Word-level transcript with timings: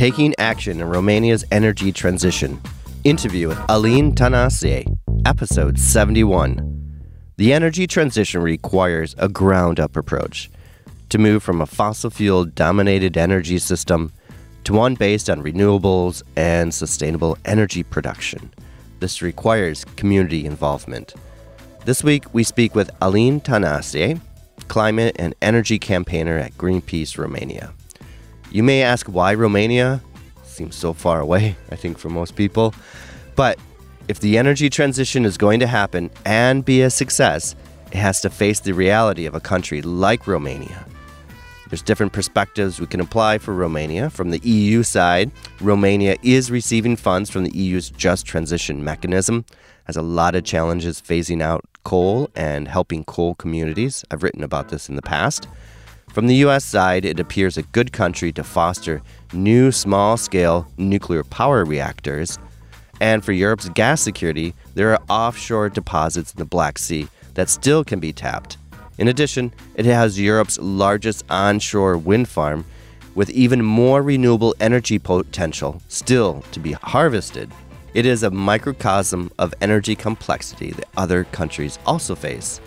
Taking 0.00 0.34
Action 0.38 0.80
in 0.80 0.88
Romania's 0.88 1.44
Energy 1.52 1.92
Transition. 1.92 2.58
Interview 3.04 3.48
with 3.48 3.58
Alin 3.68 4.14
Tanasie, 4.14 4.96
episode 5.26 5.78
71. 5.78 7.02
The 7.36 7.52
energy 7.52 7.86
transition 7.86 8.40
requires 8.40 9.14
a 9.18 9.28
ground 9.28 9.78
up 9.78 9.98
approach 9.98 10.50
to 11.10 11.18
move 11.18 11.42
from 11.42 11.60
a 11.60 11.66
fossil 11.66 12.08
fuel 12.08 12.46
dominated 12.46 13.18
energy 13.18 13.58
system 13.58 14.10
to 14.64 14.72
one 14.72 14.94
based 14.94 15.28
on 15.28 15.42
renewables 15.42 16.22
and 16.34 16.72
sustainable 16.72 17.36
energy 17.44 17.82
production. 17.82 18.50
This 19.00 19.20
requires 19.20 19.84
community 19.96 20.46
involvement. 20.46 21.12
This 21.84 22.02
week, 22.02 22.24
we 22.32 22.42
speak 22.42 22.74
with 22.74 22.90
Alin 23.02 23.42
Tanasie, 23.42 24.18
climate 24.66 25.14
and 25.18 25.34
energy 25.42 25.78
campaigner 25.78 26.38
at 26.38 26.52
Greenpeace 26.52 27.18
Romania. 27.18 27.74
You 28.52 28.64
may 28.64 28.82
ask 28.82 29.06
why 29.06 29.34
Romania? 29.34 30.00
Seems 30.42 30.74
so 30.74 30.92
far 30.92 31.20
away, 31.20 31.56
I 31.70 31.76
think, 31.76 31.98
for 31.98 32.08
most 32.08 32.34
people. 32.34 32.74
But 33.36 33.58
if 34.08 34.18
the 34.18 34.36
energy 34.38 34.68
transition 34.68 35.24
is 35.24 35.38
going 35.38 35.60
to 35.60 35.68
happen 35.68 36.10
and 36.24 36.64
be 36.64 36.82
a 36.82 36.90
success, 36.90 37.54
it 37.92 37.98
has 37.98 38.20
to 38.22 38.30
face 38.30 38.58
the 38.58 38.72
reality 38.72 39.24
of 39.26 39.36
a 39.36 39.40
country 39.40 39.82
like 39.82 40.26
Romania. 40.26 40.84
There's 41.68 41.82
different 41.82 42.12
perspectives 42.12 42.80
we 42.80 42.88
can 42.88 42.98
apply 42.98 43.38
for 43.38 43.54
Romania. 43.54 44.10
From 44.10 44.30
the 44.30 44.40
EU 44.40 44.82
side, 44.82 45.30
Romania 45.60 46.16
is 46.24 46.50
receiving 46.50 46.96
funds 46.96 47.30
from 47.30 47.44
the 47.44 47.56
EU's 47.56 47.90
Just 47.90 48.26
Transition 48.26 48.82
Mechanism, 48.82 49.44
has 49.84 49.96
a 49.96 50.02
lot 50.02 50.34
of 50.34 50.42
challenges 50.42 51.00
phasing 51.00 51.40
out 51.40 51.64
coal 51.84 52.28
and 52.34 52.66
helping 52.66 53.04
coal 53.04 53.36
communities. 53.36 54.04
I've 54.10 54.24
written 54.24 54.42
about 54.42 54.70
this 54.70 54.88
in 54.88 54.96
the 54.96 55.02
past. 55.02 55.46
From 56.12 56.26
the 56.26 56.34
US 56.46 56.64
side, 56.64 57.04
it 57.04 57.20
appears 57.20 57.56
a 57.56 57.62
good 57.62 57.92
country 57.92 58.32
to 58.32 58.42
foster 58.42 59.00
new 59.32 59.70
small 59.70 60.16
scale 60.16 60.66
nuclear 60.76 61.22
power 61.22 61.64
reactors. 61.64 62.36
And 63.00 63.24
for 63.24 63.30
Europe's 63.30 63.68
gas 63.68 64.00
security, 64.00 64.52
there 64.74 64.92
are 64.92 65.02
offshore 65.08 65.68
deposits 65.68 66.32
in 66.32 66.38
the 66.38 66.44
Black 66.44 66.78
Sea 66.78 67.06
that 67.34 67.48
still 67.48 67.84
can 67.84 68.00
be 68.00 68.12
tapped. 68.12 68.58
In 68.98 69.06
addition, 69.06 69.52
it 69.76 69.86
has 69.86 70.18
Europe's 70.18 70.58
largest 70.58 71.24
onshore 71.30 71.96
wind 71.96 72.28
farm 72.28 72.64
with 73.14 73.30
even 73.30 73.64
more 73.64 74.02
renewable 74.02 74.54
energy 74.58 74.98
potential 74.98 75.80
still 75.86 76.42
to 76.50 76.58
be 76.58 76.72
harvested. 76.72 77.52
It 77.94 78.04
is 78.04 78.24
a 78.24 78.30
microcosm 78.32 79.30
of 79.38 79.54
energy 79.60 79.94
complexity 79.94 80.72
that 80.72 80.88
other 80.96 81.22
countries 81.22 81.78
also 81.86 82.16
face. 82.16 82.60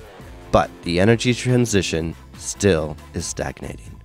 But 0.54 0.70
the 0.84 1.02
energy 1.02 1.34
transition 1.34 2.16
still 2.38 2.98
is 3.14 3.26
stagnating. 3.26 4.00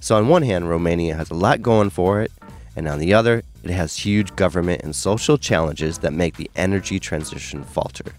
So, 0.00 0.16
on 0.16 0.28
one 0.28 0.42
hand, 0.42 0.68
Romania 0.68 1.14
has 1.14 1.30
a 1.30 1.34
lot 1.34 1.62
going 1.62 1.90
for 1.90 2.20
it, 2.20 2.30
and 2.76 2.86
on 2.86 2.98
the 2.98 3.14
other, 3.14 3.42
it 3.64 3.70
has 3.70 3.96
huge 3.96 4.36
government 4.36 4.82
and 4.82 4.94
social 4.94 5.38
challenges 5.38 5.98
that 5.98 6.12
make 6.12 6.36
the 6.36 6.50
energy 6.54 7.00
transition 7.00 7.64
falter. 7.64 8.12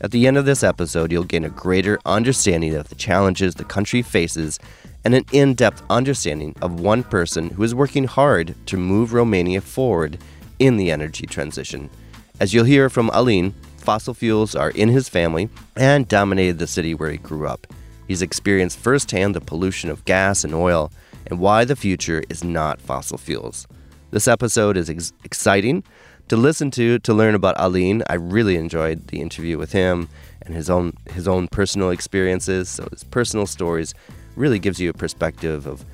At 0.00 0.12
the 0.12 0.28
end 0.28 0.36
of 0.36 0.44
this 0.44 0.62
episode, 0.62 1.10
you'll 1.10 1.24
gain 1.24 1.44
a 1.44 1.50
greater 1.50 1.98
understanding 2.06 2.74
of 2.74 2.88
the 2.88 2.94
challenges 2.94 3.56
the 3.56 3.64
country 3.64 4.00
faces 4.00 4.60
and 5.04 5.14
an 5.14 5.24
in 5.32 5.54
depth 5.54 5.82
understanding 5.90 6.54
of 6.62 6.80
one 6.80 7.02
person 7.02 7.50
who 7.50 7.64
is 7.64 7.74
working 7.74 8.04
hard 8.04 8.54
to 8.66 8.76
move 8.76 9.12
Romania 9.12 9.60
forward 9.60 10.18
in 10.58 10.76
the 10.76 10.90
energy 10.90 11.26
transition. 11.26 11.90
As 12.38 12.54
you'll 12.54 12.64
hear 12.64 12.88
from 12.88 13.10
Alin, 13.10 13.52
fossil 13.78 14.14
fuels 14.14 14.54
are 14.54 14.70
in 14.70 14.88
his 14.88 15.08
family 15.08 15.48
and 15.74 16.06
dominated 16.06 16.58
the 16.58 16.66
city 16.66 16.94
where 16.94 17.10
he 17.10 17.18
grew 17.18 17.48
up. 17.48 17.66
He's 18.08 18.22
experienced 18.22 18.78
firsthand 18.78 19.34
the 19.34 19.40
pollution 19.40 19.90
of 19.90 20.06
gas 20.06 20.42
and 20.42 20.54
oil 20.54 20.90
and 21.26 21.38
why 21.38 21.66
the 21.66 21.76
future 21.76 22.24
is 22.30 22.42
not 22.42 22.80
fossil 22.80 23.18
fuels. 23.18 23.68
This 24.10 24.26
episode 24.26 24.78
is 24.78 24.88
ex- 24.88 25.12
exciting 25.24 25.84
to 26.28 26.36
listen 26.36 26.70
to 26.72 26.98
to 27.00 27.12
learn 27.12 27.34
about 27.34 27.56
Alin. 27.58 28.02
I 28.08 28.14
really 28.14 28.56
enjoyed 28.56 29.08
the 29.08 29.20
interview 29.20 29.58
with 29.58 29.72
him 29.72 30.08
and 30.40 30.54
his 30.54 30.70
own 30.70 30.94
his 31.10 31.28
own 31.28 31.48
personal 31.48 31.90
experiences. 31.90 32.70
So 32.70 32.88
his 32.90 33.04
personal 33.04 33.46
stories 33.46 33.94
really 34.36 34.58
gives 34.58 34.80
you 34.80 34.88
a 34.88 34.94
perspective 34.94 35.66
of 35.66 35.84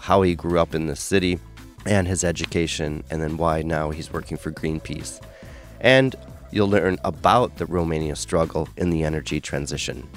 how 0.00 0.22
he 0.22 0.34
grew 0.34 0.58
up 0.58 0.74
in 0.74 0.88
the 0.88 0.96
city 0.96 1.38
and 1.86 2.08
his 2.08 2.24
education 2.24 3.04
and 3.10 3.22
then 3.22 3.36
why 3.36 3.62
now 3.62 3.90
he's 3.90 4.12
working 4.12 4.36
for 4.36 4.50
Greenpeace. 4.50 5.22
And 5.80 6.16
you'll 6.50 6.68
learn 6.68 6.98
about 7.04 7.58
the 7.58 7.66
Romania 7.66 8.16
struggle 8.16 8.68
in 8.76 8.90
the 8.90 9.04
energy 9.04 9.40
transition. 9.40 10.08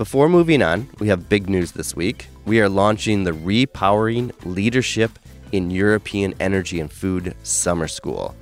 Before 0.00 0.30
moving 0.30 0.62
on, 0.62 0.88
we 0.98 1.08
have 1.08 1.28
big 1.28 1.50
news 1.50 1.72
this 1.72 1.94
week. 1.94 2.28
We 2.46 2.58
are 2.62 2.70
launching 2.70 3.24
the 3.24 3.32
Repowering 3.32 4.32
Leadership 4.46 5.18
in 5.52 5.70
European 5.70 6.32
Energy 6.40 6.80
and 6.80 6.90
Food 6.90 7.36
Summer 7.42 7.86
School. 7.86 8.34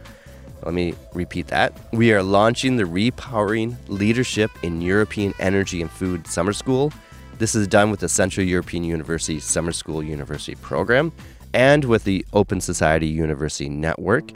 Let 0.63 0.73
me 0.73 0.95
repeat 1.15 1.49
that. 1.49 1.77
We 1.93 2.13
are 2.13 2.23
launching 2.23 2.77
the 2.77 2.85
Repowering 2.85 3.75
Leadership 3.89 4.53
in 4.63 4.81
European 4.81 5.35
Energy 5.41 5.83
and 5.83 5.91
Food 5.91 6.29
Summer 6.29 6.53
School. 6.53 6.93
This 7.39 7.57
is 7.57 7.67
done 7.67 7.91
with 7.91 7.99
the 7.99 8.09
Central 8.09 8.47
European 8.47 8.85
University 8.85 9.41
Summer 9.41 9.73
School 9.73 10.01
University 10.01 10.55
program 10.55 11.11
and 11.53 11.85
with 11.87 12.05
the 12.05 12.25
Open 12.33 12.61
Society 12.61 13.09
University 13.09 13.69
Network. 13.69 14.31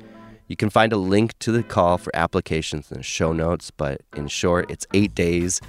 You 0.48 0.56
can 0.56 0.70
find 0.70 0.92
a 0.92 0.96
link 0.96 1.38
to 1.38 1.52
the 1.52 1.62
call 1.62 1.98
for 1.98 2.10
applications 2.16 2.90
in 2.90 2.96
the 2.96 3.04
show 3.04 3.32
notes, 3.32 3.70
but 3.70 4.00
in 4.16 4.26
short, 4.26 4.72
it's 4.72 4.88
eight 4.92 5.14
days 5.14 5.60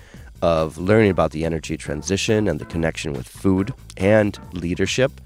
of 0.44 0.78
learning 0.78 1.10
about 1.10 1.32
the 1.32 1.46
energy 1.46 1.78
transition 1.78 2.50
and 2.50 2.60
the 2.60 2.66
connection 2.66 3.14
with 3.14 3.26
food 3.26 3.74
and 3.96 4.38
leadership. 4.52 5.22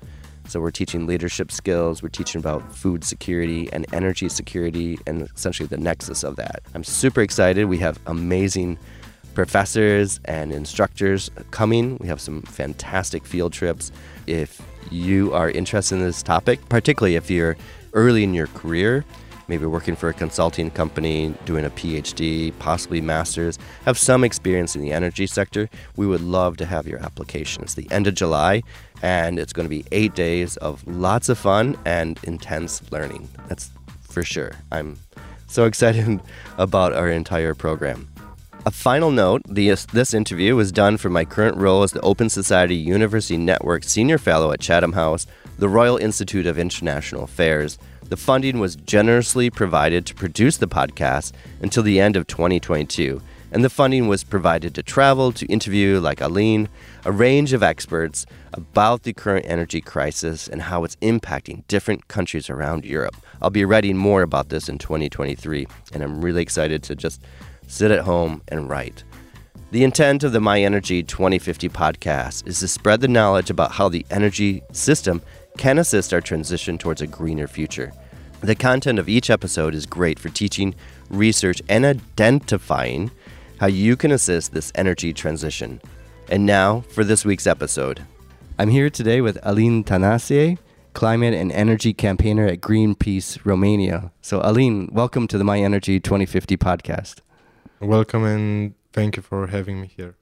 So 0.48 0.62
we're 0.62 0.70
teaching 0.70 1.08
leadership 1.08 1.52
skills, 1.52 2.04
we're 2.04 2.10
teaching 2.10 2.38
about 2.38 2.74
food 2.74 3.04
security 3.04 3.68
and 3.74 3.92
energy 3.94 4.30
security 4.30 5.00
and 5.08 5.24
essentially 5.36 5.66
the 5.66 5.78
nexus 5.78 6.24
of 6.24 6.36
that. 6.36 6.62
I'm 6.76 6.84
super 6.84 7.22
excited. 7.22 7.66
We 7.66 7.80
have 7.80 8.00
amazing 8.06 8.78
professors 9.34 10.20
and 10.26 10.54
instructors 10.54 11.32
coming. 11.50 11.98
We 11.98 12.08
have 12.08 12.22
some 12.22 12.44
fantastic 12.44 13.26
field 13.26 13.54
trips. 13.54 13.92
If 14.28 14.62
you 14.92 15.34
are 15.34 15.50
interested 15.50 15.96
in 15.96 16.02
this 16.02 16.22
topic, 16.22 16.70
particularly 16.70 17.16
if 17.16 17.32
you're 17.32 17.58
early 17.94 18.24
in 18.24 18.36
your 18.36 18.48
career, 18.48 19.04
maybe 19.48 19.66
working 19.66 19.96
for 19.96 20.10
a 20.10 20.14
consulting 20.14 20.70
company, 20.72 21.34
doing 21.46 21.66
a 21.66 21.70
PhD, 21.70 22.58
possibly 22.60 23.02
master's, 23.02 23.58
have 23.86 23.98
some 23.98 24.24
experience 24.24 24.76
in 24.76 24.82
the 24.82 24.92
energy 24.92 25.28
sector, 25.28 25.70
we 25.96 26.08
would 26.08 26.22
love 26.22 26.58
to 26.58 26.66
have 26.66 26.88
your 26.88 27.00
application. 27.00 27.64
It's 27.64 27.74
the 27.74 27.90
end 27.92 28.08
of 28.08 28.16
July, 28.16 28.64
and 29.02 29.40
it's 29.40 29.54
going 29.54 29.66
to 29.66 29.70
be 29.70 29.86
eight 29.92 30.16
days 30.16 30.58
of 30.58 30.86
lots 30.88 31.30
of 31.30 31.38
fun 31.38 31.78
and 31.86 32.20
intense 32.24 32.82
learning. 32.92 33.30
That's 33.48 33.72
for 34.02 34.24
sure. 34.24 34.52
I'm 34.72 34.98
so 35.48 35.66
excited 35.66 36.20
about 36.58 36.94
our 36.94 37.10
entire 37.10 37.54
program. 37.54 38.08
A 38.66 38.72
final 38.72 39.12
note 39.12 39.44
this, 39.48 39.86
this 39.86 40.14
interview 40.14 40.56
was 40.56 40.74
done 40.74 40.98
for 40.98 41.10
my 41.10 41.24
current 41.24 41.56
role 41.56 41.84
as 41.84 41.94
the 41.94 42.02
Open 42.02 42.30
Society 42.30 42.76
University 42.76 43.38
Network 43.38 43.86
Senior 43.86 44.18
Fellow 44.18 44.52
at 44.52 44.60
Chatham 44.60 44.92
House, 44.92 45.26
the 45.58 45.70
Royal 45.70 45.96
Institute 45.96 46.46
of 46.46 46.60
International 46.60 47.24
Affairs. 47.24 47.78
The 48.10 48.16
funding 48.16 48.60
was 48.60 48.78
generously 48.78 49.50
provided 49.50 50.06
to 50.06 50.16
produce 50.16 50.56
the 50.56 50.68
podcast 50.68 51.34
until 51.62 51.84
the 51.84 52.00
end 52.00 52.16
of 52.16 52.26
2022, 52.26 53.22
and 53.52 53.66
the 53.66 53.70
funding 53.70 54.08
was 54.08 54.24
provided 54.24 54.74
to 54.76 54.84
travel 54.84 55.34
to 55.34 55.46
interview, 55.48 56.00
like 56.00 56.20
Alin, 56.20 56.70
a 57.04 57.12
range 57.12 57.52
of 57.52 57.64
experts 57.64 58.26
about 58.54 59.04
the 59.04 59.12
current 59.12 59.46
energy 59.46 59.82
crisis 59.82 60.48
and 60.48 60.62
how 60.62 60.86
it's 60.86 60.96
impacting 60.98 61.68
different 61.68 62.08
countries 62.08 62.50
around 62.50 62.86
Europe. 62.86 63.18
I'll 63.42 63.50
be 63.50 63.66
writing 63.66 63.98
more 63.98 64.22
about 64.22 64.48
this 64.48 64.70
in 64.70 64.78
2023, 64.78 65.68
and 65.92 66.02
I'm 66.02 66.22
really 66.22 66.42
excited 66.42 66.84
to 66.84 66.96
just 66.96 67.22
sit 67.68 67.92
at 67.92 68.06
home 68.06 68.42
and 68.48 68.70
write. 68.70 69.04
The 69.72 69.84
intent 69.84 70.24
of 70.24 70.32
the 70.32 70.40
My 70.40 70.62
Energy 70.62 71.04
2050 71.04 71.68
podcast 71.68 72.48
is 72.48 72.62
to 72.62 72.70
spread 72.70 73.02
the 73.02 73.10
knowledge 73.10 73.50
about 73.50 73.74
how 73.74 73.90
the 73.90 74.06
energy 74.10 74.64
system 74.72 75.22
can 75.58 75.80
assist 75.80 76.14
our 76.14 76.22
transition 76.22 76.78
towards 76.78 77.02
a 77.02 77.08
greener 77.08 77.48
future. 77.48 77.92
The 78.42 78.56
content 78.56 79.00
of 79.00 79.10
each 79.10 79.30
episode 79.30 79.74
is 79.74 79.88
great 79.88 80.20
for 80.20 80.30
teaching, 80.30 80.76
research, 81.10 81.62
and 81.68 81.84
identifying 81.84 83.10
how 83.60 83.68
you 83.68 83.96
can 83.96 84.12
assist 84.12 84.54
this 84.54 84.72
energy 84.76 85.12
transition. 85.14 85.82
And 86.30 86.46
now 86.46 86.82
for 86.82 87.04
this 87.04 87.26
week's 87.26 87.48
episode. 87.48 88.04
I'm 88.60 88.70
here 88.70 88.90
today 88.90 89.22
with 89.22 89.42
Alin 89.42 89.84
Tanasie, 89.84 90.60
climate 90.94 91.34
and 91.34 91.52
energy 91.52 91.94
campaigner 91.94 92.46
at 92.46 92.62
Greenpeace 92.62 93.40
Romania. 93.44 94.12
So, 94.22 94.42
Alin, 94.42 94.92
welcome 94.92 95.28
to 95.28 95.38
the 95.38 95.44
My 95.44 95.60
Energy 95.60 96.00
2050 96.00 96.58
podcast. 96.58 97.22
Welcome 97.80 98.24
and 98.24 98.76
thank 98.94 99.16
you 99.16 99.24
for 99.24 99.48
having 99.48 99.82
me 99.82 99.88
here. 99.96 100.16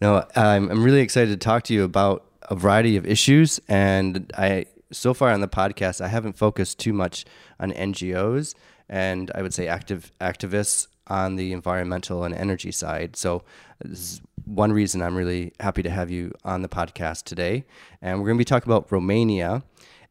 No, 0.00 0.26
I'm, 0.34 0.68
I'm 0.70 0.82
really 0.82 1.00
excited 1.00 1.30
to 1.30 1.36
talk 1.36 1.62
to 1.64 1.74
you 1.74 1.84
about 1.84 2.24
a 2.52 2.56
variety 2.56 2.96
of 2.96 3.06
issues. 3.06 3.60
And 3.66 4.30
I, 4.36 4.66
so 4.92 5.14
far 5.14 5.30
on 5.30 5.40
the 5.40 5.48
podcast, 5.48 6.00
I 6.00 6.08
haven't 6.08 6.36
focused 6.36 6.78
too 6.78 6.92
much 6.92 7.24
on 7.58 7.72
NGOs 7.72 8.54
and 8.88 9.30
I 9.34 9.40
would 9.42 9.54
say 9.54 9.66
active 9.66 10.12
activists 10.20 10.86
on 11.06 11.36
the 11.36 11.52
environmental 11.52 12.24
and 12.24 12.34
energy 12.34 12.70
side. 12.70 13.16
So 13.16 13.42
this 13.82 13.98
is 13.98 14.20
one 14.44 14.72
reason 14.72 15.00
I'm 15.02 15.16
really 15.16 15.52
happy 15.60 15.82
to 15.82 15.90
have 15.90 16.10
you 16.10 16.32
on 16.44 16.62
the 16.62 16.68
podcast 16.68 17.24
today. 17.24 17.64
And 18.02 18.18
we're 18.18 18.26
going 18.26 18.36
to 18.36 18.44
be 18.46 18.52
talking 18.52 18.70
about 18.70 18.92
Romania. 18.92 19.62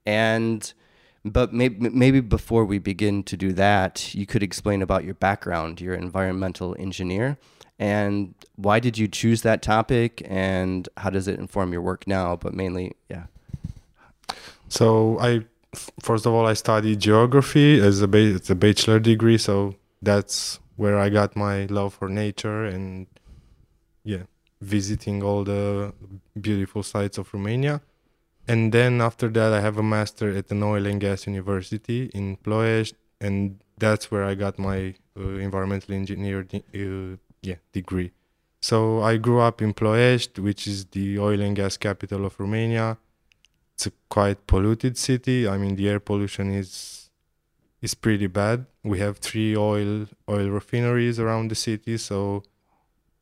And 0.06 0.74
But 1.24 1.54
maybe, 1.54 1.90
maybe 1.90 2.20
before 2.22 2.66
we 2.66 2.80
begin 2.80 3.24
to 3.24 3.38
do 3.38 3.54
that, 3.54 4.16
you 4.16 4.26
could 4.26 4.42
explain 4.42 4.82
about 4.82 5.04
your 5.04 5.14
background. 5.14 5.80
You're 5.80 5.94
an 5.94 6.04
environmental 6.04 6.76
engineer. 6.80 7.38
And 7.82 8.36
why 8.58 8.80
did 8.80 9.00
you 9.00 9.08
choose 9.08 9.42
that 9.42 9.64
topic 9.64 10.22
and 10.30 10.88
how 10.98 11.10
does 11.10 11.28
it 11.28 11.40
inform 11.40 11.74
your 11.74 11.82
work 11.82 12.06
now? 12.06 12.36
But 12.36 12.54
mainly, 12.54 12.96
yeah. 13.10 13.26
So 14.70 15.18
I, 15.20 15.46
first 16.00 16.28
of 16.28 16.32
all, 16.32 16.46
I 16.46 16.54
studied 16.54 17.00
geography 17.00 17.80
as 17.82 18.04
a 18.04 18.06
a 18.06 18.56
bachelor 18.56 19.00
degree. 19.00 19.40
So 19.40 19.78
that's 20.00 20.60
where 20.76 21.00
I 21.00 21.10
got 21.10 21.36
my 21.36 21.66
love 21.66 21.96
for 21.96 22.08
nature 22.08 22.66
and 22.66 23.08
yeah, 24.04 24.26
visiting 24.62 25.24
all 25.24 25.44
the 25.44 25.92
beautiful 26.40 26.84
sites 26.84 27.18
of 27.18 27.34
Romania. 27.34 27.82
And 28.48 28.72
then 28.72 29.02
after 29.02 29.28
that, 29.30 29.54
I 29.54 29.62
have 29.62 29.80
a 29.80 29.84
master 29.84 30.30
at 30.38 30.52
an 30.52 30.62
oil 30.62 30.86
and 30.86 31.02
gas 31.02 31.26
university 31.26 32.12
in 32.14 32.38
Ploiești, 32.44 32.94
and 33.20 33.64
that's 33.80 34.12
where 34.12 34.24
I 34.24 34.36
got 34.36 34.60
my 34.60 34.94
uh, 35.18 35.38
environmental 35.48 35.96
engineer 35.96 36.44
de- 36.44 36.64
uh, 36.76 37.18
yeah 37.42 37.58
degree. 37.72 38.12
So 38.62 39.02
I 39.02 39.18
grew 39.18 39.40
up 39.40 39.62
in 39.62 39.74
Ploiești, 39.74 40.40
which 40.40 40.68
is 40.68 40.86
the 40.86 41.18
oil 41.20 41.42
and 41.42 41.56
gas 41.56 41.78
capital 41.78 42.26
of 42.26 42.40
Romania. 42.40 42.98
It's 43.74 43.88
a 43.88 43.92
quite 44.08 44.38
polluted 44.46 44.98
city. 44.98 45.48
I 45.48 45.58
mean, 45.58 45.76
the 45.76 45.90
air 45.90 46.00
pollution 46.00 46.52
is 46.52 47.10
is 47.82 47.96
pretty 47.96 48.28
bad. 48.28 48.66
We 48.84 49.00
have 49.00 49.18
three 49.18 49.56
oil 49.56 50.08
oil 50.30 50.50
refineries 50.50 51.20
around 51.20 51.50
the 51.50 51.56
city, 51.56 51.98
so 51.98 52.44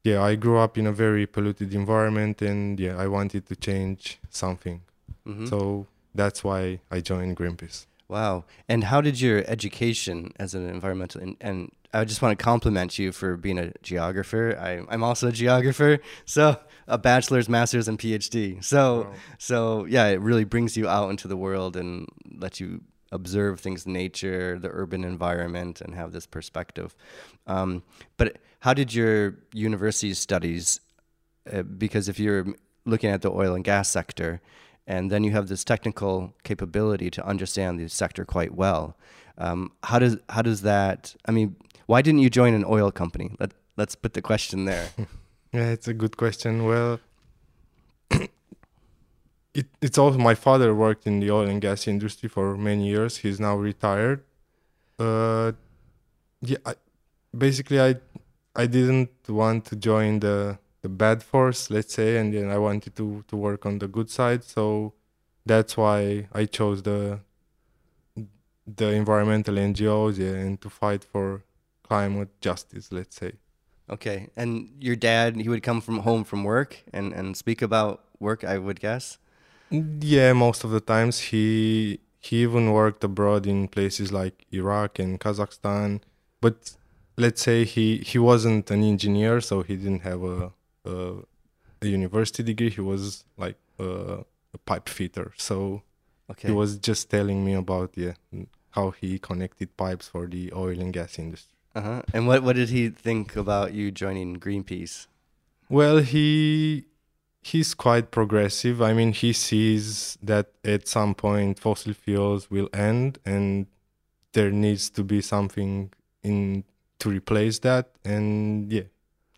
yeah, 0.03 0.21
I 0.21 0.35
grew 0.35 0.57
up 0.57 0.77
in 0.77 0.85
a 0.87 0.91
very 0.91 1.25
polluted 1.25 1.73
environment, 1.73 2.41
and 2.41 2.79
yeah, 2.79 2.95
I 2.97 3.07
wanted 3.07 3.45
to 3.47 3.55
change 3.55 4.19
something. 4.29 4.81
Mhm. 5.25 5.47
So 5.47 5.85
that's 6.13 6.43
why 6.43 6.79
I 6.91 6.99
joined 7.01 7.37
Greenpeace. 7.37 7.85
Wow. 8.09 8.43
And 8.67 8.85
how 8.85 9.01
did 9.01 9.21
your 9.21 9.43
education 9.47 10.31
as 10.39 10.53
an 10.55 10.67
environmental 10.67 11.21
and, 11.21 11.35
and 11.39 11.71
I 11.93 12.05
just 12.05 12.21
want 12.21 12.37
to 12.37 12.43
compliment 12.43 12.99
you 12.99 13.11
for 13.11 13.35
being 13.35 13.57
a 13.57 13.71
geographer. 13.81 14.57
I, 14.59 14.81
I'm 14.93 15.03
also 15.03 15.29
a 15.29 15.31
geographer, 15.31 15.99
so 16.25 16.57
a 16.87 16.97
bachelor's, 16.97 17.49
master's, 17.49 17.87
and 17.87 17.97
PhD. 17.97 18.63
So, 18.63 19.01
Wow. 19.01 19.13
so 19.39 19.85
yeah, 19.85 20.07
it 20.07 20.21
really 20.21 20.43
brings 20.43 20.77
you 20.77 20.87
out 20.87 21.09
into 21.09 21.27
the 21.27 21.37
world 21.37 21.75
and 21.75 22.07
lets 22.37 22.59
you 22.59 22.81
observe 23.11 23.59
things, 23.59 23.87
nature, 23.87 24.59
the 24.59 24.69
urban 24.71 25.03
environment, 25.03 25.81
and 25.81 25.95
have 25.95 26.11
this 26.11 26.27
perspective. 26.27 26.95
Um, 27.47 27.81
but 28.17 28.37
how 28.59 28.73
did 28.75 28.93
your 28.93 29.39
university 29.53 30.13
studies? 30.13 30.81
Uh, 31.51 31.63
because 31.63 32.07
if 32.07 32.19
you're 32.19 32.45
looking 32.85 33.09
at 33.09 33.23
the 33.23 33.31
oil 33.31 33.55
and 33.55 33.63
gas 33.63 33.89
sector, 33.89 34.41
and 34.85 35.11
then 35.11 35.23
you 35.23 35.31
have 35.31 35.47
this 35.47 35.63
technical 35.63 36.35
capability 36.43 37.09
to 37.11 37.25
understand 37.25 37.79
the 37.79 37.87
sector 37.87 38.25
quite 38.25 38.53
well. 38.53 38.95
Um, 39.39 39.71
how 39.83 39.99
does 39.99 40.17
how 40.29 40.41
does 40.41 40.61
that? 40.61 41.15
I 41.25 41.31
mean, 41.31 41.55
why 41.87 42.01
didn't 42.01 42.19
you 42.19 42.29
join 42.29 42.53
an 42.53 42.65
oil 42.65 42.91
company? 42.91 43.31
Let 43.39 43.53
Let's 43.79 43.95
put 43.95 44.13
the 44.13 44.21
question 44.21 44.65
there. 44.65 44.89
Yeah, 45.51 45.71
it's 45.71 45.87
a 45.87 45.95
good 45.95 46.15
question. 46.15 46.65
Well, 46.65 46.99
it, 48.11 49.65
it's 49.81 49.97
also 49.97 50.19
my 50.19 50.35
father 50.35 50.75
worked 50.75 51.07
in 51.07 51.19
the 51.21 51.31
oil 51.31 51.49
and 51.49 51.59
gas 51.59 51.87
industry 51.87 52.29
for 52.29 52.55
many 52.55 52.87
years. 52.87 53.17
He's 53.17 53.39
now 53.39 53.55
retired. 53.55 54.23
Uh, 54.99 55.53
yeah, 56.41 56.59
I, 56.67 56.75
basically, 57.35 57.81
I 57.81 57.95
I 58.55 58.67
didn't 58.67 59.09
want 59.27 59.65
to 59.71 59.75
join 59.75 60.19
the 60.19 60.59
the 60.83 60.89
bad 60.89 61.23
force, 61.23 61.71
let's 61.71 61.95
say, 61.95 62.17
and 62.17 62.31
then 62.31 62.51
I 62.51 62.59
wanted 62.59 62.95
to 62.97 63.23
to 63.29 63.35
work 63.35 63.65
on 63.65 63.79
the 63.79 63.87
good 63.87 64.11
side. 64.11 64.43
So 64.43 64.93
that's 65.47 65.75
why 65.75 66.27
I 66.31 66.45
chose 66.45 66.83
the 66.83 67.21
the 68.77 68.89
environmental 68.91 69.57
NGOs 69.57 70.17
yeah, 70.17 70.33
and 70.33 70.59
to 70.61 70.69
fight 70.69 71.03
for 71.03 71.43
climate 71.83 72.29
justice, 72.41 72.91
let's 72.91 73.15
say. 73.15 73.33
Okay, 73.89 74.29
and 74.35 74.69
your 74.79 74.95
dad, 74.95 75.35
he 75.35 75.49
would 75.49 75.63
come 75.63 75.81
from 75.81 75.99
home 75.99 76.23
from 76.23 76.43
work 76.43 76.83
and 76.93 77.11
and 77.13 77.35
speak 77.35 77.61
about 77.61 78.03
work. 78.19 78.43
I 78.43 78.57
would 78.59 78.79
guess. 78.79 79.17
Yeah, 79.71 80.33
most 80.33 80.63
of 80.63 80.71
the 80.71 80.79
times 80.79 81.19
he 81.31 81.99
he 82.19 82.41
even 82.43 82.71
worked 82.71 83.03
abroad 83.03 83.45
in 83.47 83.67
places 83.67 84.11
like 84.11 84.45
Iraq 84.51 84.99
and 84.99 85.19
Kazakhstan. 85.19 86.01
But 86.41 86.75
let's 87.17 87.41
say 87.41 87.65
he 87.65 87.97
he 87.99 88.17
wasn't 88.17 88.71
an 88.71 88.83
engineer, 88.83 89.41
so 89.41 89.61
he 89.63 89.75
didn't 89.75 90.01
have 90.01 90.23
a 90.23 90.51
a, 90.85 90.93
a 91.81 91.87
university 91.87 92.43
degree. 92.43 92.69
He 92.71 92.81
was 92.81 93.25
like 93.37 93.57
a, 93.79 94.23
a 94.53 94.57
pipe 94.65 94.89
fitter. 94.89 95.33
So 95.37 95.83
Okay. 96.29 96.47
he 96.47 96.51
was 96.53 96.77
just 96.79 97.09
telling 97.09 97.45
me 97.45 97.53
about 97.53 97.91
yeah 97.97 98.13
how 98.71 98.91
he 98.91 99.19
connected 99.19 99.75
pipes 99.77 100.07
for 100.07 100.27
the 100.27 100.51
oil 100.53 100.79
and 100.79 100.93
gas 100.93 101.17
industry. 101.19 101.55
Uh 101.75 101.81
huh. 101.81 102.01
And 102.13 102.27
what 102.27 102.43
what 102.43 102.55
did 102.55 102.69
he 102.69 102.89
think 102.89 103.35
about 103.35 103.73
you 103.73 103.91
joining 103.91 104.39
Greenpeace? 104.39 105.07
Well, 105.69 105.97
he 105.97 106.85
he's 107.41 107.73
quite 107.73 108.11
progressive. 108.11 108.81
I 108.81 108.93
mean, 108.93 109.13
he 109.13 109.33
sees 109.33 110.17
that 110.21 110.47
at 110.63 110.87
some 110.87 111.15
point 111.15 111.59
fossil 111.59 111.93
fuels 111.93 112.49
will 112.49 112.69
end 112.73 113.19
and 113.25 113.67
there 114.33 114.51
needs 114.51 114.89
to 114.91 115.03
be 115.03 115.21
something 115.21 115.91
in 116.23 116.63
to 116.99 117.09
replace 117.09 117.59
that 117.59 117.91
and 118.03 118.71
yeah, 118.71 118.83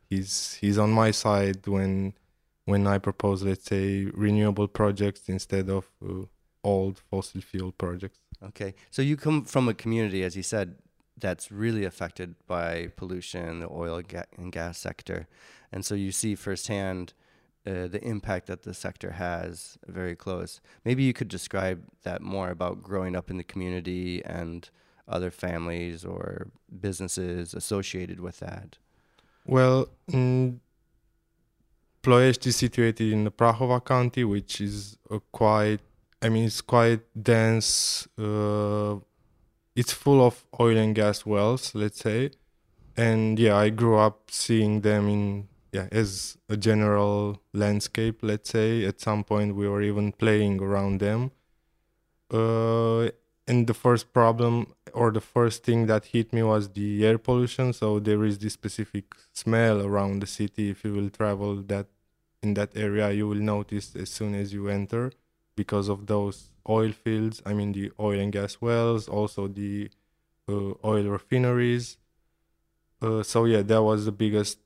he's 0.10 0.56
he's 0.56 0.78
on 0.78 0.92
my 0.92 1.12
side 1.12 1.68
when 1.68 2.14
when 2.66 2.88
I 2.88 2.98
propose 2.98 3.44
let's 3.44 3.66
say 3.66 4.06
renewable 4.06 4.68
projects 4.68 5.30
instead 5.30 5.70
of 5.70 5.88
uh, 6.04 6.26
old 6.64 7.00
fossil 7.10 7.42
fuel 7.42 7.72
projects. 7.72 8.20
Okay. 8.44 8.74
So 8.90 9.02
you 9.02 9.18
come 9.18 9.46
from 9.46 9.68
a 9.70 9.74
community, 9.74 10.24
as 10.24 10.36
you 10.36 10.44
said, 10.44 10.76
that's 11.18 11.52
really 11.52 11.86
affected 11.86 12.36
by 12.48 12.92
pollution, 12.96 13.60
the 13.60 13.70
oil 13.70 14.02
and 14.38 14.52
gas 14.52 14.78
sector. 14.78 15.28
And 15.72 15.86
so 15.86 15.96
you 15.96 16.12
see 16.12 16.36
firsthand 16.36 17.14
uh, 17.66 17.88
the 17.88 18.02
impact 18.02 18.48
that 18.48 18.64
the 18.64 18.74
sector 18.74 19.12
has 19.12 19.78
very 19.86 20.16
close. 20.16 20.62
Maybe 20.84 21.04
you 21.04 21.14
could 21.14 21.28
describe 21.28 21.84
that 22.04 22.22
more 22.22 22.50
about 22.50 22.82
growing 22.82 23.16
up 23.16 23.30
in 23.30 23.38
the 23.38 23.44
community 23.44 24.24
and 24.26 24.68
other 25.08 25.30
families 25.30 26.04
or 26.04 26.48
businesses 26.80 27.54
associated 27.54 28.20
with 28.20 28.40
that. 28.40 28.78
Well, 29.46 29.90
mm, 30.10 30.60
Ploiești 32.02 32.48
is 32.48 32.56
situated 32.56 33.12
in 33.12 33.24
the 33.26 33.32
Prahova 33.32 33.80
County, 33.80 34.24
which 34.24 34.60
is 34.60 34.98
a 35.12 35.20
quite, 35.32 35.82
I 36.22 36.30
mean, 36.30 36.46
it's 36.46 36.62
quite 36.62 37.02
dense. 37.22 38.08
Uh, 38.18 38.98
it's 39.76 39.94
full 39.94 40.26
of 40.26 40.46
oil 40.60 40.78
and 40.78 40.94
gas 40.94 41.26
wells, 41.26 41.74
let's 41.74 42.00
say. 42.00 42.32
And 42.96 43.40
yeah, 43.40 43.58
I 43.58 43.70
grew 43.70 43.98
up 43.98 44.30
seeing 44.30 44.82
them 44.82 45.08
in, 45.08 45.48
yeah, 45.72 45.88
as 45.92 46.38
a 46.50 46.58
general 46.58 47.42
landscape, 47.54 48.20
let's 48.22 48.52
say. 48.52 48.86
At 48.86 49.00
some 49.02 49.24
point, 49.24 49.56
we 49.56 49.68
were 49.68 49.82
even 49.82 50.12
playing 50.12 50.62
around 50.62 51.00
them. 51.00 51.32
Uh, 52.32 53.10
and 53.48 53.68
the 53.68 53.74
first 53.74 54.14
problem 54.14 54.74
or 54.94 55.12
the 55.12 55.22
first 55.22 55.64
thing 55.64 55.88
that 55.88 56.06
hit 56.06 56.32
me 56.32 56.44
was 56.44 56.70
the 56.70 57.06
air 57.06 57.18
pollution 57.18 57.74
so 57.74 58.00
there 58.00 58.24
is 58.24 58.38
this 58.38 58.54
specific 58.54 59.06
smell 59.34 59.86
around 59.86 60.22
the 60.22 60.28
city 60.28 60.70
if 60.70 60.86
you 60.86 60.94
will 60.94 61.10
travel 61.10 61.56
that 61.58 61.88
in 62.42 62.54
that 62.54 62.72
area 62.76 63.12
you 63.12 63.28
will 63.28 63.44
notice 63.56 63.96
as 63.96 64.10
soon 64.10 64.36
as 64.36 64.54
you 64.54 64.70
enter 64.70 65.12
because 65.56 65.90
of 65.90 66.08
those 66.08 66.52
oil 66.70 66.92
fields 66.92 67.42
i 67.46 67.54
mean 67.54 67.72
the 67.72 67.92
oil 68.00 68.20
and 68.20 68.32
gas 68.32 68.60
wells 68.62 69.08
also 69.08 69.48
the 69.48 69.90
uh, 70.50 70.74
oil 70.84 71.06
refineries. 71.06 71.98
Uh, 73.02 73.24
so 73.24 73.46
yeah 73.46 73.64
that 73.64 73.82
was 73.82 74.06
the 74.06 74.12
biggest 74.12 74.60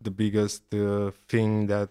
the 0.00 0.10
biggest 0.10 0.62
uh, 0.74 1.10
thing 1.28 1.66
that 1.68 1.90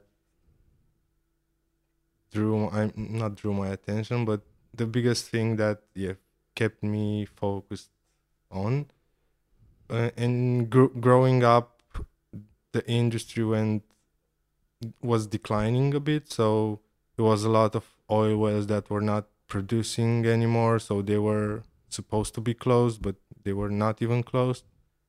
drew 2.32 2.70
I'm 2.70 2.92
not 2.96 3.36
drew 3.36 3.54
my 3.54 3.70
attention 3.70 4.26
but 4.26 4.42
the 4.74 4.86
biggest 4.86 5.30
thing 5.30 5.56
that 5.58 5.82
yeah 5.96 6.14
kept 6.56 6.84
me 6.84 7.26
focused 7.26 7.90
on 8.52 8.88
uh, 9.90 10.12
and 10.18 10.70
gr- 10.70 10.96
growing 11.00 11.44
up 11.44 11.82
the 12.74 12.86
industry 12.88 13.46
went 13.46 13.84
was 15.02 15.28
declining 15.28 15.94
a 15.94 16.00
bit 16.00 16.32
so 16.32 16.80
it 17.18 17.22
was 17.22 17.44
a 17.44 17.50
lot 17.50 17.76
of 17.76 17.97
oil 18.12 18.38
wells 18.38 18.68
that 18.68 18.90
were 18.90 19.02
not 19.02 19.26
producing 19.48 20.26
anymore 20.26 20.80
so 20.80 21.02
they 21.02 21.18
were 21.18 21.64
supposed 21.90 22.34
to 22.34 22.42
be 22.42 22.54
closed 22.54 23.02
but 23.02 23.16
they 23.44 23.54
were 23.54 23.70
not 23.70 24.02
even 24.02 24.24
closed 24.24 24.64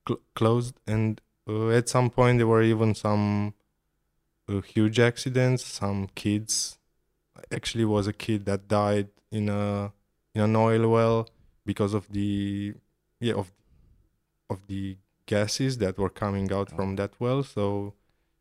cl- 0.07 0.21
closed 0.35 0.75
and 0.87 1.21
uh, 1.47 1.69
at 1.69 1.89
some 1.89 2.09
point 2.09 2.37
there 2.37 2.47
were 2.47 2.63
even 2.63 2.95
some 2.95 3.53
uh, 4.47 4.61
huge 4.61 4.99
accidents 4.99 5.65
some 5.65 6.07
kids 6.15 6.77
actually 7.51 7.85
was 7.85 8.07
a 8.07 8.13
kid 8.13 8.45
that 8.45 8.67
died 8.67 9.07
in 9.31 9.49
a 9.49 9.91
in 10.33 10.41
an 10.41 10.55
oil 10.55 10.89
well 10.89 11.27
because 11.65 11.93
of 11.93 12.07
the 12.09 12.73
yeah 13.19 13.33
of 13.33 13.51
of 14.49 14.65
the 14.67 14.97
gases 15.25 15.77
that 15.77 15.97
were 15.97 16.09
coming 16.09 16.51
out 16.51 16.71
from 16.71 16.95
that 16.95 17.11
well 17.19 17.43
so 17.43 17.93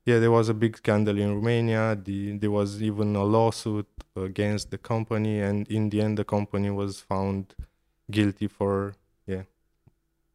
yeah 0.09 0.19
there 0.19 0.35
was 0.39 0.49
a 0.49 0.55
big 0.55 0.77
scandal 0.77 1.19
in 1.25 1.31
Romania 1.39 1.83
the 2.07 2.19
there 2.43 2.55
was 2.61 2.71
even 2.89 3.15
a 3.17 3.25
lawsuit 3.37 3.89
against 4.17 4.71
the 4.73 4.81
company 4.93 5.35
and 5.41 5.69
in 5.69 5.91
the 5.91 6.01
end 6.05 6.15
the 6.19 6.25
company 6.25 6.71
was 6.71 6.93
found 7.01 7.55
guilty 8.11 8.49
for 8.49 8.95
yeah 9.27 9.45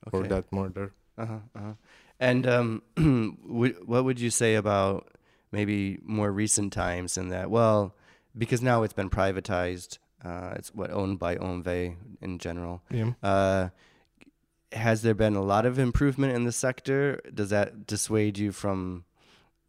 for 0.09 0.27
that 0.27 0.51
murder. 0.51 0.93
Uh-huh, 1.17 1.39
uh-huh. 1.55 1.73
And 2.19 2.47
um, 2.47 2.81
what 3.85 4.05
would 4.05 4.19
you 4.19 4.29
say 4.29 4.55
about 4.55 5.07
maybe 5.51 5.99
more 6.03 6.31
recent 6.31 6.73
times 6.73 7.17
in 7.17 7.29
that? 7.29 7.49
Well, 7.49 7.95
because 8.37 8.61
now 8.61 8.83
it's 8.83 8.93
been 8.93 9.09
privatized, 9.09 9.99
uh, 10.23 10.53
it's 10.55 10.73
what 10.73 10.91
owned 10.91 11.19
by 11.19 11.35
OMV 11.35 11.95
in 12.21 12.39
general. 12.39 12.81
Yeah. 12.89 13.11
Uh, 13.21 13.69
has 14.71 15.03
there 15.03 15.13
been 15.13 15.35
a 15.35 15.43
lot 15.43 15.65
of 15.65 15.77
improvement 15.77 16.33
in 16.33 16.45
the 16.45 16.51
sector? 16.51 17.21
Does 17.31 17.49
that 17.51 17.85
dissuade 17.85 18.37
you 18.37 18.51
from 18.51 19.05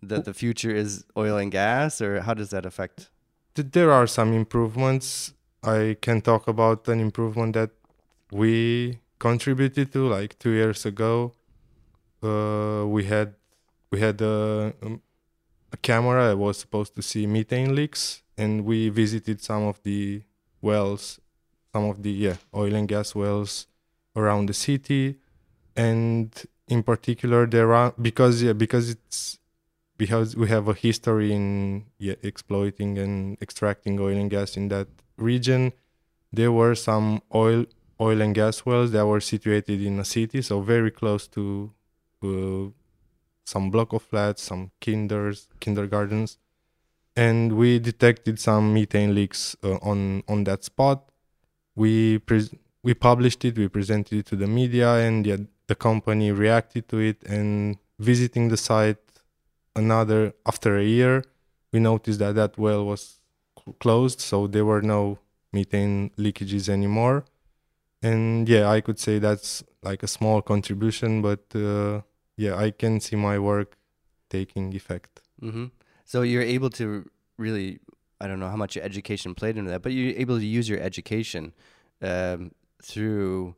that 0.08 0.24
the 0.24 0.34
future 0.34 0.74
is 0.74 1.04
oil 1.16 1.36
and 1.36 1.50
gas, 1.50 2.00
or 2.00 2.20
how 2.20 2.34
does 2.34 2.50
that 2.50 2.66
affect? 2.66 3.10
There 3.54 3.92
are 3.92 4.06
some 4.06 4.32
improvements. 4.32 5.32
I 5.62 5.96
can 6.00 6.20
talk 6.20 6.48
about 6.48 6.88
an 6.88 7.00
improvement 7.00 7.54
that 7.54 7.70
we 8.30 8.98
contributed 9.18 9.92
to 9.92 10.06
like 10.08 10.38
two 10.38 10.50
years 10.50 10.84
ago. 10.84 11.32
Uh, 12.22 12.84
we 12.86 13.04
had 13.04 13.34
we 13.90 14.00
had 14.00 14.20
a, 14.20 14.74
um, 14.82 15.00
a 15.72 15.76
camera 15.76 16.28
that 16.28 16.36
was 16.36 16.58
supposed 16.58 16.94
to 16.96 17.02
see 17.02 17.26
methane 17.26 17.74
leaks, 17.74 18.22
and 18.36 18.64
we 18.64 18.88
visited 18.88 19.40
some 19.40 19.62
of 19.64 19.80
the 19.82 20.22
wells, 20.60 21.20
some 21.72 21.84
of 21.84 22.02
the 22.02 22.10
yeah 22.10 22.36
oil 22.54 22.74
and 22.74 22.88
gas 22.88 23.14
wells 23.14 23.66
around 24.16 24.46
the 24.46 24.54
city, 24.54 25.16
and 25.76 26.44
in 26.68 26.82
particular 26.82 27.46
there 27.46 27.72
are 27.72 27.94
because 28.00 28.42
yeah 28.42 28.52
because 28.52 28.90
it's 28.90 29.38
because 29.96 30.36
we 30.36 30.48
have 30.48 30.68
a 30.68 30.74
history 30.74 31.32
in 31.32 31.86
yeah, 31.98 32.14
exploiting 32.22 32.98
and 32.98 33.40
extracting 33.40 33.98
oil 34.00 34.16
and 34.16 34.30
gas 34.30 34.56
in 34.56 34.68
that 34.68 34.88
region. 35.16 35.72
There 36.32 36.52
were 36.52 36.74
some 36.74 37.22
oil 37.34 37.66
oil 38.00 38.20
and 38.20 38.34
gas 38.34 38.66
wells 38.66 38.90
that 38.90 39.06
were 39.06 39.20
situated 39.20 39.80
in 39.80 39.98
a 40.00 40.04
city, 40.04 40.42
so 40.42 40.60
very 40.60 40.90
close 40.90 41.28
to 41.28 41.72
uh, 42.22 42.70
some 43.44 43.70
block 43.70 43.92
of 43.92 44.02
flats, 44.02 44.42
some 44.42 44.72
kinders, 44.80 45.48
kindergartens, 45.60 46.38
and 47.14 47.52
we 47.52 47.78
detected 47.78 48.40
some 48.40 48.74
methane 48.74 49.14
leaks 49.14 49.56
uh, 49.62 49.78
on 49.82 50.22
on 50.28 50.44
that 50.44 50.64
spot. 50.64 51.10
We 51.76 52.18
pres- 52.18 52.54
we 52.82 52.94
published 52.94 53.44
it, 53.44 53.56
we 53.56 53.68
presented 53.68 54.18
it 54.18 54.26
to 54.26 54.36
the 54.36 54.46
media, 54.46 54.94
and 54.94 55.26
yeah, 55.26 55.36
the 55.68 55.74
company 55.74 56.32
reacted 56.32 56.88
to 56.88 56.98
it. 56.98 57.22
And 57.24 57.78
visiting 57.98 58.48
the 58.48 58.56
site 58.56 58.98
another 59.76 60.32
after 60.46 60.76
a 60.78 60.84
year, 60.84 61.24
we 61.72 61.80
noticed 61.80 62.18
that 62.20 62.34
that 62.34 62.58
well 62.58 62.84
was 62.84 63.20
closed, 63.80 64.20
so 64.20 64.46
there 64.46 64.64
were 64.64 64.82
no 64.82 65.18
methane 65.52 66.10
leakages 66.16 66.68
anymore. 66.68 67.24
And 68.02 68.48
yeah, 68.48 68.68
I 68.68 68.80
could 68.80 68.98
say 68.98 69.18
that's 69.18 69.64
like 69.82 70.02
a 70.02 70.06
small 70.06 70.42
contribution, 70.42 71.22
but 71.22 71.44
uh, 71.54 72.02
yeah, 72.36 72.54
I 72.56 72.70
can 72.70 73.00
see 73.00 73.16
my 73.16 73.38
work 73.38 73.76
taking 74.28 74.74
effect. 74.74 75.20
hmm 75.40 75.66
So 76.04 76.22
you're 76.22 76.42
able 76.56 76.70
to 76.70 77.08
really, 77.38 77.78
I 78.20 78.26
don't 78.28 78.40
know 78.40 78.50
how 78.50 78.56
much 78.56 78.76
your 78.76 78.84
education 78.84 79.34
played 79.34 79.56
into 79.56 79.70
that, 79.70 79.82
but 79.82 79.92
you're 79.92 80.16
able 80.16 80.38
to 80.38 80.46
use 80.46 80.68
your 80.68 80.80
education 80.80 81.52
um, 82.02 82.50
through. 82.82 83.54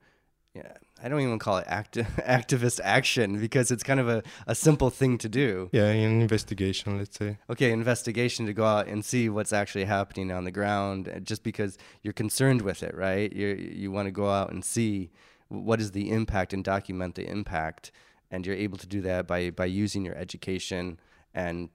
I 1.02 1.08
don't 1.08 1.20
even 1.20 1.38
call 1.38 1.58
it 1.58 1.66
acti- 1.68 2.02
activist 2.18 2.80
action 2.82 3.38
because 3.38 3.70
it's 3.70 3.82
kind 3.82 4.00
of 4.00 4.08
a, 4.08 4.22
a 4.46 4.54
simple 4.54 4.90
thing 4.90 5.18
to 5.18 5.28
do. 5.28 5.68
Yeah, 5.72 5.88
an 5.88 6.20
investigation, 6.20 6.98
let's 6.98 7.18
say. 7.18 7.38
Okay, 7.50 7.70
investigation 7.70 8.46
to 8.46 8.52
go 8.54 8.64
out 8.64 8.86
and 8.86 9.04
see 9.04 9.28
what's 9.28 9.52
actually 9.52 9.84
happening 9.84 10.32
on 10.32 10.44
the 10.44 10.50
ground, 10.50 11.08
uh, 11.08 11.20
just 11.20 11.42
because 11.42 11.76
you're 12.02 12.14
concerned 12.14 12.62
with 12.62 12.82
it, 12.82 12.94
right? 12.94 13.32
You 13.32 13.48
you 13.48 13.90
want 13.90 14.06
to 14.06 14.12
go 14.12 14.30
out 14.30 14.50
and 14.50 14.64
see 14.64 15.10
what 15.48 15.80
is 15.80 15.92
the 15.92 16.10
impact 16.10 16.52
and 16.52 16.64
document 16.64 17.14
the 17.14 17.28
impact, 17.28 17.92
and 18.30 18.46
you're 18.46 18.56
able 18.56 18.78
to 18.78 18.86
do 18.86 19.00
that 19.02 19.26
by 19.26 19.50
by 19.50 19.66
using 19.66 20.04
your 20.04 20.16
education 20.16 20.98
and 21.34 21.68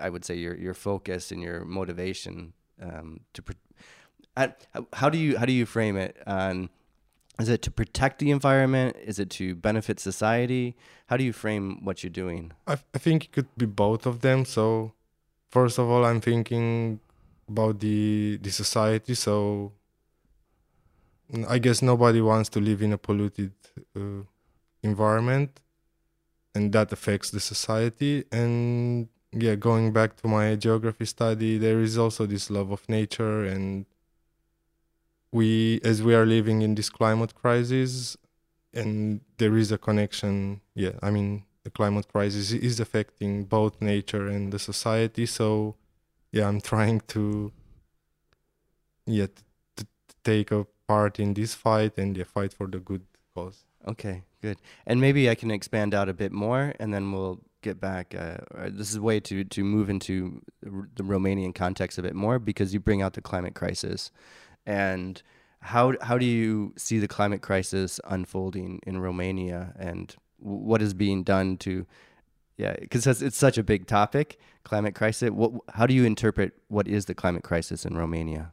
I 0.00 0.08
would 0.10 0.24
say 0.24 0.34
your 0.34 0.56
your 0.56 0.74
focus 0.74 1.30
and 1.30 1.42
your 1.42 1.64
motivation 1.64 2.54
um, 2.80 3.20
to. 3.34 3.42
I, 4.34 4.54
how 4.94 5.10
do 5.10 5.18
you 5.18 5.36
how 5.36 5.44
do 5.44 5.52
you 5.52 5.66
frame 5.66 5.96
it? 5.96 6.16
On 6.26 6.70
is 7.40 7.48
it 7.48 7.62
to 7.62 7.70
protect 7.70 8.18
the 8.18 8.30
environment? 8.30 8.96
Is 9.04 9.18
it 9.18 9.30
to 9.30 9.54
benefit 9.54 9.98
society? 9.98 10.76
How 11.06 11.16
do 11.16 11.24
you 11.24 11.32
frame 11.32 11.84
what 11.84 12.02
you're 12.02 12.10
doing? 12.10 12.52
I, 12.66 12.74
I 12.94 12.98
think 12.98 13.24
it 13.24 13.32
could 13.32 13.48
be 13.56 13.66
both 13.66 14.06
of 14.06 14.20
them. 14.20 14.44
So, 14.44 14.92
first 15.50 15.78
of 15.78 15.88
all, 15.88 16.04
I'm 16.04 16.20
thinking 16.20 17.00
about 17.48 17.80
the 17.80 18.38
the 18.40 18.50
society. 18.50 19.14
So, 19.14 19.72
I 21.48 21.58
guess 21.58 21.80
nobody 21.80 22.20
wants 22.20 22.48
to 22.50 22.60
live 22.60 22.82
in 22.82 22.92
a 22.92 22.98
polluted 22.98 23.52
uh, 23.96 24.24
environment, 24.82 25.60
and 26.54 26.72
that 26.72 26.92
affects 26.92 27.30
the 27.30 27.40
society. 27.40 28.24
And 28.30 29.08
yeah, 29.32 29.54
going 29.54 29.92
back 29.92 30.16
to 30.16 30.28
my 30.28 30.54
geography 30.56 31.06
study, 31.06 31.56
there 31.56 31.80
is 31.80 31.96
also 31.96 32.26
this 32.26 32.50
love 32.50 32.70
of 32.70 32.86
nature, 32.88 33.44
and 33.44 33.86
we, 35.32 35.80
as 35.82 36.02
we 36.02 36.14
are 36.14 36.26
living 36.26 36.62
in 36.62 36.74
this 36.74 36.90
climate 36.90 37.34
crisis, 37.34 38.16
and 38.74 39.20
there 39.38 39.56
is 39.56 39.72
a 39.72 39.78
connection. 39.78 40.60
Yeah, 40.74 40.92
I 41.02 41.10
mean 41.10 41.44
the 41.64 41.70
climate 41.70 42.08
crisis 42.08 42.52
is 42.52 42.80
affecting 42.80 43.44
both 43.44 43.80
nature 43.80 44.26
and 44.26 44.52
the 44.52 44.58
society. 44.58 45.26
So, 45.26 45.76
yeah, 46.32 46.48
I'm 46.48 46.60
trying 46.60 47.00
to, 47.08 47.52
yeah, 49.06 49.26
to, 49.76 49.86
to 50.06 50.14
take 50.24 50.50
a 50.50 50.66
part 50.88 51.20
in 51.20 51.34
this 51.34 51.54
fight 51.54 51.98
and 51.98 52.16
yeah, 52.16 52.24
fight 52.24 52.52
for 52.52 52.66
the 52.66 52.78
good 52.78 53.02
cause. 53.34 53.64
Okay, 53.86 54.22
good. 54.40 54.58
And 54.86 55.00
maybe 55.00 55.30
I 55.30 55.34
can 55.34 55.50
expand 55.50 55.94
out 55.94 56.08
a 56.08 56.14
bit 56.14 56.32
more, 56.32 56.74
and 56.78 56.92
then 56.92 57.12
we'll 57.12 57.40
get 57.62 57.80
back. 57.80 58.14
Uh, 58.14 58.38
uh, 58.56 58.70
this 58.70 58.90
is 58.90 58.96
a 58.96 59.02
way 59.02 59.20
to 59.20 59.44
to 59.44 59.64
move 59.64 59.88
into 59.88 60.42
the 60.62 61.04
Romanian 61.04 61.54
context 61.54 61.98
a 61.98 62.02
bit 62.02 62.14
more 62.14 62.38
because 62.38 62.74
you 62.74 62.80
bring 62.80 63.02
out 63.02 63.14
the 63.14 63.20
climate 63.20 63.54
crisis, 63.54 64.10
and 64.66 65.22
how 65.60 65.94
how 66.02 66.18
do 66.18 66.26
you 66.26 66.74
see 66.76 66.98
the 66.98 67.08
climate 67.08 67.40
crisis 67.40 68.00
unfolding 68.04 68.80
in 68.86 69.00
Romania, 69.00 69.72
and 69.78 70.14
what 70.38 70.82
is 70.82 70.92
being 70.92 71.22
done 71.22 71.56
to, 71.58 71.86
yeah, 72.56 72.74
because 72.80 73.06
it's, 73.06 73.36
such 73.36 73.58
a 73.58 73.62
big 73.62 73.86
topic, 73.86 74.38
climate 74.64 74.94
crisis. 74.94 75.30
What 75.30 75.52
how 75.74 75.86
do 75.86 75.94
you 75.94 76.04
interpret 76.04 76.52
what 76.68 76.88
is 76.88 77.04
the 77.06 77.14
climate 77.14 77.44
crisis 77.44 77.84
in 77.84 77.96
Romania? 77.96 78.52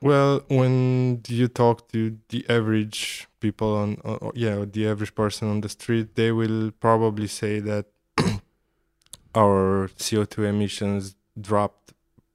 Well, 0.00 0.42
when 0.48 1.22
you 1.28 1.46
talk 1.46 1.88
to 1.92 2.18
the 2.28 2.44
average 2.48 3.28
people 3.38 3.76
on, 3.76 4.32
yeah, 4.34 4.64
the 4.64 4.88
average 4.88 5.14
person 5.14 5.48
on 5.48 5.60
the 5.60 5.68
street, 5.68 6.16
they 6.16 6.32
will 6.32 6.72
probably 6.72 7.28
say 7.28 7.60
that 7.60 7.86
our 9.34 9.88
CO2 9.96 10.44
emissions 10.44 11.14
dropped 11.40 11.92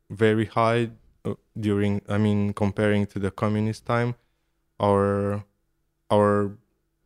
very 0.10 0.46
high 0.46 0.92
during, 1.60 2.02
I 2.08 2.18
mean, 2.18 2.54
comparing 2.54 3.06
to 3.08 3.20
the 3.20 3.32
communist 3.32 3.86
time. 3.86 4.16
Our 4.80 5.44
our 6.10 6.58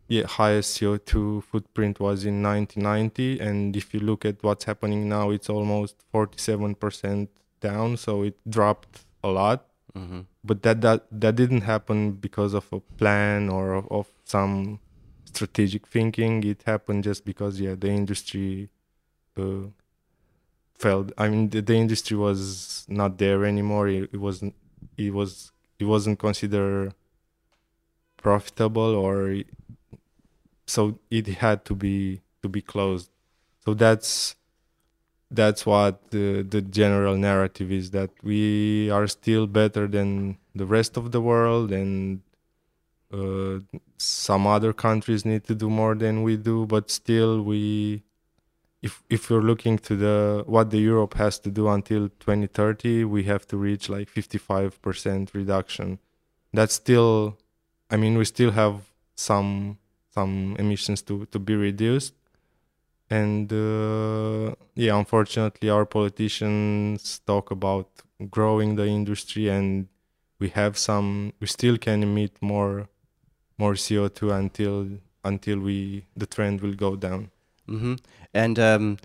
yeah, 0.07 0.27
highest 0.27 0.77
CO2 0.77 1.43
footprint 1.43 1.99
was 1.99 2.25
in 2.25 2.43
1990, 2.43 3.39
and 3.39 3.75
if 3.75 3.93
you 3.93 4.01
look 4.01 4.25
at 4.25 4.43
what's 4.43 4.65
happening 4.65 5.07
now, 5.07 5.31
it's 5.31 5.49
almost 5.49 5.95
47% 6.13 7.29
down. 7.61 7.95
So 7.95 8.23
it 8.23 8.37
dropped 8.49 9.05
a 9.23 9.29
lot 9.29 9.67
Mm-hmm. 9.97 10.21
but 10.41 10.63
that 10.63 10.79
that 10.81 11.05
that 11.11 11.35
didn't 11.35 11.61
happen 11.61 12.13
because 12.13 12.53
of 12.53 12.65
a 12.71 12.79
plan 12.79 13.49
or 13.49 13.73
of, 13.73 13.91
of 13.91 14.07
some 14.23 14.79
strategic 15.25 15.85
thinking 15.85 16.41
it 16.45 16.63
happened 16.65 17.03
just 17.03 17.25
because 17.25 17.59
yeah 17.59 17.75
the 17.75 17.89
industry 17.89 18.69
uh, 19.37 19.67
failed 20.81 21.13
i 21.17 21.29
mean 21.29 21.49
the, 21.49 21.61
the 21.61 21.75
industry 21.75 22.17
was 22.17 22.85
not 22.87 23.17
there 23.17 23.45
anymore. 23.45 23.87
It, 23.87 24.09
it 24.13 24.17
wasn't 24.17 24.55
it 24.97 25.13
was 25.13 25.51
it 25.79 25.85
wasn't 25.85 26.19
considered 26.19 26.93
profitable 28.17 28.95
or 28.95 29.43
so 30.67 30.99
it 31.09 31.27
had 31.27 31.65
to 31.65 31.75
be 31.75 32.21
to 32.41 32.49
be 32.49 32.61
closed. 32.61 33.09
So 33.65 33.73
that's 33.73 34.35
that's 35.31 35.65
what 35.65 36.11
the, 36.11 36.43
the 36.43 36.61
general 36.61 37.15
narrative 37.15 37.71
is 37.71 37.91
that 37.91 38.11
we 38.23 38.89
are 38.91 39.07
still 39.07 39.47
better 39.47 39.87
than 39.87 40.37
the 40.55 40.65
rest 40.65 40.97
of 40.97 41.11
the 41.11 41.21
world 41.21 41.71
and 41.71 42.21
uh, 43.13 43.59
some 43.97 44.47
other 44.47 44.73
countries 44.73 45.25
need 45.25 45.43
to 45.45 45.55
do 45.55 45.69
more 45.69 45.95
than 45.95 46.23
we 46.23 46.37
do 46.37 46.65
but 46.65 46.91
still 46.91 47.41
we 47.43 48.03
if 48.81 49.03
if 49.09 49.29
we're 49.29 49.41
looking 49.41 49.77
to 49.77 49.95
the 49.95 50.43
what 50.47 50.69
the 50.71 50.79
Europe 50.79 51.13
has 51.15 51.39
to 51.39 51.49
do 51.51 51.67
until 51.67 52.09
2030 52.19 53.05
we 53.05 53.23
have 53.23 53.47
to 53.47 53.57
reach 53.57 53.89
like 53.89 54.09
55% 54.09 55.33
reduction 55.33 55.99
that's 56.53 56.73
still 56.73 57.37
i 57.89 57.95
mean 57.97 58.17
we 58.17 58.25
still 58.25 58.51
have 58.51 58.75
some 59.15 59.77
some 60.09 60.55
emissions 60.57 61.01
to 61.03 61.25
to 61.27 61.39
be 61.39 61.55
reduced 61.55 62.13
and 63.09 63.51
uh, 63.53 64.55
yeah 64.75 64.97
unfortunately 64.97 65.69
our 65.69 65.85
politicians 65.85 67.19
talk 67.25 67.51
about 67.51 67.87
growing 68.29 68.75
the 68.75 68.87
industry 68.87 69.47
and 69.47 69.87
we 70.39 70.49
have 70.49 70.77
some 70.77 71.33
we 71.39 71.47
still 71.47 71.77
can 71.77 72.03
emit 72.03 72.33
more 72.41 72.87
more 73.57 73.73
CO2 73.73 74.31
until 74.41 74.75
until 75.23 75.59
we 75.59 76.05
the 76.17 76.25
trend 76.25 76.61
will 76.61 76.73
go 76.73 76.95
down. 76.95 77.29
Hmm 77.77 77.95
And 78.33 78.59
um, 78.59 78.97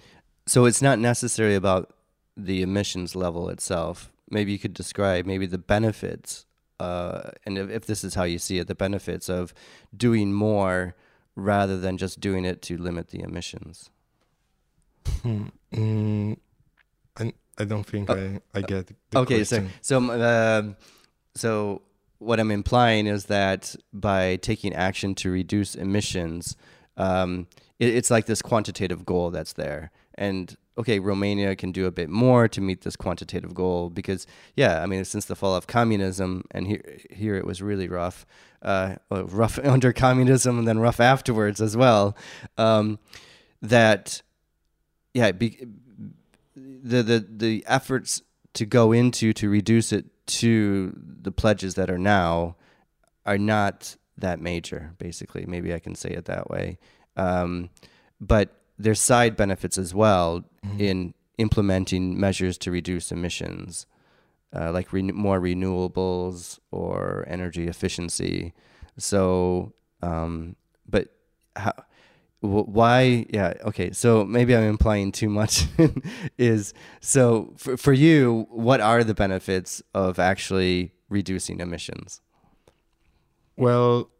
so 0.46 0.64
it's 0.64 0.82
not 0.82 0.98
necessarily 0.98 1.54
about 1.54 1.94
the 2.36 2.62
emissions 2.62 3.14
level 3.14 3.48
itself. 3.48 4.12
Maybe 4.30 4.52
you 4.52 4.58
could 4.58 4.74
describe 4.74 5.24
maybe 5.26 5.46
the 5.46 5.58
benefits, 5.58 6.46
uh, 6.80 7.30
and 7.44 7.56
if, 7.58 7.70
if 7.70 7.86
this 7.86 8.04
is 8.04 8.14
how 8.14 8.24
you 8.24 8.38
see 8.38 8.58
it, 8.58 8.66
the 8.66 8.74
benefits 8.74 9.28
of 9.28 9.54
doing 9.96 10.32
more 10.32 10.94
rather 11.34 11.78
than 11.78 11.96
just 11.96 12.18
doing 12.20 12.44
it 12.44 12.60
to 12.62 12.76
limit 12.76 13.08
the 13.08 13.20
emissions. 13.20 13.90
Mm, 15.72 16.36
I, 17.16 17.32
I 17.58 17.64
don't 17.64 17.84
think 17.84 18.10
I, 18.10 18.40
I 18.54 18.62
get 18.62 18.88
the 18.88 19.18
okay, 19.18 19.38
question. 19.38 19.70
so 19.80 20.00
so 20.00 20.58
um, 20.58 20.76
so 21.34 21.82
what 22.18 22.40
I'm 22.40 22.50
implying 22.50 23.06
is 23.06 23.26
that 23.26 23.76
by 23.92 24.36
taking 24.36 24.74
action 24.74 25.14
to 25.16 25.30
reduce 25.30 25.74
emissions, 25.74 26.56
um, 26.96 27.46
it, 27.78 27.94
it's 27.94 28.10
like 28.10 28.26
this 28.26 28.42
quantitative 28.42 29.04
goal 29.04 29.30
that's 29.30 29.52
there. 29.52 29.90
And 30.14 30.56
okay, 30.78 30.98
Romania 30.98 31.56
can 31.56 31.72
do 31.72 31.86
a 31.86 31.90
bit 31.90 32.08
more 32.08 32.48
to 32.48 32.60
meet 32.60 32.82
this 32.82 32.96
quantitative 32.96 33.54
goal 33.54 33.90
because, 33.90 34.26
yeah, 34.54 34.82
I 34.82 34.86
mean, 34.86 35.04
since 35.04 35.24
the 35.24 35.36
fall 35.36 35.54
of 35.54 35.66
communism, 35.66 36.44
and 36.50 36.66
here 36.66 36.98
here 37.10 37.36
it 37.36 37.46
was 37.46 37.62
really 37.62 37.88
rough, 37.88 38.26
uh, 38.62 38.96
rough 39.10 39.58
under 39.64 39.92
communism 39.92 40.58
and 40.58 40.68
then 40.68 40.78
rough 40.78 41.00
afterwards 41.00 41.60
as 41.60 41.76
well. 41.76 42.16
Um, 42.58 42.98
that, 43.62 44.22
yeah, 45.14 45.32
be, 45.32 45.66
the 46.54 47.02
the 47.02 47.26
the 47.28 47.64
efforts 47.66 48.22
to 48.54 48.64
go 48.64 48.92
into 48.92 49.32
to 49.34 49.48
reduce 49.48 49.92
it 49.92 50.06
to 50.26 50.92
the 50.96 51.30
pledges 51.30 51.74
that 51.74 51.90
are 51.90 51.98
now 51.98 52.56
are 53.24 53.38
not 53.38 53.96
that 54.16 54.40
major 54.40 54.94
basically 54.98 55.44
maybe 55.46 55.74
i 55.74 55.78
can 55.78 55.94
say 55.94 56.08
it 56.10 56.24
that 56.24 56.48
way 56.48 56.78
um, 57.16 57.70
but 58.20 58.54
there's 58.78 59.00
side 59.00 59.36
benefits 59.36 59.78
as 59.78 59.94
well 59.94 60.44
in 60.78 61.14
implementing 61.38 62.18
measures 62.18 62.58
to 62.58 62.70
reduce 62.70 63.12
emissions 63.12 63.86
uh, 64.54 64.72
like 64.72 64.92
re- 64.92 65.02
more 65.02 65.40
renewables 65.40 66.58
or 66.70 67.24
energy 67.28 67.66
efficiency 67.66 68.52
so 68.98 69.72
um, 70.02 70.56
but 70.88 71.08
how 71.56 71.72
Wh- 72.40 72.68
why 72.68 73.26
yeah 73.30 73.54
okay 73.64 73.92
so 73.92 74.24
maybe 74.24 74.54
i'm 74.54 74.62
implying 74.64 75.10
too 75.12 75.28
much 75.30 75.66
is 76.38 76.74
so 77.00 77.54
for, 77.56 77.76
for 77.76 77.92
you 77.92 78.46
what 78.50 78.80
are 78.80 79.02
the 79.04 79.14
benefits 79.14 79.82
of 79.94 80.18
actually 80.18 80.92
reducing 81.08 81.60
emissions 81.60 82.20
Well, 83.56 84.10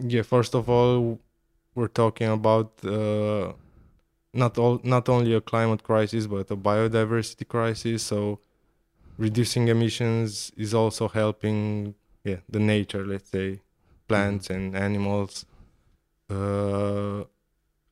yeah. 0.00 0.22
First 0.22 0.54
of 0.54 0.68
all, 0.68 1.20
we're 1.74 1.88
talking 1.88 2.28
about 2.28 2.72
uh, 2.84 3.52
not 4.32 4.58
all, 4.58 4.80
not 4.82 5.08
only 5.08 5.34
a 5.34 5.40
climate 5.40 5.82
crisis, 5.82 6.26
but 6.26 6.50
a 6.50 6.56
biodiversity 6.56 7.46
crisis. 7.46 8.02
So, 8.02 8.40
reducing 9.18 9.68
emissions 9.68 10.52
is 10.56 10.74
also 10.74 11.08
helping, 11.08 11.94
yeah, 12.24 12.36
the 12.48 12.60
nature. 12.60 13.06
Let's 13.06 13.30
say, 13.30 13.60
plants 14.08 14.50
and 14.50 14.76
animals, 14.76 15.46
uh, 16.30 17.24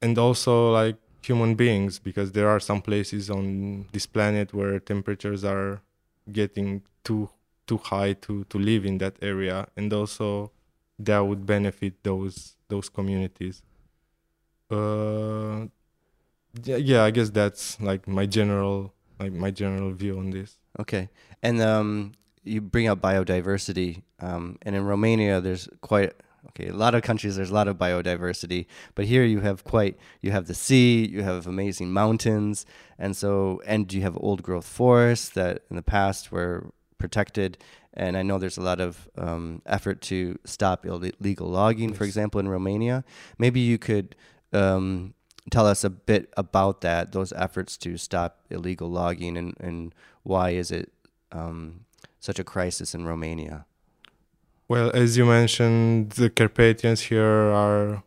and 0.03 0.19
also 0.19 0.73
like 0.73 0.97
human 1.23 1.55
beings, 1.55 1.99
because 1.99 2.33
there 2.33 2.49
are 2.49 2.61
some 2.61 2.81
places 2.83 3.31
on 3.31 3.87
this 3.93 4.07
planet 4.07 4.55
where 4.55 4.79
temperatures 4.81 5.45
are 5.45 5.83
getting 6.33 6.83
too 7.05 7.29
too 7.67 7.79
high 7.79 8.13
to 8.15 8.45
to 8.45 8.59
live 8.59 8.85
in 8.85 8.99
that 8.99 9.15
area 9.23 9.67
and 9.77 9.93
also 9.93 10.51
that 10.99 11.21
would 11.21 11.47
benefit 11.47 12.03
those 12.03 12.57
those 12.69 12.89
communities 12.89 13.63
uh 14.71 15.67
yeah, 16.65 16.77
yeah 16.77 17.05
i 17.05 17.11
guess 17.11 17.31
that's 17.31 17.81
like 17.81 18.09
my 18.09 18.27
general 18.27 18.93
like 19.21 19.33
my 19.33 19.51
general 19.51 19.93
view 19.93 20.19
on 20.19 20.31
this. 20.31 20.57
Okay. 20.79 21.11
And 21.43 21.61
um, 21.61 22.13
you 22.43 22.61
bring 22.61 22.89
up 22.89 23.01
biodiversity 23.01 24.03
um, 24.21 24.59
and 24.63 24.75
in 24.75 24.85
romania 24.85 25.43
there's 25.43 25.69
quite 25.83 26.15
okay 26.49 26.69
a 26.69 26.75
lot 26.75 26.95
of 26.95 27.03
countries 27.03 27.37
there's 27.37 27.51
a 27.51 27.55
lot 27.55 27.69
of 27.69 27.77
biodiversity 27.77 28.65
but 28.95 29.05
here 29.05 29.25
you 29.25 29.41
have 29.41 29.63
quite 29.63 29.99
you 30.23 30.31
have 30.31 30.47
the 30.47 30.55
sea 30.55 31.07
you 31.07 31.23
have 31.23 31.47
amazing 31.47 31.93
mountains 31.93 32.65
and 32.99 33.15
so 33.15 33.61
and 33.67 33.93
you 33.93 34.01
have 34.01 34.17
old 34.19 34.43
growth 34.43 34.65
forests 34.65 35.29
that 35.29 35.63
in 35.69 35.77
the 35.77 35.83
past 35.83 36.33
were 36.33 36.73
protected 36.97 37.59
and 37.93 38.17
i 38.17 38.23
know 38.23 38.39
there's 38.39 38.57
a 38.57 38.63
lot 38.63 38.81
of 38.81 39.07
um, 39.19 39.61
effort 39.67 40.01
to 40.01 40.39
stop 40.47 40.87
illegal 40.87 41.47
logging 41.47 41.93
for 41.93 42.05
example 42.05 42.41
in 42.41 42.49
romania. 42.49 43.05
Maybe 43.39 43.61
you 43.61 43.77
could 43.77 44.17
um, 44.53 45.15
tell 45.51 45.67
us 45.67 45.85
a 45.85 45.91
bit 45.91 46.33
about 46.37 46.81
that 46.83 47.13
those 47.13 47.33
efforts 47.33 47.77
to 47.79 47.97
stop 47.97 48.41
illegal 48.51 48.91
logging 48.91 49.37
and, 49.37 49.57
and 49.61 49.95
why 50.23 50.51
is 50.51 50.71
it 50.71 50.93
um, 51.33 51.85
such 52.19 52.39
a 52.39 52.45
crisis 52.45 52.95
in 52.95 53.07
romania? 53.07 53.67
Well 54.69 54.91
as 54.95 55.17
you 55.17 55.25
mentioned 55.25 56.11
the 56.13 56.31
carpathians 56.31 57.03
here 57.03 57.51
are 57.51 58.03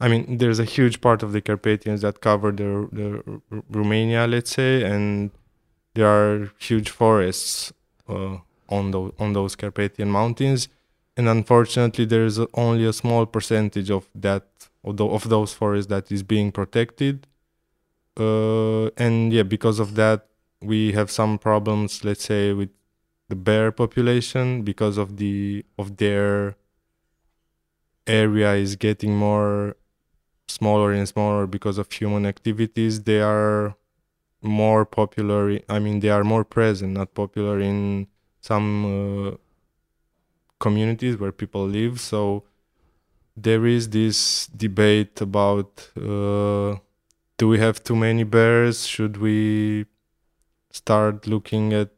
i 0.00 0.08
mean 0.08 0.38
there's 0.38 0.58
a 0.58 0.64
huge 0.64 1.00
part 1.00 1.22
of 1.22 1.32
the 1.32 1.40
carpathians 1.40 2.02
that 2.02 2.20
cover 2.20 2.52
the, 2.52 2.88
the 2.92 3.40
R- 3.50 3.62
romania 3.70 4.26
let's 4.26 4.50
say 4.50 4.84
and 4.84 5.30
there 5.94 6.06
are 6.06 6.52
huge 6.58 6.90
forests 6.90 7.72
uh, 8.08 8.36
on 8.68 8.90
those 8.90 9.12
on 9.18 9.32
those 9.32 9.56
carpathian 9.56 10.10
mountains 10.10 10.68
and 11.18 11.28
unfortunately 11.28 12.06
there 12.06 12.26
is 12.26 12.40
only 12.54 12.86
a 12.86 12.94
small 12.94 13.26
percentage 13.26 13.90
of 13.90 14.08
that 14.16 14.44
of, 14.84 14.98
those 15.28 15.52
forests 15.54 15.90
that 15.90 16.12
is 16.12 16.22
being 16.22 16.52
protected. 16.52 17.26
Uh, 18.18 18.86
and 18.98 19.32
yeah 19.32 19.44
because 19.44 19.78
of 19.78 19.94
that 19.94 20.26
we 20.62 20.92
have 20.92 21.10
some 21.10 21.38
problems 21.38 22.04
let's 22.04 22.24
say 22.24 22.52
with 22.52 22.70
the 23.28 23.36
bear 23.36 23.72
population 23.72 24.62
because 24.62 24.98
of 24.98 25.18
the 25.18 25.64
of 25.78 25.98
their 25.98 26.56
area 28.06 28.54
is 28.54 28.76
getting 28.76 29.14
more 29.16 29.76
smaller 30.48 30.92
and 30.92 31.08
smaller 31.08 31.46
because 31.46 31.78
of 31.78 31.90
human 31.92 32.26
activities. 32.26 33.02
They 33.04 33.20
are 33.20 33.76
more 34.42 34.86
popular 34.86 35.50
i- 35.68 35.78
mean 35.80 36.00
they 36.00 36.10
are 36.10 36.24
more 36.24 36.44
present 36.44 36.92
not 36.94 37.14
popular 37.14 37.60
in 37.60 38.06
some 38.40 38.68
uh, 38.86 39.32
communities 40.60 41.16
where 41.16 41.32
people 41.32 41.66
live. 41.66 42.00
So 42.00 42.44
there 43.36 43.66
is 43.66 43.90
this 43.90 44.46
debate 44.48 45.20
about 45.20 45.90
uh, 45.96 46.76
do 47.38 47.48
we 47.48 47.58
have 47.58 47.82
too 47.84 47.96
many 47.96 48.24
bears? 48.24 48.86
Should 48.86 49.18
we 49.18 49.86
start 50.72 51.26
looking 51.26 51.72
at 51.72 51.90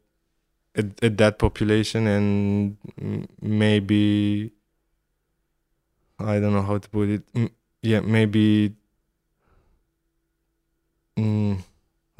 at, 0.75 1.03
at 1.03 1.17
that 1.17 1.39
population 1.39 2.07
and 2.07 2.77
maybe 3.41 4.51
i 6.19 6.39
don't 6.39 6.53
know 6.53 6.61
how 6.61 6.77
to 6.77 6.89
put 6.89 7.09
it 7.09 7.23
yeah 7.81 7.99
maybe 7.99 8.75
mm, 11.17 11.57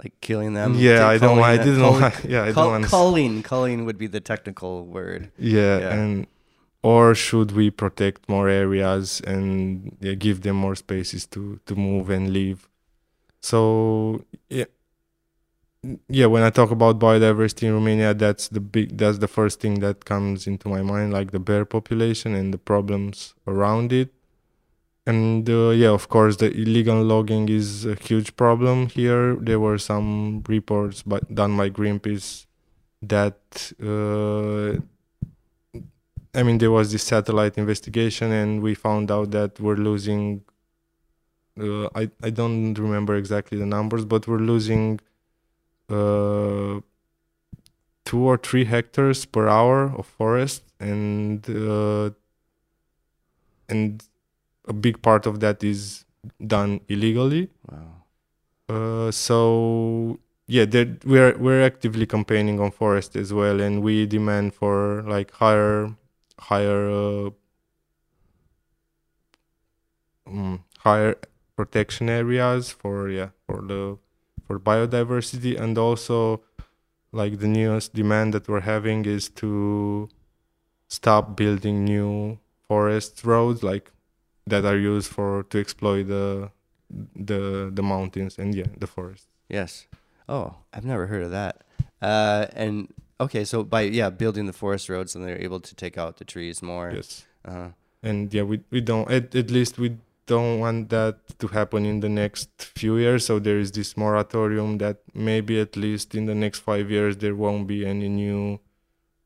like 0.03 0.13
killing 0.21 0.53
them 0.53 0.73
yeah 0.75 1.07
i 1.07 1.17
don't 1.17 1.39
i 1.39 1.57
didn't 1.57 1.79
culling- 1.81 2.01
know 2.25 2.33
yeah 2.33 2.43
i 2.43 2.51
Cull- 2.51 2.63
don't 2.63 2.71
want 2.81 2.85
culling 2.85 3.43
culling 3.43 3.85
would 3.85 3.97
be 3.97 4.07
the 4.07 4.19
technical 4.21 4.85
word. 4.85 5.31
Yeah, 5.37 5.77
Yeah. 5.79 5.93
and 5.95 6.27
or 6.83 7.13
should 7.13 7.51
we 7.51 7.69
protect 7.69 8.27
more 8.27 8.49
areas 8.49 9.21
and 9.33 9.95
yeah, 10.01 10.15
give 10.15 10.41
them 10.41 10.55
more 10.65 10.75
spaces 10.75 11.27
to 11.33 11.59
to 11.67 11.75
move 11.75 12.09
and 12.09 12.33
live? 12.33 12.67
So 13.41 14.25
yeah 14.49 14.65
yeah 16.09 16.27
when 16.27 16.43
i 16.43 16.49
talk 16.51 16.69
about 16.69 16.99
biodiversity 16.99 17.63
in 17.63 17.73
romania 17.73 18.13
that's 18.13 18.47
the 18.49 18.59
big 18.59 18.97
that's 18.97 19.17
the 19.17 19.27
first 19.27 19.59
thing 19.59 19.79
that 19.79 20.05
comes 20.05 20.45
into 20.45 20.69
my 20.69 20.81
mind 20.83 21.11
like 21.11 21.31
the 21.31 21.39
bear 21.39 21.65
population 21.65 22.35
and 22.35 22.53
the 22.53 22.57
problems 22.71 23.33
around 23.47 23.91
it 23.91 24.09
and 25.05 25.49
uh, 25.49 25.69
yeah 25.69 25.89
of 25.89 26.09
course 26.09 26.37
the 26.37 26.51
illegal 26.51 27.01
logging 27.01 27.49
is 27.49 27.85
a 27.85 27.95
huge 27.95 28.35
problem 28.35 28.87
here 28.87 29.35
there 29.35 29.59
were 29.59 29.77
some 29.77 30.43
reports 30.47 31.01
by, 31.03 31.19
done 31.33 31.57
by 31.57 31.69
greenpeace 31.69 32.45
that 33.01 33.73
uh, 33.81 34.79
I 36.33 36.43
mean, 36.43 36.59
there 36.59 36.71
was 36.71 36.91
this 36.91 37.03
satellite 37.03 37.57
investigation, 37.57 38.31
and 38.31 38.61
we 38.61 38.73
found 38.73 39.11
out 39.11 39.31
that 39.31 39.59
we're 39.59 39.75
losing. 39.75 40.43
Uh, 41.59 41.87
I 41.93 42.09
I 42.23 42.29
don't 42.29 42.73
remember 42.75 43.15
exactly 43.15 43.57
the 43.57 43.65
numbers, 43.65 44.05
but 44.05 44.27
we're 44.27 44.39
losing 44.39 44.99
uh, 45.89 46.79
two 48.05 48.19
or 48.19 48.37
three 48.37 48.65
hectares 48.65 49.25
per 49.25 49.47
hour 49.47 49.93
of 49.97 50.05
forest, 50.05 50.63
and 50.79 51.47
uh, 51.49 52.11
and 53.69 54.03
a 54.67 54.74
big 54.74 55.02
part 55.02 55.26
of 55.26 55.39
that 55.39 55.63
is 55.63 56.06
done 56.45 56.82
illegally. 56.88 57.50
wow 57.71 57.97
Uh, 58.69 59.12
so 59.12 60.19
yeah, 60.47 60.65
we're 61.06 61.38
we're 61.38 61.63
actively 61.63 62.06
campaigning 62.06 62.60
on 62.60 62.71
forest 62.71 63.15
as 63.15 63.34
well, 63.34 63.62
and 63.62 63.82
we 63.84 64.06
demand 64.06 64.54
for 64.54 65.04
like 65.04 65.32
higher 65.32 65.95
higher 66.39 66.89
uh, 66.89 67.30
um, 70.28 70.63
higher 70.80 71.15
protection 71.56 72.10
areas 72.10 72.71
for 72.71 73.10
yeah 73.10 73.30
for 73.45 73.62
the 73.62 73.97
for 74.47 74.60
biodiversity 74.60 75.60
and 75.60 75.78
also 75.78 76.41
like 77.12 77.39
the 77.39 77.47
newest 77.47 77.93
demand 77.93 78.34
that 78.34 78.47
we're 78.47 78.62
having 78.62 79.06
is 79.06 79.30
to 79.30 80.10
stop 80.88 81.36
building 81.36 81.86
new 81.86 82.39
forest 82.67 83.24
roads 83.26 83.63
like 83.63 83.91
that 84.51 84.63
are 84.71 84.77
used 84.93 85.09
for 85.15 85.43
to 85.51 85.57
exploit 85.59 86.03
the 86.15 86.51
the 87.29 87.71
the 87.77 87.81
mountains 87.83 88.37
and 88.41 88.53
yeah 88.55 88.67
the 88.83 88.87
forest 88.87 89.25
Yes. 89.49 89.87
Oh, 90.29 90.47
I've 90.73 90.85
never 90.85 91.07
heard 91.11 91.23
of 91.27 91.31
that. 91.31 91.55
Uh, 92.01 92.45
and 92.55 92.87
okay, 93.19 93.43
so 93.43 93.63
by 93.63 93.81
yeah 93.99 94.09
building 94.09 94.45
the 94.47 94.53
forest 94.63 94.87
roads, 94.89 95.11
and 95.15 95.25
they're 95.25 95.43
able 95.47 95.59
to 95.59 95.73
take 95.75 95.97
out 96.01 96.13
the 96.17 96.25
trees 96.33 96.61
more. 96.61 96.87
yes 96.95 97.25
Uh-huh. 97.49 97.69
and 98.03 98.33
yeah 98.33 98.45
we, 98.51 98.55
we 98.73 98.79
don't 98.81 99.07
at, 99.17 99.35
at 99.35 99.49
least 99.57 99.73
we 99.83 99.89
don't 100.27 100.59
want 100.63 100.89
that 100.89 101.15
to 101.41 101.47
happen 101.47 101.81
in 101.85 101.99
the 102.05 102.09
next 102.23 102.49
few 102.81 102.93
years 103.05 103.21
so 103.25 103.39
there 103.47 103.59
is 103.59 103.71
this 103.71 103.97
moratorium 103.97 104.77
that 104.83 104.97
maybe 105.29 105.53
at 105.65 105.73
least 105.75 106.07
in 106.19 106.25
the 106.31 106.35
next 106.43 106.59
five 106.69 106.85
years 106.95 107.13
there 107.23 107.35
won't 107.43 107.65
be 107.67 107.79
any 107.93 108.07
new 108.23 108.59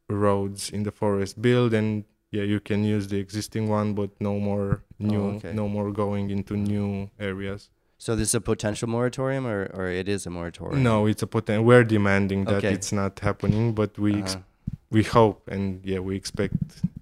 roads 0.09 0.69
in 0.69 0.83
the 0.83 0.91
forest 0.91 1.41
built 1.41 1.73
and 1.73 2.05
yeah 2.31 2.43
you 2.43 2.59
can 2.59 2.83
use 2.95 3.07
the 3.07 3.17
existing 3.25 3.67
one 3.79 3.93
but 3.93 4.09
no 4.19 4.39
more 4.39 4.81
new 4.99 5.21
Oh, 5.21 5.36
okay. 5.38 5.53
no 5.53 5.67
more 5.67 5.91
going 5.91 6.29
into 6.29 6.55
new 6.55 7.10
areas 7.19 7.69
so 7.97 8.15
this 8.15 8.29
is 8.29 8.36
a 8.36 8.41
potential 8.41 8.88
moratorium, 8.89 9.45
or 9.47 9.69
or 9.73 9.88
it 9.89 10.08
is 10.10 10.25
a 10.25 10.29
moratorium. 10.29 10.84
no 10.84 11.05
it's 11.08 11.23
a 11.23 11.27
poten- 11.27 11.63
we're 11.63 11.84
demanding 11.84 12.45
that 12.45 12.55
Okay. 12.63 12.73
it's 12.73 12.91
not 12.91 13.19
happening 13.19 13.73
but 13.73 13.97
we 13.97 14.12
ex- 14.21 14.36
Uh-huh. 14.36 14.43
we 14.91 15.03
hope 15.03 15.39
and 15.55 15.63
yeah 15.91 15.99
we 16.08 16.15
expect 16.15 16.58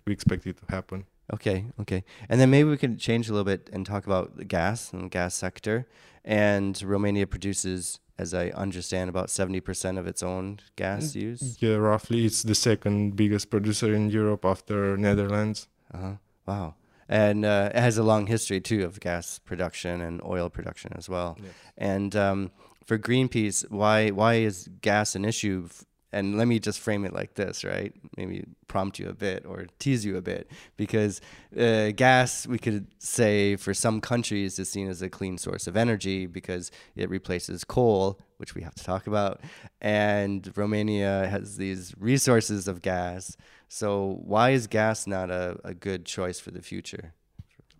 we 0.05 0.11
expect 0.13 0.45
it 0.47 0.57
to 0.57 0.65
happen 0.77 1.05
Okay, 1.33 1.65
okay. 1.79 2.03
And 2.29 2.37
then 2.39 2.49
maybe 2.49 2.69
we 2.69 2.77
could 2.77 2.99
change 2.99 3.29
a 3.29 3.33
little 3.33 3.45
bit 3.45 3.69
and 3.73 3.85
talk 3.85 4.05
about 4.05 4.35
the 4.35 4.43
gas 4.45 4.91
and 4.93 5.03
the 5.05 5.09
gas 5.19 5.33
sector. 5.33 5.87
And 6.25 6.79
Romania 6.83 7.25
produces, 7.25 7.99
as 8.19 8.33
I 8.33 8.49
understand, 8.65 9.09
about 9.09 9.29
70% 9.29 9.97
of 9.97 10.05
its 10.05 10.21
own 10.21 10.59
gas 10.75 11.15
use. 11.15 11.57
Yeah, 11.63 11.75
roughly, 11.77 12.25
it's 12.25 12.43
the 12.43 12.53
second 12.53 13.15
biggest 13.15 13.49
producer 13.49 13.93
in 13.95 14.09
Europe 14.09 14.43
after 14.45 14.97
Netherlands. 14.97 15.67
Uh-huh. 15.93 16.15
Wow. 16.45 16.75
And 17.09 17.45
uh, 17.45 17.69
it 17.73 17.79
has 17.79 17.97
a 17.97 18.03
long 18.03 18.27
history, 18.27 18.61
too, 18.61 18.83
of 18.85 18.99
gas 18.99 19.39
production 19.39 20.01
and 20.01 20.21
oil 20.23 20.49
production 20.49 20.91
as 20.95 21.09
well. 21.09 21.37
And 21.77 22.15
um, 22.15 22.51
for 22.85 22.97
Greenpeace, 22.97 23.69
why 23.69 24.09
why 24.09 24.35
is 24.35 24.69
gas 24.81 25.15
an 25.15 25.25
issue? 25.25 25.67
F- 25.69 25.85
And 26.13 26.37
let 26.37 26.47
me 26.47 26.59
just 26.59 26.79
frame 26.79 27.05
it 27.05 27.13
like 27.13 27.33
this, 27.33 27.63
right? 27.63 27.91
Maybe 28.15 28.45
prompt 28.67 28.99
you 28.99 29.09
a 29.09 29.13
bit 29.13 29.45
or 29.47 29.65
tease 29.79 30.05
you 30.05 30.15
a 30.15 30.21
bit, 30.21 30.49
because 30.77 31.19
uh, 31.59 31.89
gas, 31.89 32.45
we 32.45 32.59
could 32.59 32.85
say, 32.99 33.55
for 33.55 33.73
some 33.73 33.99
countries, 33.99 34.59
is 34.59 34.69
seen 34.69 34.87
as 34.87 35.01
a 35.01 35.09
clean 35.09 35.39
source 35.39 35.65
of 35.65 35.75
energy 35.75 36.27
because 36.27 36.71
it 36.95 37.09
replaces 37.09 37.63
coal, 37.63 38.19
which 38.37 38.53
we 38.53 38.61
have 38.61 38.75
to 38.75 38.83
talk 38.83 39.07
about, 39.07 39.41
and 39.81 40.51
Romania 40.55 41.27
has 41.27 41.57
these 41.57 41.95
resources 41.97 42.67
of 42.67 42.81
gas. 42.81 43.35
So 43.67 44.19
why 44.23 44.51
is 44.51 44.67
gas 44.67 45.07
not 45.07 45.31
a, 45.31 45.57
a 45.63 45.73
good 45.73 46.05
choice 46.05 46.39
for 46.39 46.51
the 46.51 46.61
future? 46.61 47.13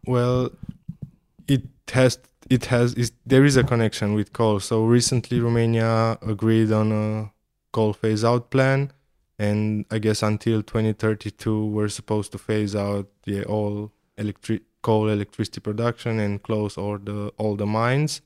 Well, 0.08 0.50
it 1.48 1.64
has 1.92 2.18
it 2.50 2.66
has 2.66 3.12
there 3.26 3.46
is 3.46 3.58
a 3.58 3.64
connection 3.64 4.16
with 4.16 4.34
coal. 4.34 4.60
So 4.60 4.86
recently, 4.86 5.40
Romania 5.40 6.18
agreed 6.22 6.72
on 6.72 6.92
a 6.92 7.33
coal 7.74 7.92
phase 7.92 8.24
out 8.24 8.50
plan, 8.50 8.94
and 9.38 9.86
I 9.92 10.00
guess 10.00 10.24
until 10.24 10.64
2032, 10.64 11.66
we're 11.66 11.90
supposed 11.90 12.32
to 12.32 12.38
phase 12.38 12.76
out 12.76 13.10
yeah, 13.26 13.44
all 13.44 13.92
electric 14.18 14.62
coal 14.82 15.10
electricity 15.10 15.60
production 15.60 16.20
and 16.20 16.42
close 16.42 16.78
all 16.78 16.98
the 16.98 17.34
all 17.38 17.56
the 17.58 17.66
mines. 17.66 18.22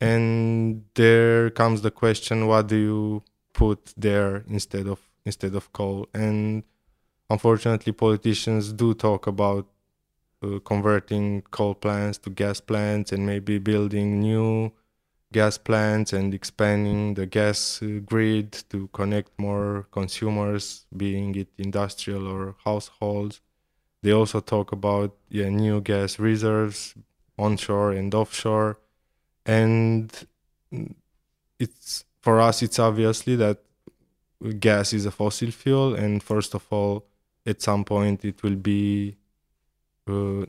And 0.00 0.84
there 0.94 1.48
comes 1.50 1.80
the 1.80 1.90
question: 1.90 2.46
What 2.46 2.66
do 2.66 2.76
you 2.76 3.22
put 3.54 3.94
there 3.96 4.44
instead 4.48 4.86
of 4.86 5.00
instead 5.24 5.54
of 5.54 5.72
coal? 5.72 6.08
And 6.12 6.64
unfortunately, 7.30 7.92
politicians 7.92 8.72
do 8.72 8.92
talk 8.92 9.26
about 9.26 9.66
uh, 10.42 10.58
converting 10.64 11.42
coal 11.50 11.74
plants 11.74 12.18
to 12.18 12.30
gas 12.30 12.60
plants 12.60 13.12
and 13.12 13.24
maybe 13.24 13.58
building 13.58 14.20
new 14.20 14.72
gas 15.34 15.58
plants 15.58 16.12
and 16.12 16.32
expanding 16.32 17.14
the 17.14 17.26
gas 17.26 17.82
uh, 17.82 18.00
grid 18.10 18.52
to 18.70 18.88
connect 18.98 19.30
more 19.36 19.86
consumers, 19.90 20.86
being 20.96 21.34
it 21.34 21.48
industrial 21.58 22.24
or 22.34 22.54
households. 22.64 23.40
They 24.02 24.12
also 24.12 24.40
talk 24.40 24.70
about 24.72 25.10
yeah, 25.28 25.48
new 25.48 25.80
gas 25.80 26.18
reserves 26.20 26.94
onshore 27.36 27.90
and 27.98 28.14
offshore. 28.14 28.78
And 29.44 30.12
it's 31.58 32.04
for 32.20 32.40
us, 32.40 32.62
it's 32.62 32.78
obviously 32.78 33.34
that 33.36 33.58
gas 34.60 34.92
is 34.92 35.04
a 35.06 35.10
fossil 35.10 35.50
fuel, 35.50 35.94
and 35.94 36.22
first 36.22 36.54
of 36.54 36.64
all, 36.70 37.06
at 37.44 37.60
some 37.60 37.84
point, 37.84 38.24
it 38.24 38.42
will 38.42 38.60
be 38.74 39.16
uh, 40.08 40.44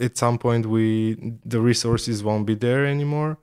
at 0.00 0.16
some 0.16 0.38
point 0.38 0.66
we 0.66 1.36
the 1.44 1.60
resources 1.60 2.22
won't 2.22 2.46
be 2.46 2.54
there 2.54 2.86
anymore. 2.86 3.38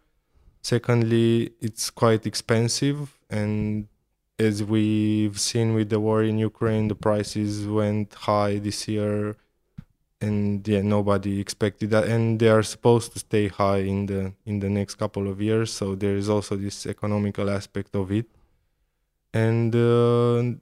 Secondly 0.62 1.54
it's 1.62 1.90
quite 1.90 2.26
expensive 2.26 3.18
and 3.30 3.88
as 4.40 4.64
we've 4.64 5.40
seen 5.40 5.74
with 5.74 5.90
the 5.90 6.00
war 6.00 6.24
in 6.24 6.38
ukraine 6.38 6.88
the 6.88 6.96
prices 6.96 7.66
went 7.66 8.14
high 8.14 8.58
this 8.60 8.88
year 8.88 9.36
and 10.22 10.68
yeah 10.68 10.82
nobody 10.82 11.40
expected 11.40 11.90
that 11.92 12.06
and 12.06 12.40
they 12.40 12.50
are 12.50 12.64
supposed 12.64 13.14
to 13.14 13.20
stay 13.20 13.48
high 13.48 13.84
in 13.94 14.06
the 14.08 14.34
in 14.46 14.60
the 14.60 14.70
next 14.70 14.96
couple 14.96 15.28
of 15.28 15.42
years 15.42 15.72
so 15.72 15.96
there 15.96 16.16
is 16.16 16.30
also 16.30 16.56
this 16.56 16.86
economical 16.86 17.50
aspect 17.50 17.96
of 17.96 18.12
it. 18.12 18.28
And 19.34 19.76
uh, 19.76 20.58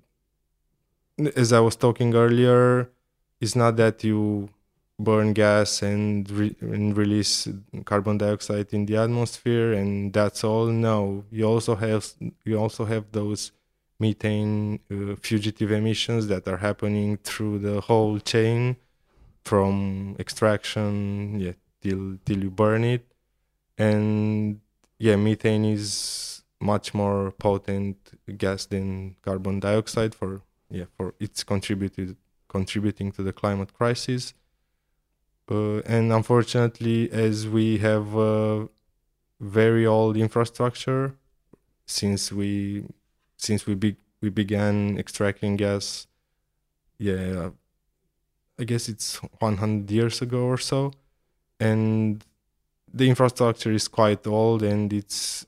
as 1.36 1.54
I 1.54 1.60
was 1.60 1.76
talking 1.76 2.14
earlier, 2.14 2.90
it's 3.40 3.56
not 3.56 3.78
that 3.78 4.04
you 4.04 4.50
burn 4.98 5.34
gas 5.34 5.82
and, 5.82 6.30
re- 6.32 6.56
and 6.62 6.96
release 6.96 7.48
carbon 7.84 8.18
dioxide 8.18 8.74
in 8.74 8.86
the 8.86 8.98
atmosphere 8.98 9.74
and 9.74 10.14
that's 10.14 10.44
all. 10.44 10.68
No, 10.68 11.26
you 11.32 11.46
also 11.46 11.76
have 11.76 12.08
you 12.44 12.58
also 12.58 12.86
have 12.86 13.12
those 13.12 13.52
methane 14.00 14.80
uh, 14.92 15.16
fugitive 15.16 15.72
emissions 15.72 16.28
that 16.28 16.48
are 16.48 16.58
happening 16.58 17.18
through 17.18 17.60
the 17.60 17.82
whole 17.82 18.20
chain 18.20 18.76
from 19.44 20.16
extraction 20.20 21.40
yeah 21.40 21.54
till 21.82 22.18
till 22.26 22.44
you 22.44 22.50
burn 22.50 22.84
it 22.84 23.06
and 23.78 24.60
yeah 24.98 25.16
methane 25.16 25.64
is 25.64 26.44
much 26.60 26.94
more 26.94 27.32
potent 27.32 27.98
gas 28.38 28.66
than 28.66 29.16
carbon 29.22 29.60
dioxide 29.60 30.14
for 30.14 30.42
yeah 30.70 30.86
for 30.98 31.14
it's 31.20 31.44
contributed 31.44 32.18
contributing 32.50 33.12
to 33.12 33.22
the 33.22 33.32
climate 33.32 33.74
crisis 33.74 34.34
uh, 35.50 35.80
and 35.82 36.12
unfortunately 36.12 37.12
as 37.12 37.48
we 37.48 37.78
have 37.78 38.18
uh, 38.18 38.66
very 39.40 39.86
old 39.86 40.18
infrastructure 40.18 41.16
since 41.86 42.32
we 42.32 42.84
since 43.38 43.66
we 43.66 43.76
be, 43.76 43.96
we 44.22 44.30
began 44.30 44.98
extracting 44.98 45.56
gas 45.56 46.08
yeah 46.98 47.50
i 48.58 48.64
guess 48.64 48.88
it's 48.88 49.18
100 49.40 49.92
years 49.92 50.22
ago 50.22 50.44
or 50.46 50.58
so 50.58 50.92
and 51.60 52.26
the 52.94 53.10
infrastructure 53.10 53.72
is 53.72 53.88
quite 53.88 54.26
old 54.26 54.64
and 54.64 54.94
it's 54.94 55.46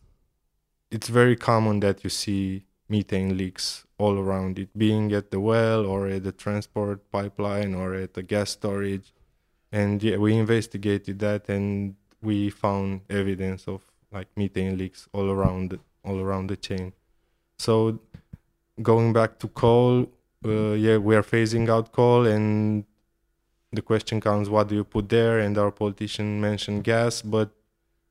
it's 0.92 1.08
very 1.08 1.36
common 1.36 1.80
that 1.80 2.04
you 2.04 2.10
see 2.10 2.66
methane 2.90 3.38
leaks 3.38 3.86
all 3.98 4.18
around 4.18 4.60
it, 4.60 4.70
being 4.78 5.12
at 5.12 5.32
the 5.32 5.40
well 5.40 5.86
or 5.86 6.08
at 6.08 6.24
the 6.24 6.32
transport 6.32 7.10
pipeline 7.12 7.74
or 7.74 7.94
at 7.94 8.14
the 8.14 8.24
gas 8.24 8.52
storage. 8.52 9.14
And 9.72 10.02
yeah, 10.02 10.18
we 10.18 10.36
investigated 10.38 11.20
that 11.20 11.50
and 11.50 11.96
we 12.22 12.50
found 12.50 13.02
evidence 13.10 13.68
of 13.68 13.82
like 14.12 14.28
methane 14.36 14.78
leaks 14.78 15.08
all 15.14 15.30
around 15.30 15.78
all 16.04 16.20
around 16.20 16.48
the 16.48 16.56
chain. 16.58 16.94
So 17.60 18.00
going 18.82 19.12
back 19.14 19.40
to 19.40 19.48
coal, 19.50 20.10
uh, 20.46 20.72
yeah, 20.74 20.98
we 20.98 21.16
are 21.16 21.24
phasing 21.24 21.68
out 21.70 21.92
coal 21.92 22.26
and 22.26 22.86
the 23.74 23.82
question 23.82 24.22
comes 24.22 24.50
what 24.50 24.70
do 24.70 24.76
you 24.76 24.84
put 24.86 25.10
there 25.10 25.40
and 25.40 25.58
our 25.58 25.72
politician 25.72 26.40
mentioned 26.40 26.86
gas 26.86 27.22
but 27.22 27.50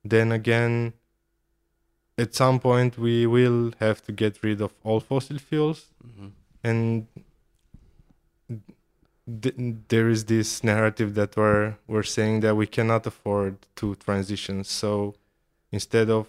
then 0.05 0.31
again 0.31 0.93
at 2.19 2.35
some 2.35 2.61
point 2.61 2.99
we 2.99 3.27
will 3.27 3.73
have 3.81 4.03
to 4.03 4.13
get 4.13 4.43
rid 4.43 4.61
of 4.61 4.73
all 4.85 5.01
fossil 5.01 5.39
fuels 5.39 5.87
Mhm. 6.07 6.31
and 6.63 7.07
th- 9.43 9.55
there 9.89 10.09
is 10.09 10.25
this 10.27 10.63
narrative 10.63 11.15
that 11.15 11.37
we're 11.37 11.77
we're 11.87 12.03
saying 12.03 12.41
that 12.41 12.55
we 12.57 12.67
cannot 12.67 13.07
afford 13.07 13.57
to 13.77 13.95
transition. 13.97 14.65
so 14.65 15.15
instead 15.73 16.09
of 16.11 16.27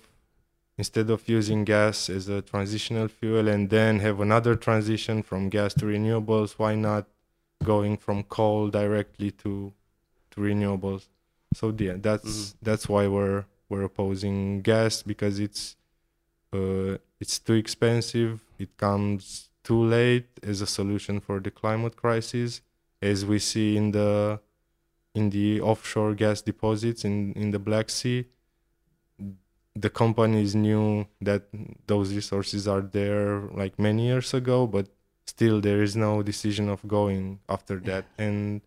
instead 0.78 1.10
of 1.10 1.28
using 1.30 1.64
gas 1.64 2.10
as 2.10 2.28
a 2.30 2.42
transitional 2.42 3.08
fuel 3.08 3.48
and 3.48 3.70
then 3.70 4.00
have 4.00 4.20
another 4.20 4.56
transition 4.56 5.22
from 5.24 5.50
gas 5.50 5.74
to 5.74 5.86
renewables 5.86 6.52
why 6.58 6.76
not 6.76 7.06
going 7.64 7.98
from 7.98 8.24
coal 8.24 8.70
directly 8.70 9.32
to 9.32 9.74
to 10.32 10.42
renewables. 10.42 11.08
So 11.54 11.74
yeah, 11.78 11.96
that's 12.08 12.34
Mhm. 12.52 12.56
that's 12.68 12.86
why 12.90 13.08
we're 13.08 13.46
we're 13.70 13.84
opposing 13.84 14.62
gas 14.62 15.02
because 15.04 15.40
it's 15.40 15.76
uh, 16.54 16.98
it's 17.20 17.40
too 17.40 17.54
expensive. 17.54 18.42
It 18.60 18.78
comes 18.78 19.50
too 19.64 19.82
late 19.84 20.28
as 20.44 20.62
a 20.62 20.68
solution 20.68 21.20
for 21.20 21.40
the 21.40 21.52
climate 21.52 21.96
crisis, 21.96 22.62
as 23.02 23.26
we 23.26 23.40
see 23.40 23.78
in 23.78 23.92
the 23.92 24.40
in 25.14 25.30
the 25.32 25.62
offshore 25.62 26.14
gas 26.14 26.42
deposits 26.42 27.04
in 27.06 27.34
in 27.34 27.52
the 27.52 27.60
Black 27.60 27.90
Sea. 27.90 28.26
The 29.76 29.90
companies 29.92 30.56
knew 30.56 31.06
that 31.22 31.44
those 31.86 32.12
resources 32.12 32.68
are 32.68 32.82
there 32.82 33.42
like 33.54 33.78
many 33.78 34.08
years 34.08 34.34
ago, 34.34 34.66
but 34.66 34.88
still 35.28 35.62
there 35.62 35.84
is 35.84 35.96
no 35.96 36.24
decision 36.24 36.68
of 36.68 36.88
going 36.88 37.40
after 37.48 37.80
that. 37.82 38.06
And 38.18 38.62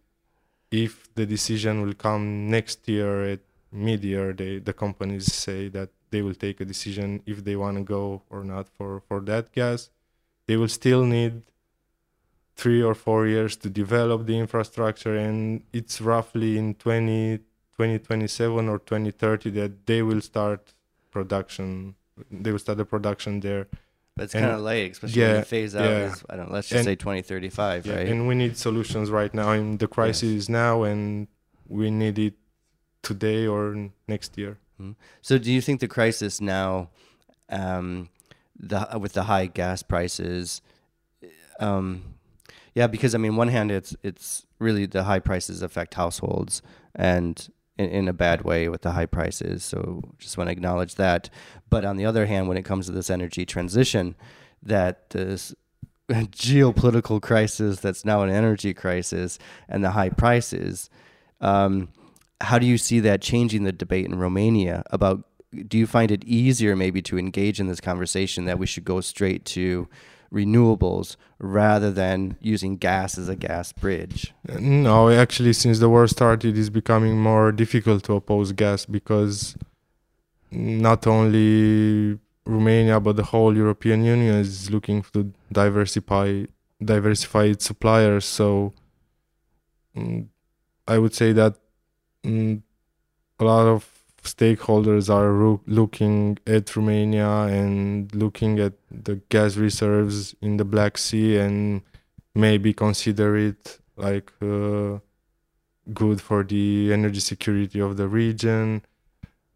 if 0.70 1.12
the 1.14 1.26
decision 1.26 1.82
will 1.82 1.94
come 1.94 2.48
next 2.48 2.88
year 2.88 3.24
at 3.24 3.40
mid-year, 3.72 4.32
they 4.32 4.58
the 4.58 4.72
companies 4.72 5.32
say 5.32 5.68
that 5.68 5.90
they 6.10 6.22
will 6.22 6.34
take 6.34 6.60
a 6.60 6.64
decision 6.64 7.22
if 7.26 7.42
they 7.44 7.56
want 7.56 7.76
to 7.78 7.82
go 7.82 8.22
or 8.30 8.44
not 8.44 8.68
for 8.68 9.02
for 9.08 9.20
that 9.22 9.52
gas. 9.52 9.90
They 10.46 10.56
will 10.56 10.68
still 10.68 11.04
need 11.04 11.42
three 12.60 12.82
or 12.82 12.94
four 12.94 13.26
years 13.26 13.56
to 13.56 13.70
develop 13.70 14.26
the 14.26 14.36
infrastructure, 14.38 15.16
and 15.16 15.62
it's 15.72 16.00
roughly 16.00 16.58
in 16.58 16.74
20, 16.74 17.38
2027 17.38 18.68
or 18.68 18.78
2030 18.78 19.50
that 19.50 19.86
they 19.86 20.02
will 20.02 20.20
start 20.20 20.74
production. 21.10 21.94
They 22.30 22.52
will 22.52 22.58
start 22.58 22.76
the 22.78 22.84
production 22.84 23.40
there. 23.40 23.66
But 24.14 24.24
it's 24.24 24.34
kind 24.34 24.44
of 24.44 24.60
late, 24.60 24.92
especially 24.92 25.22
when 25.22 25.30
yeah, 25.30 25.36
the 25.40 25.46
phase 25.46 25.74
out 25.74 25.84
yeah. 25.84 26.12
is, 26.12 26.22
I 26.28 26.36
don't 26.36 26.52
let's 26.52 26.68
just 26.68 26.80
And- 26.80 26.84
say 26.84 26.96
2035, 26.96 27.86
Yeah, 27.86 27.94
right? 27.94 28.08
And 28.08 28.28
we 28.28 28.34
need 28.34 28.58
solutions 28.58 29.10
right 29.10 29.32
now. 29.32 29.52
And 29.52 29.78
the 29.78 29.88
crisis 29.88 30.30
is 30.40 30.48
now, 30.50 30.82
and 30.82 31.28
we 31.66 31.90
need 31.90 32.18
it 32.18 32.34
today 33.02 33.46
or 33.46 33.90
next 34.06 34.36
year. 34.36 34.58
So, 35.20 35.36
do 35.36 35.52
you 35.52 35.60
think 35.60 35.80
the 35.80 35.88
crisis 35.88 36.40
now, 36.40 36.88
um, 37.50 38.08
the 38.58 38.98
with 38.98 39.12
the 39.12 39.24
high 39.24 39.46
gas 39.46 39.82
prices, 39.82 40.62
um, 41.58 42.02
yeah, 42.74 42.86
because 42.86 43.14
I 43.14 43.18
mean, 43.18 43.36
one 43.36 43.48
hand, 43.48 43.70
it's 43.70 43.96
it's 44.02 44.46
really 44.58 44.86
the 44.86 45.04
high 45.04 45.18
prices 45.18 45.62
affect 45.62 45.94
households 45.94 46.62
and 46.94 47.48
in, 47.78 47.90
in 47.90 48.08
a 48.08 48.12
bad 48.12 48.42
way 48.42 48.68
with 48.68 48.82
the 48.82 48.92
high 48.92 49.06
prices. 49.06 49.64
So, 49.64 50.02
just 50.18 50.36
want 50.38 50.48
to 50.48 50.52
acknowledge 50.52 50.96
that. 50.96 51.30
But 51.68 51.84
on 51.84 51.96
the 51.96 52.06
other 52.06 52.26
hand, 52.26 52.48
when 52.48 52.56
it 52.56 52.64
comes 52.64 52.86
to 52.86 52.92
this 52.92 53.10
energy 53.10 53.44
transition, 53.44 54.14
that 54.62 55.10
this 55.10 55.54
geopolitical 56.10 57.20
crisis 57.22 57.80
that's 57.80 58.04
now 58.04 58.22
an 58.22 58.30
energy 58.30 58.74
crisis 58.74 59.38
and 59.68 59.84
the 59.84 59.90
high 59.90 60.10
prices. 60.10 60.90
Um, 61.40 61.88
how 62.40 62.58
do 62.58 62.66
you 62.66 62.78
see 62.78 63.00
that 63.00 63.20
changing 63.20 63.64
the 63.64 63.72
debate 63.72 64.06
in 64.06 64.18
Romania 64.18 64.82
about 64.90 65.24
do 65.66 65.76
you 65.76 65.86
find 65.86 66.10
it 66.12 66.22
easier 66.24 66.76
maybe 66.76 67.02
to 67.02 67.18
engage 67.18 67.58
in 67.58 67.66
this 67.66 67.80
conversation 67.80 68.44
that 68.44 68.58
we 68.58 68.66
should 68.66 68.84
go 68.84 69.00
straight 69.00 69.44
to 69.44 69.88
renewables 70.32 71.16
rather 71.38 71.90
than 71.90 72.36
using 72.40 72.76
gas 72.76 73.18
as 73.18 73.28
a 73.28 73.36
gas 73.36 73.72
bridge? 73.72 74.32
No, 74.58 75.10
actually, 75.10 75.52
since 75.52 75.78
the 75.78 75.88
war 75.88 76.06
started, 76.06 76.56
it's 76.56 76.68
becoming 76.68 77.18
more 77.18 77.52
difficult 77.52 78.04
to 78.04 78.14
oppose 78.14 78.52
gas 78.52 78.86
because 78.86 79.56
not 80.50 81.06
only 81.06 82.18
Romania 82.44 82.98
but 83.00 83.16
the 83.16 83.22
whole 83.22 83.56
European 83.56 84.04
Union 84.04 84.34
is 84.34 84.70
looking 84.70 85.02
to 85.12 85.32
diversify 85.52 86.44
diversify 86.82 87.44
its 87.44 87.64
suppliers. 87.64 88.24
So 88.24 88.72
mm, 89.96 90.26
I 90.88 90.98
would 90.98 91.14
say 91.14 91.32
that 91.32 91.56
mm, 92.24 92.62
a 93.38 93.44
lot 93.44 93.66
of 93.66 93.99
stakeholders 94.34 95.08
are 95.08 95.32
ro- 95.32 95.62
looking 95.66 96.38
at 96.46 96.74
Romania 96.76 97.28
and 97.58 98.14
looking 98.14 98.58
at 98.58 98.74
the 98.90 99.16
gas 99.28 99.56
reserves 99.56 100.34
in 100.40 100.56
the 100.56 100.64
Black 100.64 100.98
Sea 100.98 101.38
and 101.38 101.82
maybe 102.34 102.72
consider 102.72 103.36
it 103.36 103.78
like 103.96 104.32
uh, 104.42 104.98
good 105.92 106.20
for 106.20 106.42
the 106.44 106.92
energy 106.92 107.20
security 107.20 107.80
of 107.80 107.96
the 107.96 108.08
region. 108.08 108.82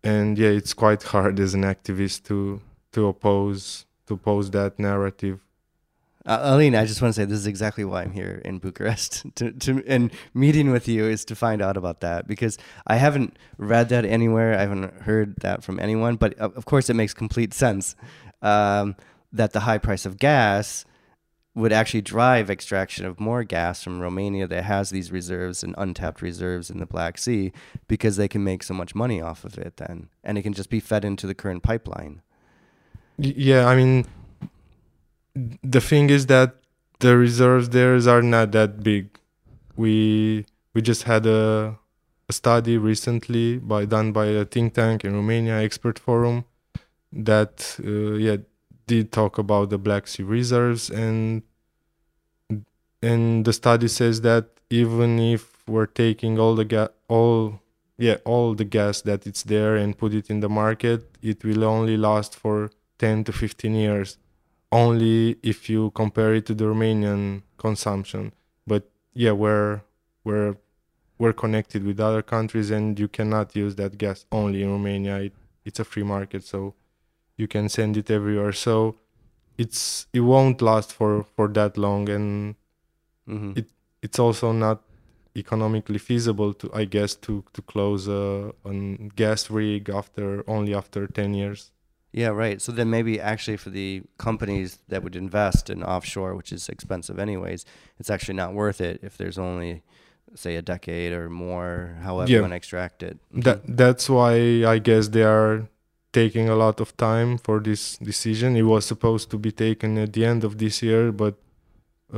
And 0.02 0.38
yeah 0.38 0.50
it's 0.50 0.74
quite 0.74 1.02
hard 1.02 1.40
as 1.40 1.54
an 1.54 1.62
activist 1.62 2.24
to 2.24 2.60
to 2.92 3.06
oppose 3.06 3.86
to 4.06 4.14
oppose 4.14 4.50
that 4.50 4.78
narrative 4.78 5.43
Uh, 6.26 6.54
Alin, 6.54 6.78
I 6.78 6.86
just 6.86 7.02
want 7.02 7.14
to 7.14 7.20
say 7.20 7.26
this 7.26 7.38
is 7.38 7.46
exactly 7.46 7.84
why 7.84 8.02
I'm 8.02 8.12
here 8.12 8.40
in 8.44 8.58
Bucharest. 8.58 9.24
To, 9.34 9.52
to 9.52 9.82
and 9.86 10.10
meeting 10.32 10.70
with 10.70 10.86
you 10.88 11.04
is 11.06 11.24
to 11.26 11.34
find 11.34 11.60
out 11.60 11.76
about 11.76 12.00
that 12.00 12.26
because 12.26 12.56
I 12.86 12.96
haven't 12.96 13.36
read 13.58 13.88
that 13.88 14.04
anywhere. 14.04 14.54
I 14.56 14.60
haven't 14.60 15.02
heard 15.02 15.36
that 15.40 15.64
from 15.64 15.80
anyone. 15.80 16.16
But 16.16 16.34
of, 16.34 16.56
of 16.56 16.64
course, 16.64 16.88
it 16.88 16.94
makes 16.94 17.12
complete 17.12 17.52
sense 17.52 17.96
um, 18.42 18.96
that 19.32 19.52
the 19.52 19.60
high 19.60 19.78
price 19.78 20.06
of 20.06 20.18
gas 20.18 20.84
would 21.54 21.72
actually 21.72 22.02
drive 22.02 22.50
extraction 22.50 23.06
of 23.06 23.20
more 23.20 23.44
gas 23.44 23.82
from 23.82 24.00
Romania 24.00 24.46
that 24.46 24.64
has 24.64 24.90
these 24.90 25.12
reserves 25.12 25.62
and 25.62 25.74
untapped 25.78 26.22
reserves 26.22 26.70
in 26.70 26.78
the 26.78 26.86
Black 26.86 27.18
Sea 27.18 27.52
because 27.86 28.16
they 28.16 28.28
can 28.28 28.42
make 28.42 28.62
so 28.62 28.74
much 28.74 28.94
money 28.94 29.20
off 29.20 29.44
of 29.44 29.58
it 29.58 29.76
then, 29.76 30.08
and 30.22 30.38
it 30.38 30.42
can 30.42 30.52
just 30.52 30.70
be 30.70 30.80
fed 30.80 31.04
into 31.04 31.26
the 31.26 31.34
current 31.34 31.62
pipeline. 31.62 32.22
Yeah 33.16 33.66
i 33.66 33.76
mean 33.76 34.06
the 35.34 35.80
thing 35.80 36.10
is 36.10 36.26
that 36.26 36.56
the 37.00 37.16
reserves 37.16 37.70
there 37.70 37.96
are 37.96 38.22
not 38.22 38.52
that 38.52 38.82
big. 38.82 39.18
We 39.76 40.46
we 40.74 40.82
just 40.82 41.04
had 41.04 41.26
a, 41.26 41.78
a 42.28 42.32
study 42.32 42.78
recently 42.78 43.58
by 43.58 43.84
done 43.84 44.12
by 44.12 44.26
a 44.26 44.44
think 44.44 44.74
tank 44.74 45.04
in 45.04 45.14
romania 45.14 45.60
expert 45.60 45.98
forum 45.98 46.44
that 47.12 47.76
uh, 47.84 48.14
yeah 48.14 48.36
did 48.86 49.12
talk 49.12 49.38
about 49.38 49.70
the 49.70 49.78
black 49.78 50.06
sea 50.06 50.22
reserves. 50.22 50.90
And 50.90 51.42
and 53.02 53.44
the 53.44 53.52
study 53.52 53.88
says 53.88 54.20
that 54.22 54.48
even 54.70 55.18
if 55.18 55.66
we're 55.66 55.86
taking 55.86 56.38
all 56.38 56.54
the 56.54 56.64
gas 56.64 56.88
all 57.08 57.60
yeah 57.98 58.16
all 58.24 58.54
the 58.54 58.64
gas 58.64 59.02
that 59.02 59.26
it's 59.26 59.42
there 59.42 59.76
and 59.76 59.96
put 59.96 60.12
it 60.14 60.30
in 60.30 60.40
the 60.40 60.48
market 60.48 61.16
it 61.22 61.44
will 61.44 61.64
only 61.64 61.96
last 61.96 62.34
for 62.34 62.70
10 62.98 63.24
to 63.24 63.32
15 63.32 63.74
years 63.74 64.18
only 64.74 65.38
if 65.42 65.70
you 65.70 65.90
compare 65.92 66.34
it 66.34 66.46
to 66.48 66.54
the 66.54 66.66
Romanian 66.66 67.42
consumption. 67.58 68.32
But 68.66 68.90
yeah 69.14 69.32
we're 69.32 69.82
we're 70.24 70.56
we're 71.18 71.34
connected 71.34 71.84
with 71.84 72.00
other 72.00 72.22
countries 72.22 72.70
and 72.70 72.98
you 73.00 73.08
cannot 73.08 73.56
use 73.56 73.76
that 73.76 73.98
gas 73.98 74.26
only 74.32 74.62
in 74.64 74.70
Romania. 74.70 75.18
It, 75.20 75.34
it's 75.64 75.80
a 75.80 75.84
free 75.84 76.04
market 76.04 76.44
so 76.44 76.74
you 77.38 77.48
can 77.48 77.68
send 77.68 77.96
it 77.98 78.10
everywhere. 78.10 78.52
So 78.52 78.96
it's 79.58 80.06
it 80.14 80.20
won't 80.20 80.62
last 80.62 80.92
for 80.92 81.24
for 81.36 81.48
that 81.50 81.78
long 81.78 82.08
and 82.10 82.56
hmm 83.26 83.52
It- 83.56 83.70
it's 84.02 84.18
also 84.18 84.52
not 84.52 84.82
economically 85.36 85.98
feasible 85.98 86.54
to 86.54 86.70
i 86.74 86.84
guess 86.84 87.16
to 87.16 87.44
to 87.54 87.62
close 87.62 88.08
a, 88.08 88.52
a 88.64 88.72
gas 89.16 89.50
rig 89.50 89.90
after 89.90 90.44
only 90.48 90.74
after 90.74 91.06
10 91.08 91.34
years 91.34 91.72
Yeah, 92.22 92.28
right. 92.44 92.62
So 92.62 92.70
then 92.72 92.88
maybe 92.90 93.14
actually 93.20 93.56
for 93.64 93.70
the 93.70 94.02
companies 94.18 94.78
that 94.90 95.02
would 95.02 95.16
invest 95.16 95.68
in 95.68 95.82
offshore, 95.82 96.32
which 96.38 96.52
is 96.52 96.68
expensive 96.68 97.18
anyways, 97.18 97.60
it's 97.98 98.10
actually 98.14 98.36
not 98.42 98.54
worth 98.54 98.80
it 98.80 99.00
if 99.02 99.16
there's 99.18 99.38
only 99.38 99.82
say 100.36 100.56
a 100.56 100.62
decade 100.62 101.12
or 101.12 101.28
more, 101.28 101.96
however 102.06 102.30
Yeah. 102.30 102.36
you 102.36 102.42
want 102.42 102.52
to 102.52 102.56
extract 102.56 103.02
it. 103.02 103.18
that 103.46 103.58
that's 103.82 104.06
why 104.16 104.32
i 104.74 104.76
guess 104.88 105.04
they 105.08 105.22
are 105.22 105.54
taking 106.12 106.48
a 106.48 106.56
lot 106.64 106.80
of 106.80 106.88
time 106.96 107.30
for 107.46 107.56
this 107.68 107.82
decision 108.10 108.56
it 108.56 108.66
was 108.74 108.82
supposed 108.92 109.26
to 109.32 109.38
be 109.46 109.52
taken 109.66 109.90
at 109.98 110.10
the 110.12 110.24
end 110.32 110.42
of 110.44 110.52
this 110.62 110.82
year 110.82 111.12
but 111.12 111.34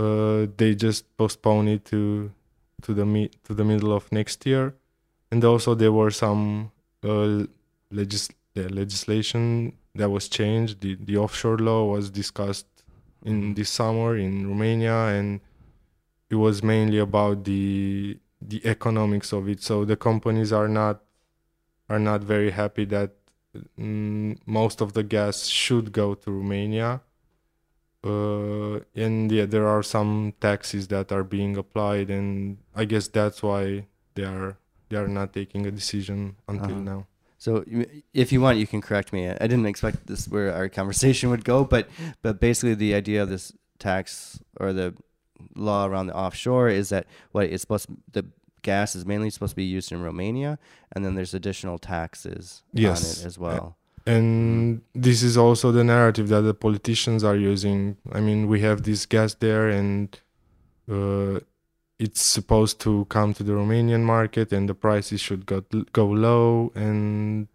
uh, 0.02 0.46
they 0.58 0.74
just 0.86 1.02
postpone 1.16 1.66
it 1.74 1.82
to 1.92 2.30
to 2.84 2.90
the 2.94 3.04
mi- 3.14 3.30
to 3.46 3.52
the 3.54 3.64
middle 3.64 3.92
of 3.98 4.10
next 4.12 4.46
year 4.46 4.74
and 5.32 5.44
also 5.44 5.74
there 5.74 5.92
were 5.92 6.10
some 6.24 6.70
uh, 7.04 7.44
legis- 7.90 8.32
legislation 8.80 9.72
that 9.96 10.10
was 10.10 10.28
changed 10.28 10.80
the, 10.80 10.96
the 11.00 11.16
offshore 11.16 11.58
law 11.58 11.84
was 11.84 12.10
discussed 12.10 12.66
in 13.24 13.54
this 13.54 13.70
summer 13.70 14.16
in 14.16 14.46
Romania 14.48 14.98
and 15.16 15.40
it 16.30 16.36
was 16.36 16.62
mainly 16.62 16.98
about 16.98 17.44
the 17.44 18.18
the 18.40 18.60
economics 18.66 19.32
of 19.32 19.48
it. 19.48 19.62
So 19.62 19.84
the 19.84 19.96
companies 19.96 20.52
are 20.52 20.68
not 20.68 21.02
are 21.88 21.98
not 22.00 22.22
very 22.22 22.50
happy 22.50 22.84
that 22.86 23.10
mm, 23.78 24.38
most 24.46 24.80
of 24.80 24.92
the 24.92 25.02
gas 25.02 25.46
should 25.46 25.92
go 25.92 26.14
to 26.14 26.30
Romania. 26.30 27.02
Uh, 28.04 28.78
and 28.94 29.32
yeah 29.32 29.46
there 29.46 29.66
are 29.66 29.82
some 29.82 30.32
taxes 30.40 30.86
that 30.88 31.10
are 31.10 31.24
being 31.24 31.56
applied 31.56 32.08
and 32.08 32.58
I 32.74 32.84
guess 32.84 33.08
that's 33.08 33.42
why 33.42 33.86
they 34.14 34.22
are 34.24 34.58
they 34.88 34.96
are 34.96 35.08
not 35.08 35.32
taking 35.32 35.66
a 35.66 35.72
decision 35.72 36.36
until 36.46 36.76
Uh-huh. 36.76 36.84
now 36.92 37.06
So 37.38 37.64
if 38.14 38.32
you 38.32 38.40
want, 38.40 38.58
you 38.58 38.66
can 38.66 38.80
correct 38.80 39.12
me. 39.12 39.28
I 39.28 39.34
didn't 39.46 39.66
expect 39.66 40.06
this 40.06 40.26
where 40.28 40.52
our 40.54 40.68
conversation 40.68 41.30
would 41.30 41.44
go, 41.44 41.64
but 41.64 41.88
but 42.22 42.40
basically 42.40 42.74
the 42.74 42.94
idea 42.94 43.22
of 43.22 43.28
this 43.28 43.52
tax 43.78 44.40
or 44.58 44.72
the 44.72 44.94
law 45.54 45.84
around 45.86 46.06
the 46.06 46.14
offshore 46.14 46.68
is 46.70 46.88
that 46.88 47.06
what 47.32 47.44
it's 47.46 47.60
supposed 47.62 47.88
the 48.12 48.24
gas 48.62 48.96
is 48.96 49.04
mainly 49.06 49.30
supposed 49.30 49.52
to 49.52 49.56
be 49.56 49.64
used 49.64 49.92
in 49.92 50.02
Romania, 50.02 50.58
and 50.92 51.04
then 51.04 51.14
there's 51.14 51.34
additional 51.34 51.78
taxes 51.78 52.62
Yes. 52.72 52.98
on 53.20 53.22
it 53.22 53.26
as 53.26 53.38
well. 53.38 53.76
and 54.06 54.80
this 54.94 55.22
is 55.22 55.36
also 55.36 55.70
the 55.72 55.84
narrative 55.84 56.28
that 56.28 56.42
the 56.42 56.54
politicians 56.54 57.24
are 57.24 57.34
using 57.52 57.96
i 58.12 58.20
mean 58.20 58.46
we 58.46 58.60
have 58.60 58.78
this 58.84 59.04
gas 59.04 59.34
there 59.46 59.68
and 59.68 60.20
uh, 60.96 61.40
it's 61.98 62.20
supposed 62.20 62.78
to 62.80 63.06
come 63.08 63.32
to 63.34 63.42
the 63.42 63.52
romanian 63.52 64.02
market 64.02 64.52
and 64.52 64.68
the 64.68 64.74
prices 64.74 65.20
should 65.20 65.46
go, 65.46 65.62
go 65.92 66.06
low 66.06 66.70
and 66.74 67.48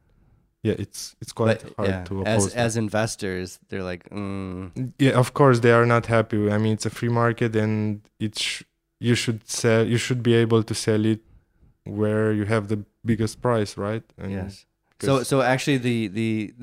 yeah 0.64 0.74
it's 0.78 1.16
it's 1.22 1.32
quite 1.32 1.62
But 1.64 1.74
hard 1.78 1.90
yeah, 1.90 2.04
to 2.06 2.26
as 2.26 2.44
oppose 2.46 2.56
as 2.56 2.78
investors, 2.78 3.60
they're 3.70 3.84
like, 3.84 4.10
mm, 4.10 4.94
yeah 5.00 5.12
of 5.12 5.34
course 5.34 5.60
they 5.60 5.72
are 5.72 5.86
not 5.86 6.06
happy. 6.08 6.52
I 6.52 6.58
mean 6.58 6.74
it's 6.74 6.86
a 6.86 6.90
free 6.90 7.10
market 7.10 7.56
and 7.56 8.02
it's 8.20 8.42
sh- 8.42 8.64
you 9.00 9.16
should 9.16 9.48
sell 9.48 9.86
you 9.86 9.98
should 9.98 10.22
be 10.24 10.34
able 10.36 10.64
to 10.64 10.74
sell 10.76 11.06
it 11.06 11.22
where 11.86 12.32
you 12.32 12.46
have 12.46 12.68
the 12.68 12.80
biggest 13.06 13.42
price 13.42 13.78
right? 13.78 14.04
And 14.18 14.32
yes. 14.32 14.66
so 15.02 15.24
so 15.24 15.42
actually 15.42 15.78
the 15.78 16.08
the 16.08 16.54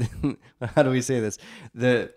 how 0.74 0.82
do 0.82 0.90
we 0.90 1.02
say 1.02 1.18
this? 1.20 1.38
The 1.74 2.12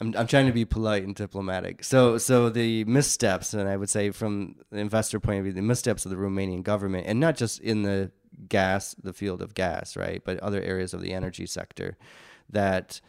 I'm 0.00 0.14
I'm 0.16 0.26
trying 0.26 0.46
to 0.46 0.52
be 0.52 0.64
polite 0.64 1.02
and 1.04 1.14
diplomatic. 1.14 1.82
So 1.84 2.16
so 2.18 2.48
the 2.48 2.84
missteps, 2.84 3.54
and 3.54 3.68
I 3.68 3.76
would 3.76 3.90
say 3.90 4.10
from 4.10 4.56
the 4.70 4.78
investor 4.78 5.18
point 5.20 5.38
of 5.38 5.44
view, 5.44 5.52
the 5.52 5.62
missteps 5.62 6.04
of 6.04 6.10
the 6.10 6.16
Romanian 6.16 6.62
government, 6.62 7.06
and 7.06 7.18
not 7.18 7.36
just 7.36 7.60
in 7.60 7.82
the 7.82 8.12
gas, 8.48 8.94
the 9.02 9.12
field 9.12 9.42
of 9.42 9.54
gas, 9.54 9.96
right, 9.96 10.22
but 10.24 10.38
other 10.40 10.62
areas 10.62 10.94
of 10.94 11.00
the 11.00 11.12
energy 11.12 11.46
sector, 11.46 11.96
that 12.50 13.00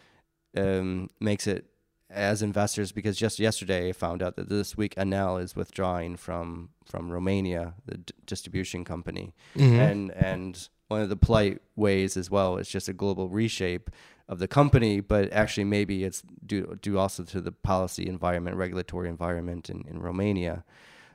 um, 0.57 1.09
makes 1.19 1.45
it 1.47 1.65
as 2.09 2.41
investors 2.41 2.91
because 2.91 3.17
just 3.17 3.39
yesterday 3.39 3.89
I 3.89 3.91
found 3.91 4.21
out 4.23 4.35
that 4.35 4.47
this 4.47 4.77
week 4.77 4.95
Enel 4.95 5.41
is 5.41 5.55
withdrawing 5.55 6.15
from 6.17 6.69
from 6.85 7.11
Romania, 7.11 7.73
the 7.85 7.97
d- 7.97 8.13
distribution 8.25 8.83
company 8.85 9.33
Mhm. 9.55 9.79
and 9.91 10.11
and 10.11 10.69
one 10.87 11.01
of 11.01 11.09
the 11.09 11.15
polite 11.15 11.61
ways 11.75 12.15
as 12.17 12.29
well 12.29 12.57
is 12.57 12.67
just 12.69 12.87
a 12.87 12.93
global 12.93 13.27
reshape 13.29 13.89
of 14.27 14.39
the 14.39 14.47
company, 14.47 14.99
but 14.99 15.31
actually 15.31 15.63
maybe 15.63 16.03
it's 16.03 16.23
due 16.45 16.77
due 16.81 16.97
also 16.99 17.23
to 17.23 17.41
the 17.41 17.51
policy 17.51 18.07
environment, 18.07 18.55
regulatory 18.57 19.07
environment 19.09 19.69
in, 19.69 19.83
in 19.87 19.99
Romania. 20.01 20.63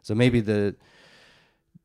So 0.02 0.14
maybe 0.14 0.40
the 0.40 0.76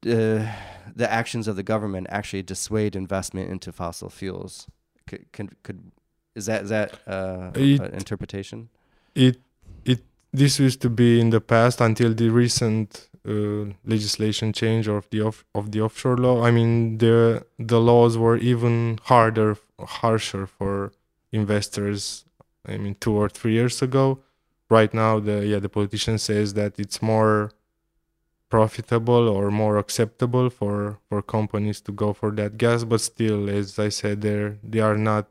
uh, 0.05 0.51
the 0.95 1.07
actions 1.11 1.47
of 1.47 1.55
the 1.55 1.63
government 1.63 2.07
actually 2.09 2.43
dissuade 2.43 2.95
investment 2.95 3.49
into 3.49 3.71
fossil 3.71 4.09
fuels. 4.09 4.67
Could, 5.07 5.31
could, 5.31 5.63
could 5.63 5.91
is 6.35 6.45
that 6.47 6.63
is 6.63 6.69
that 6.69 6.99
uh, 7.07 7.51
It- 7.55 7.79
an 7.81 7.93
interpretation? 7.93 8.69
it 9.15 9.37
this 10.35 10.59
used 10.59 10.81
to 10.81 10.89
be 10.89 11.19
in 11.19 11.29
the 11.29 11.41
past 11.41 11.81
until 11.81 12.13
the 12.13 12.29
recent 12.29 13.09
uh, 13.27 13.65
legislation 13.85 14.53
change 14.53 14.87
of 14.87 15.09
the 15.09 15.21
off, 15.21 15.45
of 15.53 15.71
the 15.71 15.81
offshore 15.81 16.17
law. 16.17 16.43
I 16.43 16.51
mean 16.51 16.97
the 16.99 17.45
the 17.57 17.79
laws 17.79 18.17
were 18.17 18.37
even 18.37 18.99
harder, 19.03 19.57
harsher 19.79 20.45
for 20.45 20.91
investors. 21.31 22.25
I 22.67 22.77
mean 22.77 22.95
two 22.99 23.13
or 23.13 23.29
three 23.29 23.53
years 23.53 23.81
ago. 23.81 24.19
Right 24.69 24.93
now, 24.93 25.19
the 25.19 25.45
yeah 25.45 25.59
the 25.59 25.69
politician 25.69 26.17
says 26.17 26.53
that 26.55 26.79
it's 26.79 27.01
more 27.01 27.51
profitable 28.49 29.27
or 29.27 29.51
more 29.51 29.77
acceptable 29.77 30.49
for 30.49 30.99
for 31.07 31.21
companies 31.21 31.81
to 31.81 31.91
go 31.91 32.13
for 32.13 32.31
that 32.31 32.57
gas, 32.57 32.83
but 32.83 33.01
still, 33.01 33.49
as 33.49 33.77
I 33.79 33.89
said, 33.89 34.21
they 34.21 34.57
they 34.63 34.79
are 34.79 34.97
not 34.97 35.27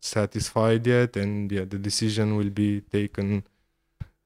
satisfied 0.00 0.86
yet, 0.86 1.16
and 1.16 1.50
yeah, 1.50 1.64
the 1.64 1.78
decision 1.78 2.36
will 2.36 2.50
be 2.50 2.80
taken 2.80 3.44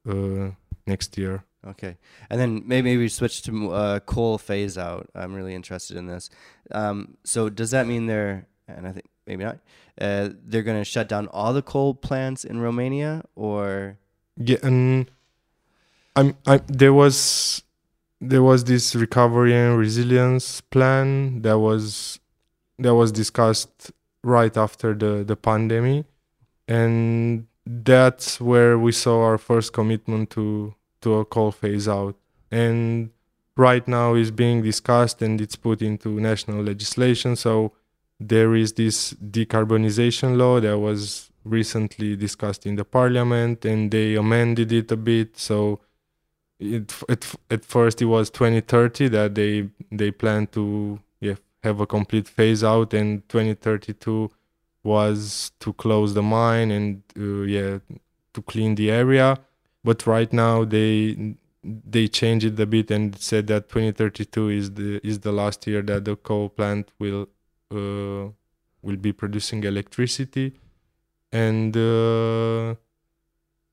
uh, 0.08 0.50
next 0.86 1.18
year. 1.18 1.44
Okay, 1.66 1.96
and 2.30 2.40
then 2.40 2.62
maybe 2.64 2.96
we 2.96 3.08
switch 3.08 3.42
to 3.42 3.72
uh, 3.72 4.00
coal 4.00 4.38
phase 4.38 4.78
out. 4.78 5.08
I'm 5.14 5.34
really 5.34 5.54
interested 5.54 5.96
in 5.96 6.06
this. 6.06 6.30
Um, 6.70 7.16
so 7.24 7.48
does 7.48 7.72
that 7.72 7.86
mean 7.86 8.06
they're 8.06 8.46
and 8.68 8.86
I 8.86 8.92
think 8.92 9.06
maybe 9.26 9.44
not. 9.44 9.58
Uh, 10.00 10.30
they're 10.44 10.62
going 10.62 10.78
to 10.78 10.84
shut 10.84 11.08
down 11.08 11.28
all 11.28 11.52
the 11.52 11.62
coal 11.62 11.94
plants 11.94 12.44
in 12.44 12.60
Romania, 12.60 13.24
or 13.34 13.98
Yeah, 14.36 14.58
and 14.62 15.10
I'm, 16.14 16.36
I 16.46 16.60
there 16.66 16.92
was 16.92 17.62
there 18.20 18.42
was 18.42 18.64
this 18.64 18.94
recovery 18.94 19.54
and 19.54 19.78
resilience 19.78 20.60
plan 20.60 21.42
that 21.42 21.58
was 21.58 22.18
that 22.78 22.94
was 22.94 23.12
discussed 23.12 23.92
right 24.22 24.56
after 24.56 24.94
the 24.94 25.24
the 25.24 25.36
pandemic, 25.36 26.06
and 26.68 27.46
that's 27.66 28.40
where 28.40 28.79
we 28.79 28.92
saw 28.92 29.24
our 29.24 29.38
first 29.38 29.72
commitment 29.72 30.31
to 30.31 30.74
to 31.02 31.14
a 31.16 31.24
coal 31.24 31.52
phase 31.52 31.88
out. 31.88 32.16
And 32.50 33.11
right 33.57 33.87
now 33.87 34.14
is 34.14 34.31
being 34.31 34.62
discussed 34.62 35.20
and 35.20 35.40
it's 35.40 35.57
put 35.57 35.83
into 35.83 36.20
national 36.20 36.62
legislation. 36.62 37.37
So 37.37 37.72
there 38.20 38.55
is 38.55 38.72
this 38.74 39.14
decarbonization 39.14 40.37
law 40.37 40.61
that 40.61 40.79
was 40.79 41.31
recently 41.44 42.16
discussed 42.16 42.66
in 42.66 42.76
the 42.76 42.85
parliament 42.85 43.64
and 43.64 43.90
they 43.90 44.14
amended 44.14 44.72
it 44.72 44.90
a 44.90 44.96
bit 44.96 45.38
so 45.38 45.79
it 46.59 46.92
at, 47.09 47.35
at 47.50 47.64
first 47.64 48.02
it 48.02 48.07
was 48.07 48.31
2030 48.31 49.09
that 49.09 49.35
they 49.37 49.68
they 49.92 50.11
plan 50.11 50.48
to 50.48 50.98
yeah, 51.20 51.37
have 51.62 51.79
a 51.79 51.87
complete 51.87 52.26
phase 52.26 52.64
out 52.64 52.92
and 52.94 53.29
2032 53.29 54.29
was 54.87 55.53
to 55.61 55.72
close 55.75 56.14
the 56.14 56.22
mine 56.22 56.70
and 56.70 57.03
uh, 57.18 57.42
yeah 57.42 57.79
to 58.33 58.42
clean 58.42 58.77
the 58.77 58.90
area. 58.90 59.38
But 59.85 60.07
right 60.07 60.33
now 60.33 60.64
they 60.64 61.37
they 61.64 62.07
changed 62.09 62.46
it 62.46 62.61
a 62.61 62.66
bit 62.66 62.90
and 62.90 63.18
said 63.18 63.49
that 63.49 63.68
2032 63.68 64.49
is 64.51 64.70
the 64.72 65.01
is 65.07 65.20
the 65.20 65.33
last 65.33 65.66
year 65.66 65.83
that 65.83 66.05
the 66.05 66.16
coal 66.16 66.49
plant 66.49 66.92
will 66.99 67.29
uh, 67.72 68.31
will 68.83 69.01
be 69.01 69.12
producing 69.12 69.64
electricity. 69.64 70.53
And 71.33 71.77
uh, 71.77 72.77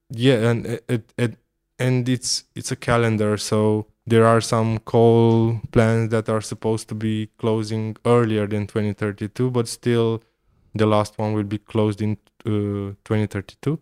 yeah 0.09 0.49
and 0.49 0.65
it, 0.89 1.13
it 1.17 1.37
and 1.79 2.09
it's 2.09 2.45
it's 2.55 2.71
a 2.71 2.75
calendar. 2.75 3.37
So 3.37 3.87
there 4.05 4.25
are 4.25 4.41
some 4.41 4.79
coal 4.79 5.61
plants 5.71 6.11
that 6.11 6.29
are 6.29 6.41
supposed 6.41 6.89
to 6.89 6.95
be 6.95 7.29
closing 7.37 7.95
earlier 8.05 8.47
than 8.47 8.67
2032 8.67 9.49
but 9.49 9.67
still 9.67 10.21
the 10.75 10.85
last 10.85 11.17
one 11.17 11.33
will 11.33 11.43
be 11.43 11.57
closed 11.57 12.01
in 12.01 12.17
uh, 12.45 12.95
2032 13.05 13.79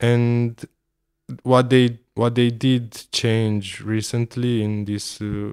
and 0.00 0.64
what 1.42 1.70
they 1.70 1.98
what 2.14 2.34
they 2.34 2.50
did 2.50 3.06
change 3.12 3.80
recently 3.80 4.62
in 4.62 4.84
this 4.84 5.20
uh, 5.20 5.52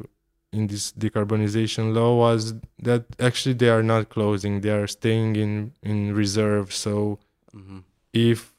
in 0.52 0.68
this 0.68 0.92
decarbonization 0.94 1.94
law 1.94 2.16
was 2.18 2.54
that 2.82 3.04
actually 3.20 3.54
they 3.54 3.70
are 3.70 3.84
not 3.84 4.10
closing 4.10 4.62
they 4.62 4.70
are 4.72 4.88
staying 4.88 5.36
in 5.36 5.72
in 5.84 6.14
reserve 6.14 6.74
so 6.74 7.20
Mhm. 7.56 7.84
if 8.14 8.54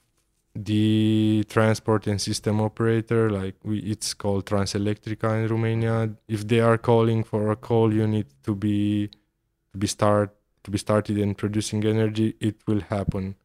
the 0.56 1.44
transport 1.48 2.06
and 2.08 2.20
system 2.20 2.60
operator 2.60 3.30
like 3.30 3.54
we 3.62 3.78
it's 3.78 4.14
called 4.14 4.44
transelectrica 4.46 5.28
in 5.40 5.48
romania 5.48 6.10
if 6.26 6.40
they 6.48 6.60
are 6.60 6.76
calling 6.76 7.22
for 7.22 7.50
a 7.52 7.56
coal 7.56 7.92
unit 7.94 8.26
to 8.42 8.54
be 8.54 9.08
to 9.72 9.78
be 9.78 9.86
start 9.86 10.30
to 10.64 10.70
be 10.70 10.78
started 10.78 11.18
and 11.18 11.36
producing 11.36 11.84
energy 11.84 12.34
it 12.40 12.56
will 12.66 12.80
happen. 12.80 13.36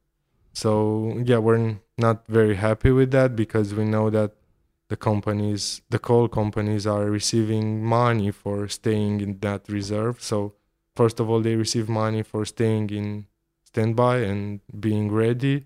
So 0.54 1.22
yeah 1.26 1.40
we're 1.40 1.78
not 1.98 2.28
very 2.28 2.56
happy 2.56 2.92
with 2.92 3.12
that 3.12 3.36
because 3.36 3.74
we 3.74 3.86
know 3.86 4.10
that 4.10 4.32
the 4.90 4.96
companies 4.98 5.82
the 5.90 6.00
coal 6.00 6.28
companies 6.28 6.86
are 6.86 7.06
receiving 7.06 7.84
money 7.84 8.32
for 8.32 8.68
staying 8.68 9.22
in 9.22 9.40
that 9.40 9.68
reserve. 9.68 10.22
So 10.22 10.54
first 10.96 11.20
of 11.20 11.30
all 11.30 11.42
they 11.42 11.56
receive 11.56 11.90
money 11.90 12.24
for 12.24 12.46
staying 12.46 12.90
in 12.90 13.28
standby 13.66 14.18
and 14.18 14.62
being 14.80 15.12
ready. 15.12 15.66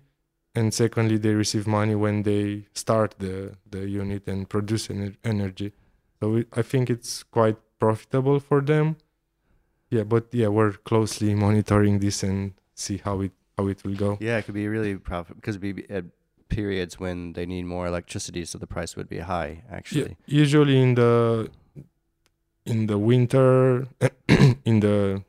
And 0.54 0.74
secondly 0.74 1.16
they 1.16 1.34
receive 1.34 1.66
money 1.66 1.94
when 1.94 2.22
they 2.22 2.66
start 2.74 3.14
the 3.18 3.56
the 3.70 3.88
unit 3.88 4.26
and 4.26 4.48
produce 4.48 4.88
ener- 4.88 5.16
energy. 5.24 5.72
So 6.20 6.36
it, 6.36 6.48
i 6.52 6.62
think 6.62 6.90
it's 6.90 7.22
quite 7.22 7.56
profitable 7.78 8.40
for 8.40 8.60
them 8.60 8.96
yeah 9.90 10.04
but 10.04 10.26
yeah 10.32 10.48
we're 10.48 10.72
closely 10.72 11.34
monitoring 11.34 11.98
this 11.98 12.22
and 12.22 12.52
see 12.74 12.98
how 13.04 13.20
it 13.20 13.32
how 13.58 13.68
it 13.68 13.84
will 13.84 13.94
go 13.94 14.16
Yeah, 14.20 14.38
it 14.38 14.44
could 14.46 14.54
be 14.54 14.68
really 14.68 14.96
profitable 14.96 15.40
because 15.40 15.56
it'd 15.56 15.76
be 15.76 15.90
at 15.90 16.04
periods 16.48 16.98
when 16.98 17.34
they 17.34 17.46
need 17.46 17.64
more 17.64 17.86
electricity, 17.86 18.44
so 18.44 18.58
the 18.58 18.66
price 18.66 18.96
would 18.96 19.08
be 19.08 19.18
high. 19.18 19.62
Actually, 19.70 20.16
Yeah, 20.26 20.42
usually 20.42 20.80
in 20.80 20.94
the 20.94 21.50
in 22.66 22.86
the 22.86 22.98
winter 22.98 23.86
in 24.64 24.80
the 24.80 25.22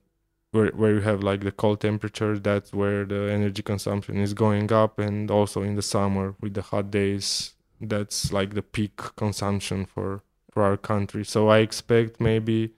where 0.52 0.70
where 0.70 0.94
you 0.96 1.02
have 1.02 1.24
like 1.24 1.42
the 1.42 1.52
cold 1.52 1.80
temperature 1.80 2.38
that's 2.38 2.74
where 2.74 3.06
the 3.06 3.32
energy 3.32 3.62
consumption 3.62 4.18
is 4.18 4.34
going 4.34 4.72
up 4.72 5.00
and 5.00 5.32
also 5.32 5.62
in 5.62 5.76
the 5.76 5.82
summer 5.82 6.36
with 6.42 6.54
the 6.54 6.62
hot 6.62 6.92
days 6.92 7.54
that's 7.80 8.34
like 8.34 8.54
the 8.54 8.62
peak 8.62 8.98
consumption 9.16 9.86
for 9.86 10.22
for 10.52 10.62
our 10.64 10.76
country 10.76 11.24
so 11.24 11.48
i 11.48 11.60
expect 11.60 12.20
maybe 12.20 12.74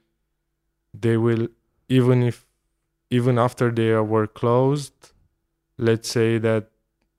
they 0.94 1.18
will 1.18 1.48
even 1.90 2.24
if 2.24 2.46
even 3.10 3.38
after 3.38 3.72
they 3.72 3.90
are 3.90 4.04
were 4.04 4.28
closed 4.28 5.12
let's 5.78 6.10
say 6.10 6.38
that 6.38 6.70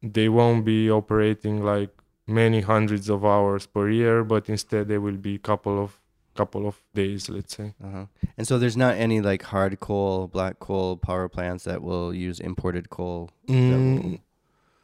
they 0.03 0.29
won't 0.29 0.65
be 0.65 0.91
operating 0.91 1.65
like 1.65 1.91
many 2.27 2.61
hundreds 2.61 3.09
of 3.09 3.25
hours 3.25 3.67
per 3.67 3.89
year 3.91 4.25
but 4.25 4.49
instead 4.49 4.89
they 4.89 4.99
will 4.99 5.17
be 5.17 5.35
a 5.35 5.39
couple 5.39 5.83
of 5.83 6.01
couple 6.35 6.67
of 6.67 6.83
days, 6.95 7.29
let's 7.29 7.57
say. 7.57 7.75
Uh-huh. 7.83 8.07
And 8.37 8.47
so 8.47 8.59
there's 8.59 8.77
not 8.77 8.97
any 8.97 9.21
like 9.21 9.43
hard 9.43 9.81
coal, 9.81 10.29
black 10.29 10.59
coal 10.59 10.97
power 10.97 11.29
plants 11.29 11.65
that 11.65 11.83
will 11.83 12.13
use 12.13 12.41
imported 12.41 12.91
coal. 12.91 13.31
Mm, 13.49 14.21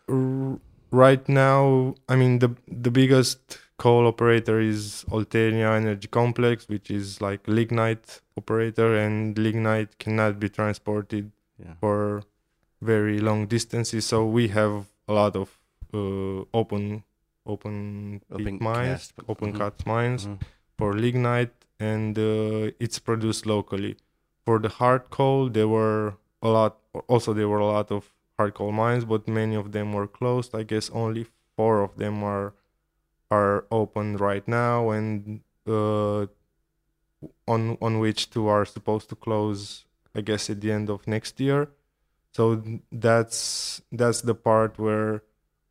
r- 0.09 0.59
right 0.91 1.29
now, 1.29 1.95
I 2.09 2.17
mean 2.17 2.39
the 2.39 2.57
the 2.69 2.91
biggest 2.91 3.59
coal 3.81 4.07
operator 4.07 4.61
is 4.61 5.07
Oltenia 5.11 5.75
Energy 5.75 6.07
Complex, 6.07 6.69
which 6.69 6.91
is 6.91 7.23
like 7.23 7.41
lignite 7.47 8.21
operator, 8.37 8.95
and 8.95 9.39
lignite 9.39 9.99
cannot 9.99 10.39
be 10.39 10.51
transported 10.51 11.33
yeah. 11.59 11.73
for 11.81 12.23
very 12.83 13.19
long 13.21 13.47
distances. 13.47 14.05
So 14.05 14.27
we 14.27 14.49
have 14.49 14.85
a 15.09 15.15
lot 15.15 15.35
of 15.35 15.49
uh, 15.95 16.45
open 16.53 17.05
open, 17.47 18.21
Open 18.31 18.59
mines, 18.61 18.91
cast, 18.91 19.13
open 19.29 19.53
mhm. 19.53 19.59
cut 19.59 19.87
mines 19.87 20.27
Mhm. 20.27 20.39
for 20.77 20.93
lignite, 21.07 21.57
and 21.93 22.19
uh, 22.19 22.85
it's 22.85 22.99
produced 22.99 23.47
locally. 23.47 23.97
For 24.45 24.59
the 24.59 24.69
hard 24.81 25.09
coal, 25.09 25.49
there 25.49 25.71
were 25.77 26.03
a 26.43 26.49
lot. 26.49 26.73
Also, 27.09 27.33
there 27.33 27.49
were 27.49 27.63
a 27.69 27.71
lot 27.77 27.91
of 27.91 28.03
hard 28.37 28.53
coal 28.55 28.73
mines, 28.73 29.05
but 29.13 29.27
many 29.27 29.57
of 29.57 29.73
them 29.73 29.95
were 29.97 30.07
closed. 30.19 30.51
I 30.55 30.65
guess 30.65 30.91
only 30.91 31.25
four 31.57 31.75
of 31.87 31.97
them 31.97 32.23
are 32.23 32.53
are 33.31 33.65
open 33.71 34.17
right 34.17 34.47
now, 34.49 34.91
and 34.91 35.41
uh, 35.67 36.27
on 37.47 37.77
on 37.81 37.99
which 37.99 38.31
two 38.31 38.49
are 38.49 38.65
supposed 38.65 39.09
to 39.11 39.17
close. 39.17 39.85
I 40.13 40.23
guess 40.23 40.51
at 40.51 40.61
the 40.61 40.73
end 40.73 40.91
of 40.91 41.07
next 41.07 41.39
year. 41.39 41.69
So 42.33 42.63
that's 42.91 43.81
that's 43.93 44.23
the 44.23 44.35
part 44.35 44.79
where 44.79 45.23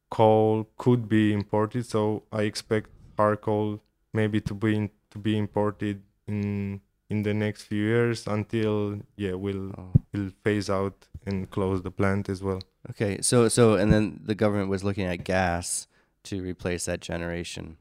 coal 0.10 0.68
could 0.78 1.10
be 1.10 1.34
imported. 1.34 1.86
So 1.86 2.24
I 2.32 2.44
expect 2.44 2.90
hard 3.18 3.42
coal 3.42 3.82
maybe 4.14 4.40
to 4.42 4.54
be 4.54 4.76
in, 4.76 4.90
to 5.12 5.20
be 5.20 5.38
imported 5.38 6.02
in 6.28 6.80
in 7.10 7.24
the 7.24 7.34
next 7.34 7.64
few 7.64 7.84
years 7.84 8.28
until 8.28 9.02
yeah 9.18 9.34
we'll 9.34 9.72
Oh. 9.78 9.92
we'll 10.14 10.32
phase 10.44 10.70
out 10.70 11.08
and 11.26 11.50
close 11.50 11.82
the 11.82 11.92
plant 11.92 12.30
as 12.30 12.42
well. 12.42 12.62
Okay, 12.92 13.20
so 13.22 13.50
so 13.50 13.74
and 13.76 13.92
then 13.92 14.22
the 14.24 14.36
government 14.36 14.70
was 14.70 14.84
looking 14.84 15.06
at 15.06 15.24
gas 15.26 15.88
to 16.30 16.42
replace 16.42 16.86
that 16.86 17.02
generation. 17.02 17.78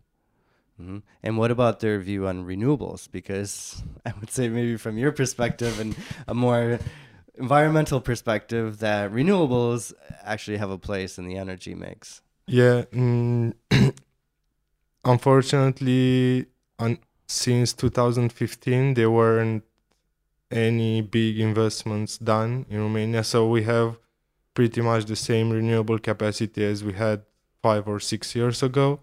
hmm 0.76 0.98
And 1.22 1.38
what 1.38 1.50
about 1.50 1.80
their 1.80 1.98
view 2.00 2.26
on 2.26 2.44
renewables? 2.46 3.08
Because 3.10 3.82
I 4.06 4.12
would 4.18 4.30
say 4.30 4.48
maybe 4.48 4.76
from 4.76 4.98
your 4.98 5.12
perspective 5.12 5.78
and 5.80 5.94
a 6.26 6.34
more 6.34 6.78
environmental 7.38 8.00
perspective, 8.00 8.78
that 8.80 9.12
renewables 9.12 9.92
actually 10.24 10.58
have 10.58 10.70
a 10.70 10.78
place 10.78 11.18
in 11.18 11.26
the 11.26 11.36
energy 11.36 11.74
mix. 11.74 12.22
Yeah, 12.46 12.84
mm, 12.92 13.52
unfortunately, 15.04 16.46
un- 16.78 16.98
since 17.26 17.72
2015 17.72 18.94
there 18.94 19.10
weren't 19.10 19.64
any 20.50 21.02
big 21.02 21.38
investments 21.38 22.18
done 22.18 22.64
in 22.70 22.80
Romania, 22.80 23.22
so 23.22 23.48
we 23.48 23.62
have 23.64 23.98
pretty 24.54 24.80
much 24.80 25.04
the 25.04 25.16
same 25.16 25.50
renewable 25.50 25.98
capacity 25.98 26.64
as 26.64 26.82
we 26.82 26.94
had 26.94 27.22
five 27.62 27.86
or 27.88 28.00
six 28.00 28.34
years 28.34 28.62
ago, 28.62 29.00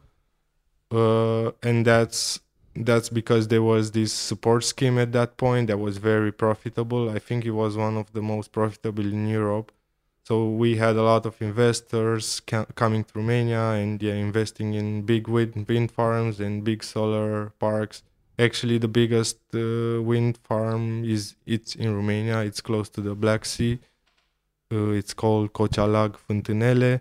uh, 0.91 1.51
and 1.63 1.85
that's 1.85 2.39
that's 2.75 3.09
because 3.09 3.47
there 3.47 3.63
was 3.63 3.91
this 3.91 4.11
support 4.11 4.63
scheme 4.63 4.99
at 4.99 5.11
that 5.13 5.37
point 5.37 5.67
that 5.67 5.77
was 5.77 5.97
very 5.97 6.31
profitable. 6.31 7.09
I 7.09 7.19
think 7.19 7.45
it 7.45 7.51
was 7.51 7.77
one 7.77 7.95
of 7.97 8.11
the 8.13 8.21
most 8.21 8.51
profitable 8.51 9.05
in 9.05 9.27
Europe. 9.27 9.71
So 10.23 10.49
we 10.49 10.77
had 10.77 10.95
a 10.95 11.03
lot 11.03 11.25
of 11.25 11.39
investors 11.41 12.41
ca- 12.41 12.65
coming 12.75 13.03
to 13.03 13.11
Romania 13.15 13.71
and 13.73 14.01
yeah, 14.01 14.15
investing 14.15 14.73
in 14.73 15.03
big 15.03 15.27
wind, 15.27 15.67
wind 15.67 15.91
farms 15.91 16.39
and 16.39 16.63
big 16.63 16.83
solar 16.83 17.51
parks. 17.59 18.03
Actually, 18.37 18.79
the 18.79 18.87
biggest 18.87 19.37
uh, 19.53 20.01
wind 20.01 20.37
farm 20.43 21.05
is 21.05 21.35
it's 21.45 21.75
in 21.75 21.95
Romania. 21.95 22.39
It's 22.39 22.59
close 22.59 22.89
to 22.89 23.01
the 23.01 23.15
Black 23.15 23.45
Sea. 23.45 23.79
Uh, 24.71 24.89
it's 24.89 25.13
called 25.13 25.53
Cogealac 25.53 26.17
Fântânele. 26.17 26.99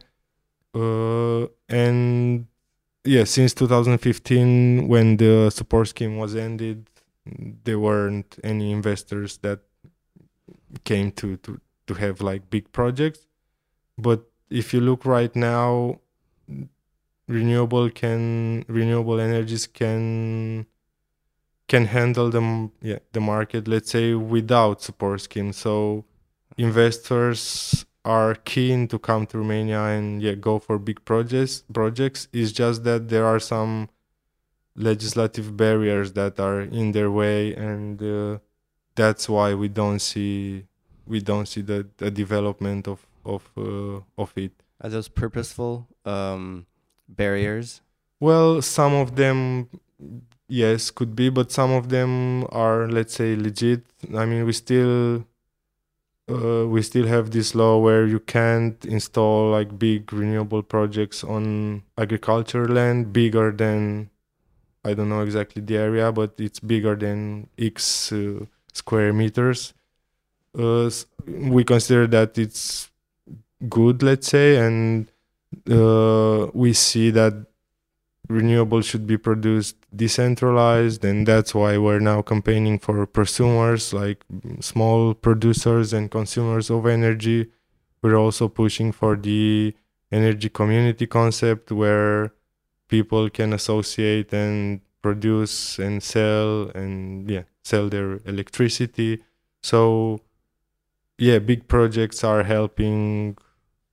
Uh, 0.75 1.47
and 1.69 2.47
yeah, 3.05 3.25
since 3.25 3.55
2015, 3.55 4.89
when 4.89 5.17
the 5.17 5.51
support 5.51 5.89
scheme 5.89 6.17
was 6.17 6.35
ended, 6.35 6.89
there 7.65 7.79
weren't 7.79 8.39
any 8.43 8.73
investors 8.73 9.39
that 9.39 9.61
came 10.85 11.11
to 11.13 11.37
to 11.39 11.61
to 11.87 11.95
have 11.95 12.21
like 12.21 12.51
big 12.51 12.73
projects. 12.73 13.27
But 13.97 14.25
if 14.51 14.75
you 14.75 14.81
look 14.81 15.05
right 15.05 15.35
now, 15.37 16.01
renewable 17.29 17.91
can 17.91 18.65
renewable 18.69 19.21
energies 19.21 19.67
can 19.67 20.67
can 21.69 21.87
handle 21.87 22.31
them 22.31 22.71
yeah 22.83 22.99
the 23.13 23.21
market 23.21 23.67
let's 23.67 23.91
say 23.91 24.13
without 24.13 24.83
support 24.83 25.21
scheme 25.21 25.53
so 25.53 26.05
investors 26.59 27.87
are 28.05 28.35
keen 28.35 28.87
to 28.89 28.99
come 28.99 29.27
to 29.27 29.39
Romania 29.39 29.83
and 29.85 30.23
yeah 30.23 30.35
go 30.35 30.59
for 30.59 30.79
big 30.79 31.05
projects 31.05 31.65
projects. 31.73 32.29
It's 32.33 32.53
just 32.53 32.85
that 32.85 33.09
there 33.09 33.25
are 33.25 33.41
some 33.41 33.89
legislative 34.77 35.57
barriers 35.57 36.13
that 36.13 36.39
are 36.41 36.61
in 36.61 36.93
their 36.93 37.11
way 37.11 37.55
and 37.55 38.03
uh, 38.03 38.39
that's 38.95 39.29
why 39.29 39.55
we 39.55 39.69
don't 39.69 40.01
see 40.01 40.65
we 41.07 41.21
don't 41.21 41.47
see 41.47 41.63
the, 41.63 41.87
the 41.99 42.11
development 42.11 42.89
of 42.89 43.07
of 43.25 43.51
uh, 43.57 44.01
of 44.19 44.33
it. 44.37 44.53
Are 44.81 44.91
those 44.91 45.09
purposeful 45.09 45.87
um, 46.05 46.67
barriers? 47.09 47.81
well 48.21 48.63
some 48.63 48.95
of 48.95 49.17
them 49.17 49.69
yes 50.49 50.91
could 50.91 51.15
be 51.17 51.29
but 51.29 51.51
some 51.51 51.71
of 51.71 51.89
them 51.89 52.47
are 52.51 52.89
let's 52.89 53.15
say 53.15 53.37
legit. 53.37 53.85
I 54.15 54.25
mean 54.27 54.45
we 54.45 54.53
still 54.53 55.25
uh, 56.31 56.67
we 56.67 56.81
still 56.83 57.07
have 57.07 57.31
this 57.31 57.55
law 57.55 57.79
where 57.79 58.07
you 58.07 58.19
can't 58.19 58.85
install 58.87 59.51
like 59.51 59.79
big 59.79 60.13
renewable 60.13 60.63
projects 60.63 61.23
on 61.23 61.83
agriculture 61.99 62.67
land 62.67 63.13
bigger 63.13 63.53
than 63.53 64.09
i 64.85 64.95
don't 64.95 65.09
know 65.09 65.21
exactly 65.21 65.61
the 65.61 65.77
area 65.77 66.11
but 66.11 66.35
it's 66.39 66.61
bigger 66.61 66.95
than 66.95 67.49
x 67.59 68.13
uh, 68.13 68.45
square 68.73 69.13
meters. 69.13 69.73
Uh, 70.57 70.91
we 71.27 71.65
consider 71.65 72.07
that 72.07 72.37
it's 72.39 72.91
good 73.69 74.03
let's 74.03 74.29
say 74.29 74.57
and 74.57 75.09
uh, 75.71 76.49
we 76.53 76.73
see 76.73 77.11
that 77.11 77.47
renewable 78.29 78.81
should 78.81 79.07
be 79.07 79.19
produced 79.19 79.77
decentralized 79.95 81.05
and 81.05 81.27
that's 81.27 81.55
why 81.55 81.77
we're 81.77 82.01
now 82.01 82.23
campaigning 82.23 82.79
for 82.79 83.07
prosumers 83.07 83.93
like 83.93 84.25
small 84.61 85.15
producers 85.15 85.93
and 85.93 86.11
consumers 86.11 86.71
of 86.71 86.87
energy. 86.87 87.51
We're 88.03 88.17
also 88.17 88.49
pushing 88.49 88.93
for 88.93 89.17
the 89.17 89.75
energy 90.11 90.49
community 90.49 91.07
concept 91.07 91.73
where 91.73 92.33
people 92.89 93.29
can 93.31 93.53
associate 93.53 94.33
and 94.33 94.81
produce 95.03 95.79
and 95.79 96.03
sell 96.03 96.71
and 96.75 97.31
yeah 97.31 97.43
sell 97.63 97.89
their 97.89 98.21
electricity. 98.25 99.23
So 99.63 100.21
yeah 101.19 101.39
big 101.39 101.69
projects 101.69 102.25
are 102.25 102.43
helping 102.43 103.37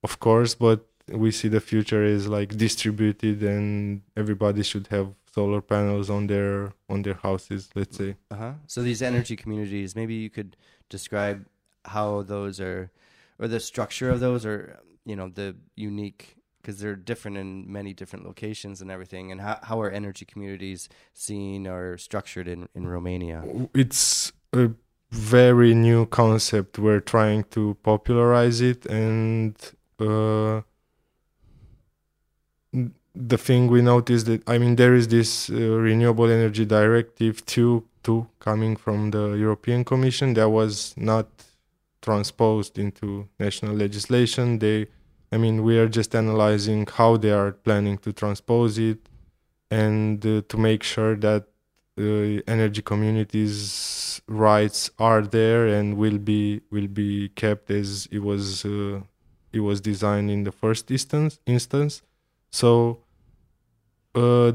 of 0.04 0.20
course 0.20 0.56
but 0.56 0.88
we 1.14 1.32
see 1.32 1.48
the 1.48 1.60
future 1.60 2.04
is 2.04 2.28
like 2.28 2.56
distributed 2.58 3.44
and 3.44 4.02
everybody 4.16 4.64
should 4.64 4.88
have 4.88 5.14
solar 5.34 5.62
panels 5.62 6.10
on 6.10 6.28
their 6.28 6.74
on 6.90 7.02
their 7.04 7.14
houses 7.14 7.70
let's 7.76 7.98
say 7.98 8.16
Uh 8.30 8.36
huh. 8.36 8.54
So 8.68 8.82
these 8.84 9.02
energy 9.02 9.36
communities, 9.36 9.96
maybe 9.96 10.14
you 10.16 10.30
could 10.30 10.58
describe 10.90 11.46
how 11.86 12.22
those 12.22 12.60
are, 12.60 12.92
or 13.40 13.48
the 13.48 13.60
structure 13.60 14.10
of 14.10 14.20
those, 14.20 14.46
or 14.46 14.80
you 15.06 15.16
know 15.16 15.30
the 15.30 15.56
unique 15.76 16.36
because 16.62 16.80
they're 16.80 16.96
different 16.96 17.38
in 17.38 17.72
many 17.72 17.92
different 17.94 18.24
locations 18.26 18.82
and 18.82 18.92
everything. 18.92 19.32
And 19.32 19.42
how 19.42 19.60
how 19.64 19.82
are 19.82 19.90
energy 19.90 20.26
communities 20.26 20.90
seen 21.14 21.66
or 21.66 21.98
structured 21.98 22.48
in 22.48 22.68
in 22.76 22.88
Romania? 22.88 23.44
it's 23.74 24.32
a 24.54 24.72
very 25.12 25.74
new 25.74 26.06
concept 26.06 26.80
we're 26.80 27.02
trying 27.02 27.44
to 27.52 27.76
popularize 27.84 28.62
it 28.62 28.86
and 28.86 29.56
uh 30.00 30.62
the 33.14 33.38
thing 33.38 33.68
we 33.68 33.82
noticed 33.82 34.26
that 34.26 34.42
i 34.48 34.58
mean 34.58 34.76
there 34.76 34.94
is 34.96 35.08
this 35.10 35.50
uh, 35.50 35.54
renewable 35.56 36.30
energy 36.30 36.66
directive 36.66 37.46
2 37.46 37.84
2 38.04 38.28
coming 38.40 38.76
from 38.76 39.12
the 39.12 39.34
european 39.34 39.84
commission 39.84 40.34
that 40.34 40.50
was 40.50 40.94
not 40.96 41.28
transposed 42.02 42.78
into 42.78 43.28
national 43.40 43.76
legislation. 43.76 44.60
They 44.60 44.88
i 45.32 45.38
mean 45.38 45.64
we 45.64 45.78
are 45.78 45.88
just 45.88 46.16
analyzing 46.16 46.88
how 46.88 47.18
they 47.18 47.32
are 47.32 47.52
planning 47.52 47.98
to 48.00 48.12
transpose 48.12 48.78
it 48.78 49.00
and 49.70 50.26
uh, 50.26 50.42
to 50.50 50.58
make 50.58 50.84
sure 50.84 51.16
that 51.16 51.44
uh, 51.98 52.42
energy 52.48 52.82
communities 52.82 54.22
rights 54.28 54.90
are 55.00 55.22
there 55.22 55.68
and 55.68 55.98
will 55.98 56.18
be 56.18 56.62
will 56.72 56.88
be 56.88 57.30
kept 57.30 57.72
as 57.72 58.08
it 58.12 58.20
was 58.20 58.66
uh, 58.66 59.00
it 59.54 59.62
was 59.62 59.80
designed 59.80 60.30
in 60.30 60.44
the 60.44 60.52
first 60.52 60.92
instance 60.92 61.40
instance 61.46 62.02
so 62.52 63.00
uh, 64.16 64.52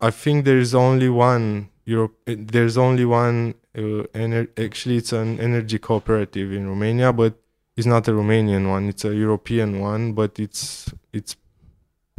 i 0.00 0.10
think 0.10 0.44
there 0.44 0.58
is 0.58 0.74
only 0.74 1.08
one 1.08 1.68
Europe. 1.84 2.16
There's 2.26 2.76
only 2.78 3.04
one. 3.04 3.54
Uh, 3.74 4.04
ener- 4.14 4.48
actually, 4.62 4.96
it's 4.98 5.12
an 5.12 5.40
energy 5.40 5.78
cooperative 5.78 6.52
in 6.52 6.68
Romania, 6.68 7.12
but 7.12 7.34
it's 7.76 7.86
not 7.86 8.06
a 8.08 8.12
Romanian 8.12 8.68
one. 8.68 8.88
It's 8.88 9.04
a 9.04 9.14
European 9.14 9.80
one, 9.80 10.12
but 10.12 10.38
it's 10.38 10.90
it's 11.12 11.36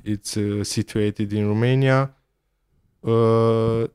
it's 0.04 0.36
uh, 0.36 0.64
situated 0.64 1.32
in 1.32 1.48
Romania. 1.48 2.12
Uh, 3.06 3.88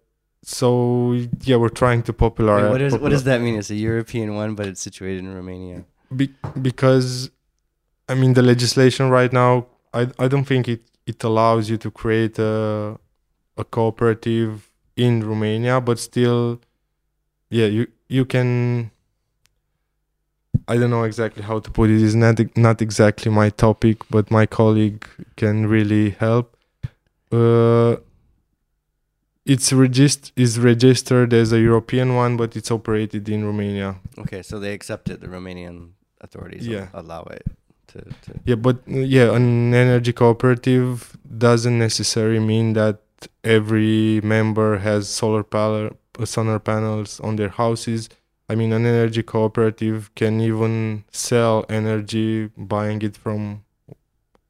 so 0.43 1.13
yeah, 1.43 1.57
we're 1.57 1.69
trying 1.69 2.03
to 2.05 2.13
popularize. 2.13 2.65
Wait, 2.65 2.71
what, 2.71 2.81
is, 2.83 2.95
what 2.99 3.11
does 3.11 3.25
that 3.25 3.41
mean? 3.41 3.57
It's 3.59 3.71
a 3.71 3.75
European 3.75 4.35
one, 4.35 4.55
but 4.55 4.67
it's 4.67 4.81
situated 4.81 5.25
in 5.25 5.35
Romania. 5.35 5.85
Be- 6.15 6.35
because, 6.63 7.31
I 8.09 8.15
mean, 8.15 8.33
the 8.33 8.43
legislation 8.43 9.11
right 9.11 9.33
now, 9.33 9.67
I 9.93 10.09
I 10.19 10.29
don't 10.29 10.45
think 10.45 10.69
it 10.69 10.81
it 11.09 11.25
allows 11.25 11.71
you 11.71 11.77
to 11.79 11.91
create 11.91 12.39
a 12.39 12.55
a 13.57 13.65
cooperative 13.65 14.71
in 14.97 15.13
Romania, 15.31 15.81
but 15.81 15.99
still, 15.99 16.61
yeah, 17.51 17.67
you 17.77 17.87
you 18.09 18.25
can. 18.25 18.91
I 20.73 20.77
don't 20.77 20.91
know 20.91 21.05
exactly 21.05 21.43
how 21.43 21.59
to 21.61 21.71
put 21.71 21.89
it. 21.91 22.03
It's 22.07 22.15
not 22.15 22.37
not 22.57 22.83
exactly 22.83 23.31
my 23.43 23.49
topic, 23.51 23.97
but 24.11 24.31
my 24.31 24.47
colleague 24.47 25.05
can 25.37 25.67
really 25.67 26.11
help. 26.11 26.57
Uh, 27.33 27.97
it's 29.47 29.73
regist- 29.73 30.33
is 30.37 30.59
registered 30.59 31.33
as 31.33 31.53
a 31.53 31.61
European 31.71 32.15
one, 32.25 32.37
but 32.37 32.55
it's 32.57 32.71
operated 32.71 33.29
in 33.29 33.45
Romania. 33.45 33.97
Okay, 34.19 34.43
so 34.43 34.59
they 34.59 34.73
accept 34.75 35.09
it. 35.09 35.21
The 35.21 35.29
Romanian 35.29 35.77
authorities 36.21 36.67
Yeah. 36.67 36.89
allow 36.93 37.23
it 37.39 37.47
to, 37.89 38.01
to. 38.01 38.41
Yeah, 38.45 38.55
but 38.57 38.77
yeah, 38.87 39.35
an 39.35 39.75
energy 39.75 40.13
cooperative 40.13 41.17
doesn't 41.37 41.79
necessarily 41.79 42.39
mean 42.39 42.73
that 42.75 43.01
every 43.45 44.21
member 44.23 44.79
has 44.79 45.09
solar 45.09 45.43
panel, 45.43 45.97
solar 46.25 46.59
panels 46.59 47.21
on 47.21 47.37
their 47.37 47.49
houses. 47.49 48.09
I 48.49 48.55
mean, 48.55 48.73
an 48.73 48.87
energy 48.87 49.23
cooperative 49.23 50.15
can 50.15 50.41
even 50.41 51.05
sell 51.11 51.67
energy, 51.69 52.51
buying 52.57 53.03
it 53.03 53.17
from, 53.17 53.65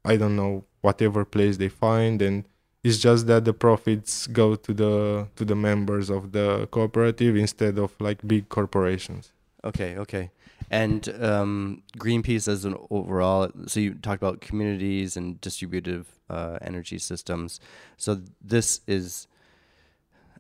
I 0.04 0.16
don't 0.16 0.36
know, 0.36 0.64
whatever 0.80 1.24
place 1.24 1.56
they 1.56 1.68
find, 1.68 2.22
and 2.22 2.44
it's 2.84 2.98
just 2.98 3.26
that 3.26 3.44
the 3.44 3.52
profits 3.52 4.26
go 4.28 4.54
to 4.54 4.72
the 4.72 5.26
to 5.36 5.44
the 5.44 5.56
members 5.56 6.10
of 6.10 6.32
the 6.32 6.68
cooperative 6.70 7.36
instead 7.36 7.78
of 7.78 7.92
like 8.00 8.26
big 8.26 8.48
corporations. 8.48 9.32
Okay, 9.64 9.96
okay. 9.98 10.30
And 10.70 11.08
um, 11.22 11.82
Greenpeace 11.96 12.46
as 12.46 12.64
an 12.64 12.76
overall, 12.90 13.50
so 13.66 13.80
you 13.80 13.94
talked 13.94 14.22
about 14.22 14.40
communities 14.40 15.16
and 15.16 15.40
distributive 15.40 16.06
uh, 16.28 16.58
energy 16.60 16.98
systems. 16.98 17.58
So 17.96 18.20
this 18.42 18.80
is, 18.86 19.26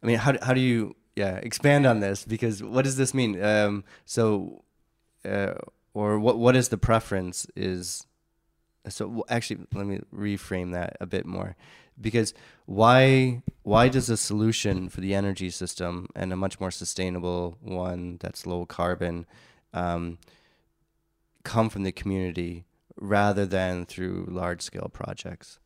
I 0.02 0.06
mean, 0.06 0.18
how, 0.18 0.34
how 0.42 0.52
do 0.52 0.60
you, 0.60 0.96
yeah, 1.16 1.36
expand 1.36 1.86
on 1.86 2.00
this? 2.00 2.24
Because 2.24 2.62
what 2.62 2.84
does 2.84 2.96
this 2.96 3.14
mean? 3.14 3.42
Um, 3.42 3.84
so, 4.04 4.62
uh, 5.24 5.54
or 5.94 6.18
what 6.18 6.38
what 6.38 6.54
is 6.54 6.68
the 6.68 6.78
preference 6.78 7.46
is, 7.56 8.06
so 8.88 9.24
actually, 9.28 9.66
let 9.74 9.86
me 9.86 10.00
reframe 10.14 10.72
that 10.72 10.96
a 11.00 11.06
bit 11.06 11.26
more. 11.26 11.56
Because 12.00 12.34
why 12.66 13.42
why 13.62 13.88
does 13.88 14.08
a 14.08 14.16
solution 14.16 14.88
for 14.88 15.00
the 15.00 15.14
energy 15.14 15.50
system 15.50 16.08
and 16.14 16.32
a 16.32 16.36
much 16.36 16.60
more 16.60 16.70
sustainable 16.70 17.58
one 17.60 18.18
that's 18.20 18.46
low 18.46 18.64
carbon 18.66 19.26
um, 19.72 20.18
come 21.44 21.68
from 21.68 21.82
the 21.82 21.92
community 21.92 22.64
rather 22.96 23.46
than 23.46 23.86
through 23.86 24.26
large 24.28 24.62
scale 24.62 24.90
projects? 24.92 25.58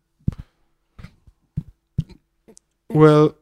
Well, 2.89 3.35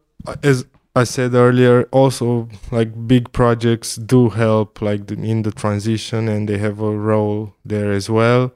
as 0.42 0.64
I 0.94 1.04
said 1.04 1.34
earlier, 1.34 1.84
also 1.92 2.48
like 2.70 3.06
big 3.06 3.32
projects 3.32 3.96
do 3.96 4.28
help 4.28 4.80
like 4.80 5.06
the, 5.06 5.14
in 5.14 5.42
the 5.42 5.50
transition 5.50 6.28
and 6.28 6.48
they 6.48 6.58
have 6.58 6.80
a 6.80 6.96
role 6.96 7.54
there 7.64 7.92
as 7.92 8.08
well. 8.08 8.52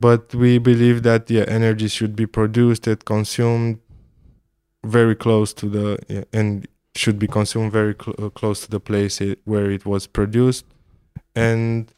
But 0.00 0.34
we 0.34 0.58
believe 0.58 1.02
that 1.02 1.28
yeah, 1.30 1.44
energy 1.48 1.88
should 1.88 2.14
be 2.14 2.26
produced 2.26 2.86
and 2.86 3.04
consumed 3.04 3.80
very 4.84 5.16
close 5.16 5.52
to 5.54 5.68
the 5.68 5.98
yeah, 6.08 6.24
and 6.32 6.68
should 6.94 7.18
be 7.18 7.26
consumed 7.26 7.72
very 7.72 7.94
cl- 8.00 8.30
close 8.30 8.60
to 8.62 8.70
the 8.70 8.80
place 8.80 9.20
it, 9.20 9.40
where 9.44 9.70
it 9.70 9.84
was 9.84 10.06
produced 10.06 10.64
and 11.34 11.92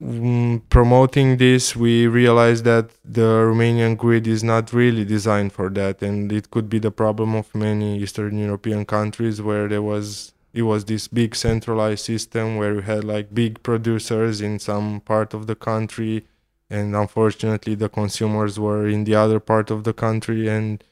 mm, 0.00 0.62
promoting 0.68 1.36
this, 1.36 1.76
we 1.76 2.06
realized 2.06 2.64
that 2.64 2.90
the 3.04 3.44
Romanian 3.50 3.96
grid 3.96 4.26
is 4.26 4.44
not 4.44 4.72
really 4.72 5.04
designed 5.04 5.52
for 5.52 5.68
that, 5.70 6.02
and 6.02 6.32
it 6.32 6.50
could 6.50 6.68
be 6.68 6.78
the 6.78 6.90
problem 6.90 7.34
of 7.34 7.54
many 7.54 7.98
Eastern 7.98 8.38
European 8.38 8.84
countries 8.84 9.42
where 9.42 9.68
there 9.68 9.82
was 9.82 10.32
it 10.54 10.62
was 10.62 10.86
this 10.86 11.08
big 11.08 11.36
centralized 11.36 12.04
system 12.04 12.56
where 12.56 12.74
we 12.74 12.82
had 12.82 13.04
like 13.04 13.34
big 13.34 13.62
producers 13.62 14.40
in 14.40 14.58
some 14.58 15.00
part 15.00 15.34
of 15.34 15.46
the 15.46 15.54
country, 15.54 16.26
and 16.70 16.96
unfortunately 16.96 17.74
the 17.74 17.88
consumers 17.88 18.58
were 18.58 18.88
in 18.88 19.04
the 19.04 19.14
other 19.14 19.40
part 19.40 19.70
of 19.70 19.84
the 19.84 19.92
country, 19.92 20.48
and 20.48 20.82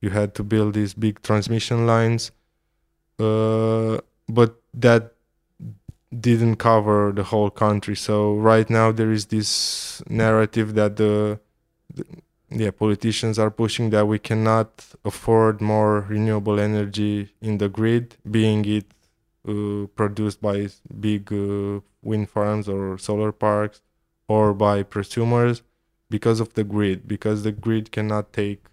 you 0.00 0.10
had 0.10 0.34
to 0.34 0.42
build 0.44 0.74
these 0.74 0.94
big 0.94 1.22
transmission 1.22 1.86
lines. 1.86 2.32
Uh, 3.18 3.98
but 4.28 4.60
that 4.74 5.13
didn't 6.20 6.56
cover 6.56 7.12
the 7.14 7.24
whole 7.24 7.50
country. 7.50 7.96
So 7.96 8.34
right 8.34 8.68
now 8.68 8.92
there 8.92 9.12
is 9.12 9.26
this 9.26 10.02
narrative 10.08 10.74
that 10.74 10.96
the, 10.96 11.40
the 11.94 12.04
yeah 12.50 12.70
politicians 12.70 13.38
are 13.38 13.50
pushing 13.50 13.90
that 13.90 14.06
we 14.06 14.18
cannot 14.18 14.86
afford 15.04 15.60
more 15.60 16.00
renewable 16.02 16.60
energy 16.60 17.32
in 17.40 17.58
the 17.58 17.68
grid, 17.68 18.16
being 18.30 18.64
it 18.64 18.86
uh, 19.48 19.86
produced 19.94 20.40
by 20.40 20.68
big 21.00 21.32
uh, 21.32 21.80
wind 22.02 22.30
farms 22.30 22.68
or 22.68 22.98
solar 22.98 23.32
parks 23.32 23.80
or 24.28 24.54
by 24.54 24.82
prosumers 24.82 25.62
because 26.10 26.40
of 26.40 26.54
the 26.54 26.64
grid 26.64 27.08
because 27.08 27.42
the 27.42 27.52
grid 27.52 27.90
cannot 27.90 28.32
take 28.32 28.64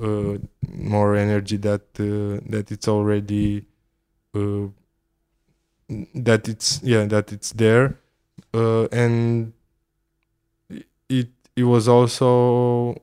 uh, 0.00 0.38
more 0.72 1.16
energy 1.16 1.56
that 1.56 1.82
uh, 1.98 2.40
that 2.48 2.70
it's 2.70 2.88
already 2.88 3.64
uh, 4.34 4.66
that 6.14 6.48
it's 6.48 6.80
yeah 6.82 7.04
that 7.04 7.32
it's 7.32 7.52
there. 7.52 7.98
Uh, 8.54 8.84
and 8.86 9.52
it 11.08 11.28
it 11.56 11.64
was 11.64 11.88
also 11.88 12.96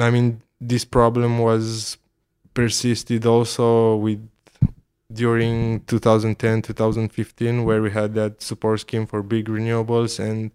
i 0.00 0.10
mean 0.10 0.42
this 0.60 0.84
problem 0.84 1.38
was 1.38 1.96
persisted 2.52 3.24
also 3.24 3.96
with 3.96 4.20
during 5.12 5.80
2010 5.86 6.62
2015 6.62 7.64
where 7.64 7.80
we 7.80 7.90
had 7.90 8.14
that 8.14 8.42
support 8.42 8.80
scheme 8.80 9.06
for 9.06 9.22
big 9.22 9.46
renewables 9.46 10.18
and 10.18 10.50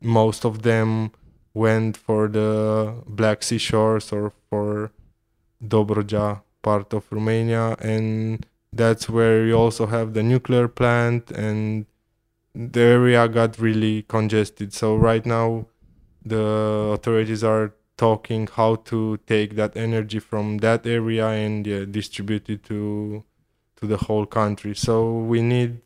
most 0.00 0.44
of 0.44 0.62
them 0.62 1.10
went 1.54 1.96
for 1.96 2.28
the 2.28 2.94
black 3.06 3.42
sea 3.42 3.58
shores 3.58 4.12
or 4.12 4.32
for 4.48 4.90
Dobrogea 5.62 6.42
part 6.62 6.92
of 6.94 7.04
romania. 7.10 7.76
And 7.80 8.46
that's 8.72 9.08
where 9.08 9.46
you 9.46 9.54
also 9.54 9.86
have 9.86 10.14
the 10.14 10.22
nuclear 10.22 10.68
plant 10.68 11.30
and 11.30 11.86
the 12.54 12.80
area 12.80 13.28
got 13.28 13.58
really 13.58 14.02
congested. 14.02 14.72
So 14.72 14.96
right 14.96 15.24
now 15.24 15.66
the 16.24 16.38
authorities 16.94 17.44
are 17.44 17.74
talking 17.96 18.46
how 18.46 18.76
to 18.76 19.18
take 19.26 19.56
that 19.56 19.76
energy 19.76 20.18
from 20.18 20.58
that 20.58 20.86
area 20.86 21.28
and 21.28 21.66
yeah, 21.66 21.84
distribute 21.84 22.48
it 22.48 22.62
to 22.64 23.24
to 23.76 23.86
the 23.86 23.96
whole 23.96 24.26
country. 24.26 24.74
So 24.74 25.18
we 25.18 25.42
need 25.42 25.80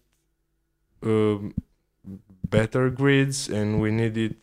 um, 1.02 1.54
better 2.48 2.90
grids 2.90 3.48
and 3.48 3.80
we 3.80 3.90
need 3.90 4.16
it 4.16 4.36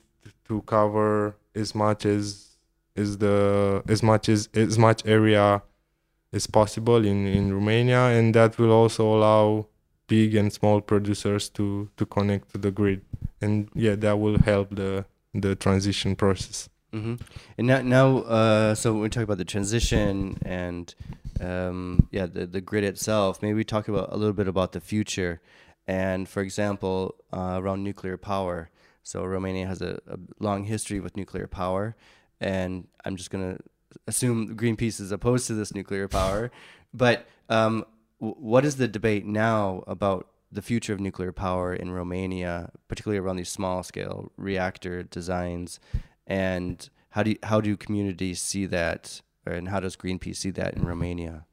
to 0.48 0.62
cover 0.64 1.36
as 1.56 1.74
much 1.74 2.06
as 2.06 2.58
as 2.96 3.18
the 3.18 3.84
as 3.88 4.04
much 4.04 4.28
as 4.30 4.50
as 4.54 4.78
much 4.78 5.06
area 5.06 5.62
as 6.34 6.48
possible 6.48 7.06
in, 7.06 7.28
in 7.28 7.54
Romania, 7.54 8.08
and 8.08 8.34
that 8.34 8.58
will 8.58 8.72
also 8.72 9.16
allow 9.16 9.68
big 10.08 10.36
and 10.36 10.52
small 10.52 10.82
producers 10.82 11.50
to 11.50 11.90
to 11.98 12.06
connect 12.06 12.52
to 12.52 12.58
the 12.58 12.72
grid, 12.72 13.02
and 13.42 13.70
yeah, 13.74 13.96
that 13.96 14.20
will 14.20 14.40
help 14.40 14.76
the 14.76 15.06
the 15.34 15.56
transition 15.56 16.16
process. 16.16 16.70
Mm-hmm. 16.94 17.16
And 17.58 17.68
now, 17.68 17.82
now, 17.82 18.18
uh, 18.20 18.76
so 18.76 18.94
when 18.94 19.02
we 19.02 19.10
talk 19.10 19.24
about 19.24 19.40
the 19.40 19.46
transition 19.46 20.38
and 20.44 20.94
um, 21.42 22.08
yeah, 22.12 22.28
the 22.28 22.46
the 22.46 22.62
grid 22.62 22.84
itself, 22.84 23.42
maybe 23.42 23.56
we 23.56 23.64
talk 23.64 23.88
about 23.88 24.12
a 24.12 24.18
little 24.18 24.34
bit 24.34 24.48
about 24.48 24.72
the 24.74 24.82
future, 24.82 25.42
and 25.88 26.30
for 26.30 26.42
example, 26.42 27.16
uh, 27.32 27.60
around 27.62 27.84
nuclear 27.84 28.18
power. 28.18 28.70
So 29.06 29.26
Romania 29.26 29.68
has 29.68 29.82
a, 29.82 30.00
a 30.08 30.18
long 30.40 30.64
history 30.64 31.00
with 31.00 31.18
nuclear 31.18 31.48
power, 31.48 31.96
and 32.40 32.88
I'm 33.04 33.16
just 33.16 33.32
gonna 33.32 33.58
assume 34.08 34.56
Greenpeace 34.56 35.00
is 35.00 35.12
opposed 35.12 35.48
to 35.48 35.54
this 35.54 35.74
nuclear 35.74 36.08
power, 36.08 36.52
but 36.94 37.26
um, 37.50 37.86
w- 38.20 38.36
what 38.40 38.66
is 38.66 38.78
the 38.78 38.88
debate 38.88 39.26
now 39.26 39.84
about 39.88 40.28
the 40.52 40.62
future 40.62 40.94
of 40.94 41.00
nuclear 41.00 41.32
power 41.32 41.74
in 41.74 41.92
Romania, 41.92 42.72
particularly 42.88 43.20
around 43.20 43.38
these 43.38 43.50
small 43.50 43.84
scale 43.84 44.32
reactor 44.38 45.04
designs, 45.04 45.80
and 46.28 46.90
how 47.10 47.24
do 47.24 47.32
you, 47.32 47.38
how 47.44 47.60
do 47.62 47.76
communities 47.76 48.42
see 48.42 48.66
that, 48.68 49.22
and 49.46 49.70
how 49.70 49.80
does 49.80 49.96
Greenpeace 49.96 50.38
see 50.38 50.52
that 50.52 50.76
in 50.76 50.86
Romania? 50.86 51.46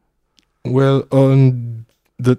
Well, 0.65 1.07
on 1.11 1.87
the 2.19 2.39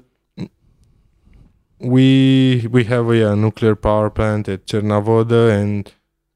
we 1.81 2.67
we 2.71 2.83
have 2.85 3.09
a, 3.09 3.35
nuclear 3.35 3.75
power 3.75 4.09
plant 4.09 4.47
at 4.47 4.65
Cernavodă, 4.65 5.49
and 5.49 5.91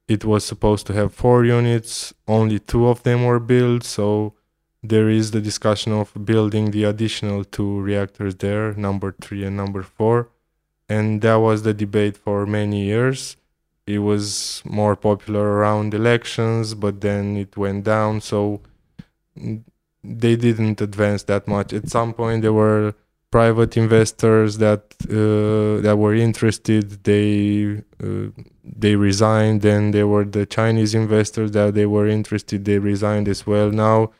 it 0.08 0.24
was 0.24 0.44
supposed 0.44 0.86
to 0.86 0.92
have 0.92 1.14
four 1.14 1.44
units. 1.44 2.14
Only 2.28 2.58
two 2.58 2.86
of 2.88 3.02
them 3.02 3.24
were 3.24 3.40
built, 3.40 3.84
so 3.84 4.34
there 4.82 5.08
is 5.08 5.32
the 5.32 5.40
discussion 5.40 5.92
of 5.92 6.12
building 6.24 6.70
the 6.70 6.84
additional 6.84 7.44
two 7.44 7.80
reactors 7.80 8.36
there, 8.36 8.72
number 8.74 9.14
three 9.20 9.44
and 9.44 9.56
number 9.56 9.82
four, 9.82 10.28
and 10.88 11.22
that 11.22 11.36
was 11.36 11.62
the 11.62 11.74
debate 11.74 12.16
for 12.16 12.46
many 12.46 12.84
years. 12.84 13.36
It 13.86 13.98
was 13.98 14.62
more 14.64 14.96
popular 14.96 15.44
around 15.44 15.94
elections, 15.94 16.74
but 16.74 17.00
then 17.00 17.36
it 17.36 17.56
went 17.56 17.84
down. 17.84 18.20
So 18.20 18.60
they 19.36 20.36
didn't 20.36 20.80
advance 20.80 21.22
that 21.24 21.46
much. 21.46 21.72
At 21.72 21.88
some 21.88 22.12
point, 22.12 22.42
there 22.42 22.52
were 22.52 22.94
private 23.30 23.76
investors 23.76 24.58
that 24.58 24.82
uh, 25.10 25.82
that 25.82 25.96
were 25.98 26.14
interested. 26.14 27.04
They 27.04 27.82
uh, 28.02 28.30
they 28.66 28.96
resigned. 28.96 29.62
Then 29.62 29.92
there 29.92 30.06
were 30.06 30.24
the 30.24 30.46
Chinese 30.46 30.94
investors 30.94 31.52
that 31.52 31.74
they 31.74 31.86
were 31.86 32.08
interested. 32.08 32.64
They 32.64 32.78
resigned 32.78 33.28
as 33.28 33.46
well. 33.46 33.70
Now, 33.70 34.12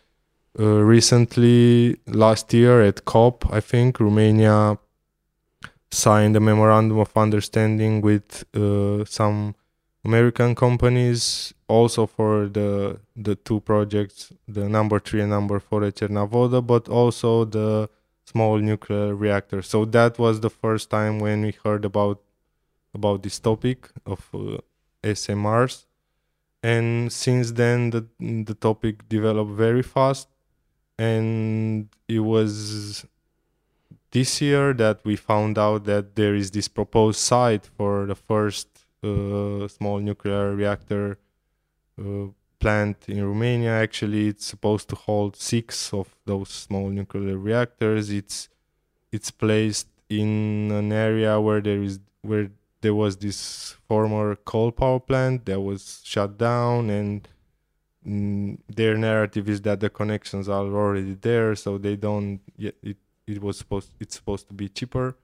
uh, 0.59 0.83
recently, 0.83 1.97
last 2.07 2.53
year 2.55 2.83
at 2.83 3.05
COP, 3.05 3.45
I 3.53 3.61
think 3.61 4.01
Romania 4.01 4.79
signed 5.91 6.37
a 6.37 6.41
memorandum 6.41 6.99
of 6.99 7.17
understanding 7.17 8.01
with 8.01 8.45
uh, 8.55 9.05
some 9.05 9.55
American 10.05 10.55
companies 10.55 11.53
also 11.69 12.07
for 12.07 12.49
the 12.49 12.99
the 13.17 13.35
two 13.35 13.61
projects, 13.61 14.33
the 14.47 14.69
number 14.69 14.99
three 15.01 15.21
and 15.21 15.31
number 15.31 15.59
four 15.59 15.85
at 15.85 15.97
Cernavodă, 15.97 16.65
but 16.65 16.89
also 16.89 17.45
the 17.45 17.89
small 18.25 18.59
nuclear 18.59 19.15
reactor. 19.15 19.63
So 19.63 19.85
that 19.87 20.19
was 20.19 20.41
the 20.41 20.51
first 20.51 20.91
time 20.91 21.19
when 21.19 21.43
we 21.43 21.53
heard 21.65 21.85
about 21.85 22.21
about 22.99 23.23
this 23.23 23.39
topic 23.39 23.79
of 24.05 24.21
uh, 24.35 24.59
SMRs, 25.05 25.77
and 26.63 27.13
since 27.13 27.47
then 27.61 27.79
the 27.95 28.03
the 28.53 28.57
topic 28.69 28.95
developed 29.17 29.55
very 29.67 29.85
fast, 29.95 30.29
and 30.99 31.89
it 32.17 32.23
was 32.35 33.07
this 34.17 34.41
year 34.41 34.73
that 34.83 34.99
we 35.05 35.15
found 35.17 35.59
out 35.59 35.85
that 35.85 36.05
there 36.17 36.35
is 36.35 36.51
this 36.51 36.69
proposed 36.69 37.21
site 37.21 37.67
for 37.77 38.07
the 38.07 38.15
first 38.31 38.69
uh, 39.03 39.69
small 39.69 39.99
nuclear 39.99 40.55
reactor 40.55 41.19
uh, 42.01 42.27
plant 42.59 42.97
in 43.09 43.23
Romania. 43.23 43.73
Actually, 43.87 44.29
it's 44.29 44.47
supposed 44.47 44.89
to 44.89 44.97
hold 44.97 45.37
six 45.37 45.93
of 45.93 46.15
those 46.25 46.49
small 46.49 46.89
nuclear 46.89 47.37
reactors. 47.37 48.11
It's 48.11 48.49
it's 49.13 49.31
placed 49.31 49.89
in 50.09 50.71
an 50.73 50.93
area 50.93 51.41
where 51.41 51.61
there 51.61 51.83
is 51.83 52.01
where 52.23 52.51
there 52.87 52.95
was 52.95 53.17
this 53.17 53.41
former 53.89 54.37
coal 54.51 54.71
power 54.81 55.01
plant 55.01 55.45
that 55.49 55.61
was 55.61 55.81
shut 56.05 56.39
down 56.39 56.89
and 56.99 57.29
mm, 58.07 58.57
their 58.79 58.95
narrative 58.97 59.49
is 59.55 59.61
that 59.63 59.81
the 59.81 59.91
connections 59.91 60.49
are 60.49 60.67
already 60.83 61.15
there 61.29 61.57
so 61.57 61.79
they 61.87 61.97
don't 61.97 62.41
it, 62.57 62.97
it 63.33 63.43
was 63.43 63.59
supposed 63.59 63.91
it's 63.99 64.15
supposed 64.21 64.47
to 64.47 64.55
be 64.55 64.69
cheaper 64.69 65.17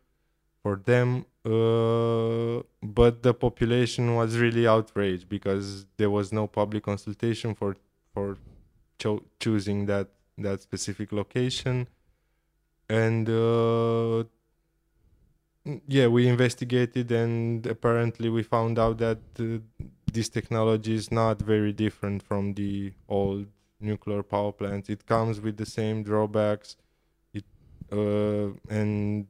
for 0.63 0.77
them. 0.77 1.27
Uh, 1.45 2.63
but 2.83 3.23
the 3.23 3.35
population 3.35 4.15
was 4.15 4.39
really 4.39 4.67
outraged 4.67 5.29
because 5.29 5.87
there 5.97 6.11
was 6.11 6.33
no 6.33 6.47
public 6.47 6.85
consultation 6.85 7.55
for 7.55 7.77
for 8.15 8.37
cho- 8.99 9.25
choosing 9.41 9.87
that 9.87 10.09
that 10.39 10.63
specific 10.63 11.13
location. 11.13 11.89
And 12.89 13.29
uh, 13.29 14.25
yeah 15.87 16.07
we 16.07 16.27
investigated 16.27 17.11
and 17.13 17.67
apparently 17.67 18.29
we 18.29 18.43
found 18.43 18.79
out 18.79 18.99
that 18.99 19.19
uh, 19.39 19.59
this 20.13 20.29
technology 20.29 20.95
is 20.95 21.11
not 21.11 21.41
very 21.41 21.73
different 21.73 22.23
from 22.23 22.55
the 22.55 22.93
old 23.09 23.47
nuclear 23.83 24.23
power 24.23 24.53
plants. 24.53 24.89
It 24.89 25.07
comes 25.07 25.41
with 25.41 25.57
the 25.57 25.67
same 25.67 26.03
drawbacks. 26.03 26.77
It 27.35 27.45
uh, 27.91 28.53
and 28.69 29.27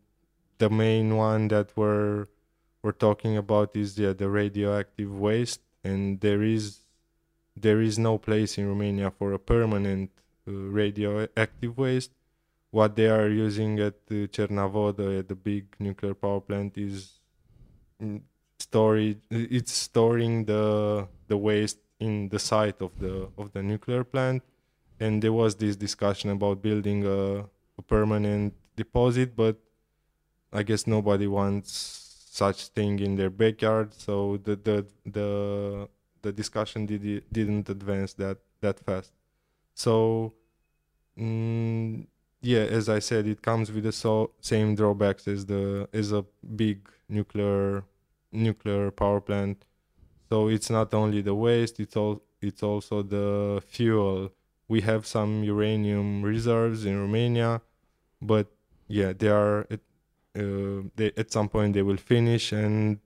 the 0.58 0.70
main 0.70 1.16
one 1.16 1.48
that 1.48 1.70
we're 1.76 2.26
we're 2.82 2.92
talking 2.92 3.36
about 3.36 3.76
is 3.76 3.98
yeah, 3.98 4.12
the 4.12 4.28
radioactive 4.28 5.18
waste, 5.18 5.60
and 5.84 6.20
there 6.20 6.42
is 6.42 6.80
there 7.56 7.80
is 7.80 7.98
no 7.98 8.18
place 8.18 8.58
in 8.58 8.68
Romania 8.68 9.10
for 9.10 9.32
a 9.32 9.38
permanent 9.38 10.10
uh, 10.46 10.52
radioactive 10.52 11.76
waste. 11.78 12.12
What 12.72 12.96
they 12.96 13.08
are 13.08 13.28
using 13.28 13.78
at 13.80 13.96
uh, 14.10 14.24
at 15.20 15.28
the 15.28 15.36
big 15.36 15.76
nuclear 15.78 16.14
power 16.14 16.40
plant, 16.40 16.76
is 16.76 17.20
storage. 18.58 19.20
It's 19.30 19.72
storing 19.72 20.46
the 20.46 21.06
the 21.28 21.36
waste 21.36 21.78
in 22.00 22.28
the 22.30 22.38
site 22.38 22.80
of 22.80 22.98
the 22.98 23.28
of 23.36 23.52
the 23.52 23.62
nuclear 23.62 24.04
plant, 24.04 24.42
and 24.98 25.22
there 25.22 25.32
was 25.32 25.54
this 25.56 25.76
discussion 25.76 26.30
about 26.30 26.62
building 26.62 27.04
a, 27.06 27.44
a 27.78 27.82
permanent 27.86 28.54
deposit, 28.74 29.36
but 29.36 29.56
I 30.52 30.62
guess 30.62 30.86
nobody 30.86 31.26
wants 31.26 31.70
such 32.30 32.68
thing 32.68 33.00
in 33.00 33.16
their 33.16 33.30
backyard, 33.30 33.92
so 33.92 34.38
the 34.42 34.56
the 34.56 34.86
the 35.04 35.28
the 36.22 36.32
discussion 36.32 36.86
did 36.86 37.04
didn't 37.30 37.68
advance 37.68 38.14
that 38.14 38.38
that 38.60 38.80
fast. 38.80 39.12
So, 39.74 40.34
mm, 41.18 42.06
yeah, 42.42 42.60
as 42.62 42.88
I 42.88 42.98
said, 42.98 43.26
it 43.26 43.40
comes 43.40 43.70
with 43.70 43.84
the 43.84 43.92
so, 43.92 44.32
same 44.40 44.74
drawbacks 44.74 45.28
as 45.28 45.46
the 45.46 45.88
as 45.92 46.12
a 46.12 46.24
big 46.56 46.88
nuclear 47.08 47.84
nuclear 48.32 48.90
power 48.90 49.20
plant. 49.20 49.64
So 50.28 50.48
it's 50.48 50.68
not 50.68 50.92
only 50.92 51.22
the 51.22 51.34
waste; 51.34 51.78
it's 51.78 51.96
all 51.96 52.22
it's 52.40 52.62
also 52.62 53.02
the 53.02 53.62
fuel. 53.66 54.32
We 54.68 54.80
have 54.80 55.06
some 55.06 55.44
uranium 55.44 56.22
reserves 56.22 56.84
in 56.84 56.98
Romania, 56.98 57.60
but 58.20 58.48
yeah, 58.88 59.12
they 59.12 59.28
are 59.28 59.66
uh, 59.70 60.82
they 60.96 61.12
at 61.16 61.30
some 61.30 61.48
point 61.48 61.74
they 61.74 61.82
will 61.82 61.96
finish 61.96 62.52
and 62.52 62.98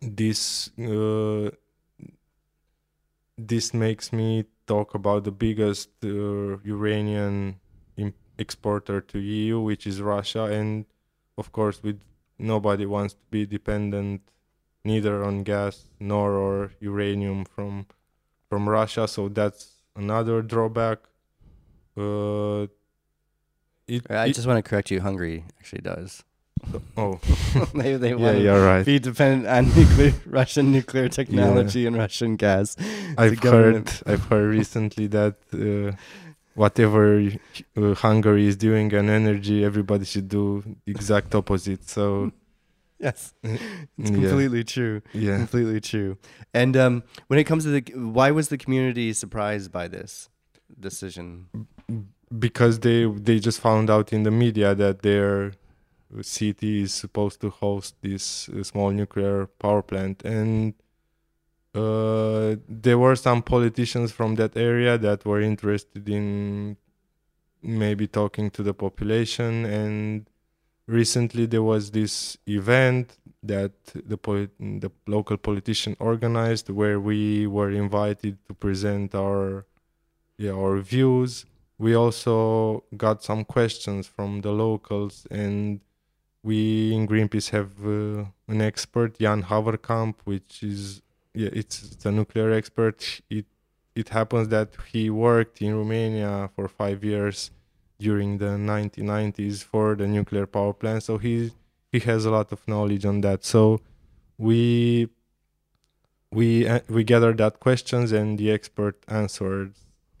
this 0.00 0.70
uh, 0.78 1.50
this 3.36 3.72
makes 3.72 4.12
me 4.12 4.44
talk 4.66 4.94
about 4.94 5.24
the 5.24 5.30
biggest 5.30 5.90
uh, 6.04 6.58
exporter 8.38 9.00
to 9.00 9.18
EU, 9.18 9.60
which 9.60 9.86
is 9.86 10.00
Russia, 10.00 10.44
and 10.44 10.86
of 11.36 11.52
course, 11.52 11.82
with 11.82 12.00
nobody 12.38 12.86
wants 12.86 13.14
to 13.14 13.20
be 13.30 13.46
dependent 13.46 14.22
neither 14.84 15.24
on 15.24 15.42
gas 15.42 15.90
nor 16.00 16.32
or 16.32 16.72
uranium 16.80 17.44
from 17.44 17.86
from 18.48 18.68
Russia. 18.68 19.06
So 19.08 19.28
that's 19.28 19.82
another 19.96 20.42
drawback. 20.42 20.98
Uh, 21.96 22.68
it, 23.86 24.06
I 24.10 24.26
it, 24.26 24.34
just 24.34 24.46
want 24.46 24.62
to 24.64 24.68
correct 24.68 24.90
you. 24.90 25.00
Hungary 25.00 25.44
actually 25.58 25.82
does. 25.82 26.24
Oh, 26.96 27.20
they 27.74 27.96
they 27.96 28.14
yeah, 28.14 28.32
you're 28.32 28.64
right. 28.64 28.84
Be 28.84 28.98
dependent 28.98 29.46
on 29.46 29.74
nuclear, 29.74 30.14
Russian 30.26 30.72
nuclear 30.72 31.08
technology 31.08 31.80
yeah. 31.80 31.88
and 31.88 31.96
Russian 31.96 32.36
gas. 32.36 32.76
I've 33.16 33.38
heard 33.38 33.90
I've 34.06 34.24
heard 34.24 34.50
recently 34.50 35.06
that 35.08 35.36
uh, 35.52 35.96
whatever 36.58 37.02
uh, 37.76 37.94
Hungary 37.94 38.46
is 38.46 38.56
doing 38.56 38.92
and 38.92 39.08
energy, 39.08 39.64
everybody 39.64 40.04
should 40.04 40.28
do 40.28 40.62
the 40.84 40.92
exact 40.92 41.34
opposite. 41.34 41.88
So. 41.88 42.32
Yes, 43.00 43.32
it's 43.44 44.10
completely 44.10 44.58
yeah. 44.58 44.74
true. 44.74 45.02
Yeah, 45.12 45.36
completely 45.36 45.80
true. 45.80 46.18
And 46.52 46.76
um, 46.76 47.04
when 47.28 47.38
it 47.38 47.44
comes 47.44 47.62
to 47.62 47.70
the, 47.70 47.92
why 47.94 48.32
was 48.32 48.48
the 48.48 48.58
community 48.58 49.12
surprised 49.12 49.70
by 49.70 49.86
this 49.86 50.28
decision? 50.80 51.46
because 52.36 52.80
they 52.80 53.06
they 53.06 53.38
just 53.38 53.60
found 53.60 53.90
out 53.90 54.12
in 54.12 54.22
the 54.22 54.30
media 54.30 54.74
that 54.74 55.02
their 55.02 55.52
city 56.22 56.82
is 56.82 56.92
supposed 56.92 57.40
to 57.40 57.50
host 57.50 57.94
this 58.02 58.48
uh, 58.48 58.62
small 58.62 58.90
nuclear 58.90 59.46
power 59.58 59.82
plant 59.82 60.24
and 60.24 60.74
uh, 61.74 62.56
there 62.68 62.98
were 62.98 63.16
some 63.16 63.42
politicians 63.42 64.12
from 64.12 64.36
that 64.36 64.56
area 64.56 64.96
that 64.98 65.24
were 65.24 65.40
interested 65.40 66.08
in 66.08 66.76
maybe 67.62 68.06
talking 68.06 68.50
to 68.50 68.62
the 68.62 68.72
population 68.72 69.64
and 69.64 70.28
recently 70.88 71.44
there 71.46 71.62
was 71.62 71.90
this 71.90 72.38
event 72.46 73.18
that 73.42 73.72
the 73.94 74.16
polit- 74.16 74.58
the 74.58 74.90
local 75.06 75.36
politician 75.36 75.94
organized 76.00 76.70
where 76.70 76.98
we 76.98 77.46
were 77.46 77.70
invited 77.70 78.38
to 78.46 78.54
present 78.54 79.14
our 79.14 79.66
yeah 80.38 80.52
our 80.52 80.78
views. 80.78 81.44
We 81.78 81.94
also 81.94 82.84
got 82.96 83.22
some 83.22 83.44
questions 83.44 84.08
from 84.08 84.40
the 84.40 84.50
locals 84.50 85.26
and 85.30 85.80
we 86.42 86.92
in 86.92 87.06
greenpeace 87.06 87.50
have 87.50 87.72
uh, 87.84 88.24
an 88.48 88.60
expert 88.60 89.18
jan 89.18 89.42
haverkamp 89.44 90.14
which 90.24 90.62
is 90.62 91.02
yeah 91.34 91.50
it's, 91.52 91.92
it's 91.92 92.06
a 92.06 92.12
nuclear 92.12 92.52
expert 92.52 93.20
it 93.30 93.46
it 93.94 94.10
happens 94.10 94.48
that 94.48 94.70
he 94.92 95.10
worked 95.10 95.60
in 95.60 95.74
romania 95.76 96.50
for 96.54 96.68
five 96.68 97.02
years 97.02 97.50
during 97.98 98.38
the 98.38 98.56
1990s 98.56 99.62
for 99.62 99.94
the 99.94 100.06
nuclear 100.06 100.46
power 100.46 100.72
plant. 100.72 101.02
So 101.02 101.18
he 101.18 101.52
he 101.92 101.98
has 102.00 102.24
a 102.24 102.30
lot 102.30 102.52
of 102.52 102.66
knowledge 102.68 103.04
on 103.04 103.20
that. 103.22 103.44
So 103.44 103.80
we 104.38 105.08
we 106.30 106.66
uh, 106.66 106.80
we 106.88 107.04
gathered 107.04 107.38
that 107.38 107.60
questions 107.60 108.12
and 108.12 108.38
the 108.38 108.50
expert 108.50 108.96
answered 109.08 109.74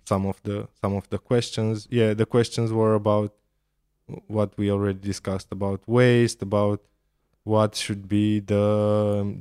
some 0.04 0.26
of 0.26 0.42
the 0.42 0.68
some 0.80 0.94
of 0.94 1.08
the 1.10 1.18
questions. 1.18 1.86
Yeah, 1.90 2.14
the 2.14 2.26
questions 2.26 2.72
were 2.72 2.94
about 2.94 3.32
what 4.26 4.56
we 4.56 4.70
already 4.70 4.98
discussed 4.98 5.48
about 5.52 5.82
waste, 5.86 6.42
about 6.42 6.80
what 7.52 7.70
should 7.82 8.02
be 8.16 8.26
the 8.52 8.64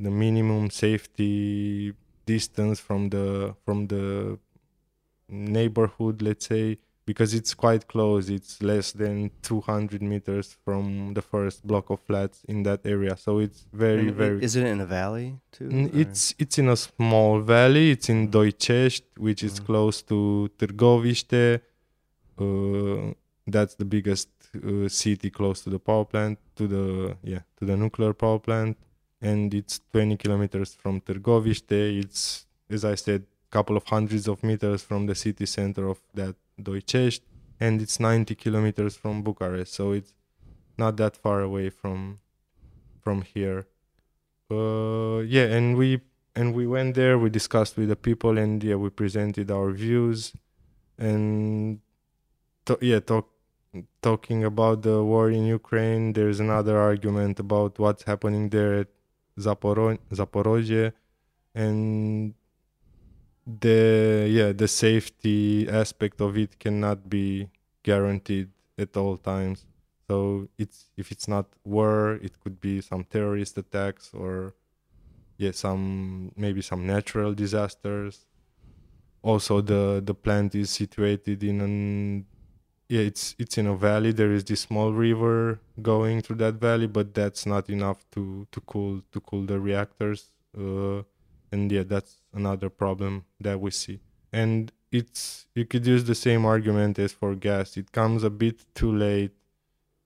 the 0.05 0.11
minimum 0.25 0.65
safety 0.83 1.33
distance 2.33 2.77
from 2.87 3.01
the 3.09 3.25
from 3.65 3.77
the 3.87 4.05
neighborhood, 5.29 6.21
let's 6.21 6.45
say, 6.53 6.77
because 7.05 7.33
it's 7.39 7.53
quite 7.53 7.83
close. 7.93 8.29
It's 8.37 8.61
less 8.61 8.87
than 8.93 9.31
200 9.41 10.01
meters 10.01 10.47
from 10.63 11.13
the 11.13 11.21
first 11.21 11.65
block 11.69 11.89
of 11.89 11.99
flats 12.07 12.37
in 12.47 12.63
that 12.63 12.81
area. 12.85 13.15
So 13.17 13.39
it's 13.39 13.65
very, 13.73 14.07
And 14.07 14.15
very. 14.15 14.43
Is 14.43 14.55
it 14.55 14.65
in 14.65 14.79
a 14.81 14.85
valley 14.85 15.29
too? 15.51 15.69
Mm, 15.69 15.93
or- 15.93 15.99
It's 16.01 16.33
it's 16.43 16.57
in 16.57 16.67
a 16.69 16.75
small 16.75 17.33
valley. 17.41 17.91
It's 17.91 18.07
in 18.09 18.29
Doicești, 18.29 19.05
which 19.17 19.41
is 19.43 19.59
Mm. 19.59 19.65
close 19.65 19.97
to 20.03 20.47
Târgoviște. 20.57 21.61
Uh, 22.39 23.11
that's 23.51 23.75
the 23.75 23.85
biggest 23.85 24.27
city 24.89 25.29
close 25.29 25.61
to 25.63 25.69
the 25.69 25.79
power 25.79 26.05
plant, 26.05 26.39
to 26.55 26.67
the 26.67 27.17
yeah, 27.23 27.41
to 27.57 27.65
the 27.65 27.75
nuclear 27.75 28.13
power 28.13 28.39
plant, 28.39 28.77
and 29.21 29.53
it's 29.53 29.79
20 29.91 30.17
kilometers 30.17 30.75
from 30.75 31.01
Târgoviște. 31.01 31.99
It's 31.99 32.45
as 32.69 32.83
I 32.83 32.95
said, 32.95 33.21
a 33.21 33.51
couple 33.51 33.77
of 33.77 33.83
hundreds 33.85 34.27
of 34.27 34.43
meters 34.43 34.83
from 34.83 35.05
the 35.05 35.15
city 35.15 35.45
center 35.45 35.87
of 35.87 35.99
that 36.13 36.35
Doicești, 36.61 37.21
and 37.59 37.81
it's 37.81 37.99
90 37.99 38.35
kilometers 38.35 38.95
from 38.95 39.21
Bucharest. 39.21 39.73
So 39.73 39.91
it's 39.91 40.13
not 40.77 40.97
that 40.97 41.17
far 41.17 41.41
away 41.41 41.69
from 41.69 42.19
from 43.01 43.21
here 43.21 43.67
uh 44.51 45.19
yeah 45.19 45.43
and 45.43 45.75
we 45.75 45.99
and 46.35 46.53
we 46.53 46.67
went 46.67 46.95
there 46.95 47.17
we 47.17 47.29
discussed 47.29 47.75
with 47.77 47.89
the 47.89 47.95
people 47.95 48.37
and 48.37 48.63
yeah 48.63 48.75
we 48.75 48.89
presented 48.89 49.49
our 49.51 49.71
views 49.71 50.33
and 50.97 51.79
to, 52.65 52.77
yeah 52.81 52.99
talk 52.99 53.29
talking 54.01 54.43
about 54.43 54.82
the 54.82 55.03
war 55.03 55.30
in 55.30 55.45
ukraine 55.45 56.13
there's 56.13 56.39
another 56.39 56.78
argument 56.78 57.39
about 57.39 57.78
what's 57.80 58.03
happening 58.03 58.49
there 58.49 58.73
at 58.82 58.88
Zaporo- 59.39 59.99
zaporozhye 60.11 60.93
and 61.53 62.34
the 63.45 64.28
yeah 64.30 64.51
the 64.51 64.67
safety 64.67 65.69
aspect 65.69 66.21
of 66.21 66.38
it 66.38 66.59
cannot 66.59 67.09
be 67.09 67.47
guaranteed 67.84 68.49
at 68.78 68.97
all 68.97 69.15
times 69.17 69.65
so 70.07 70.47
it's 70.57 70.86
if 70.95 71.11
it's 71.11 71.28
not 71.28 71.47
war, 71.65 72.17
it 72.23 72.39
could 72.39 72.61
be 72.61 72.80
some 72.80 73.03
terrorist 73.03 73.57
attacks 73.57 74.11
or 74.13 74.55
yeah, 75.38 75.51
some 75.51 76.32
maybe 76.36 76.61
some 76.61 76.88
natural 76.88 77.34
disasters. 77.34 78.25
Also, 79.21 79.59
the 79.59 80.01
the 80.03 80.13
plant 80.13 80.55
is 80.55 80.69
situated 80.69 81.43
in 81.43 81.59
an 81.59 82.25
yeah, 82.89 83.01
it's 83.01 83.35
it's 83.38 83.57
in 83.57 83.67
a 83.67 83.75
valley. 83.75 84.11
There 84.11 84.31
is 84.31 84.43
this 84.43 84.61
small 84.61 84.93
river 84.93 85.59
going 85.81 86.21
through 86.21 86.38
that 86.38 86.55
valley, 86.55 86.88
but 86.88 87.13
that's 87.13 87.45
not 87.45 87.69
enough 87.69 87.99
to 88.11 88.47
to 88.51 88.61
cool 88.61 89.01
to 89.11 89.19
cool 89.19 89.43
the 89.45 89.59
reactors. 89.59 90.31
Uh, 90.57 91.03
and 91.51 91.71
yeah, 91.71 91.83
that's 91.83 92.17
another 92.33 92.69
problem 92.69 93.25
that 93.39 93.59
we 93.59 93.71
see. 93.71 93.99
And 94.31 94.71
it's 94.91 95.47
you 95.55 95.65
could 95.65 95.85
use 95.85 96.05
the 96.05 96.15
same 96.15 96.45
argument 96.45 96.97
as 96.99 97.11
for 97.11 97.35
gas. 97.35 97.77
It 97.77 97.91
comes 97.91 98.23
a 98.23 98.29
bit 98.29 98.65
too 98.73 98.91
late 98.95 99.31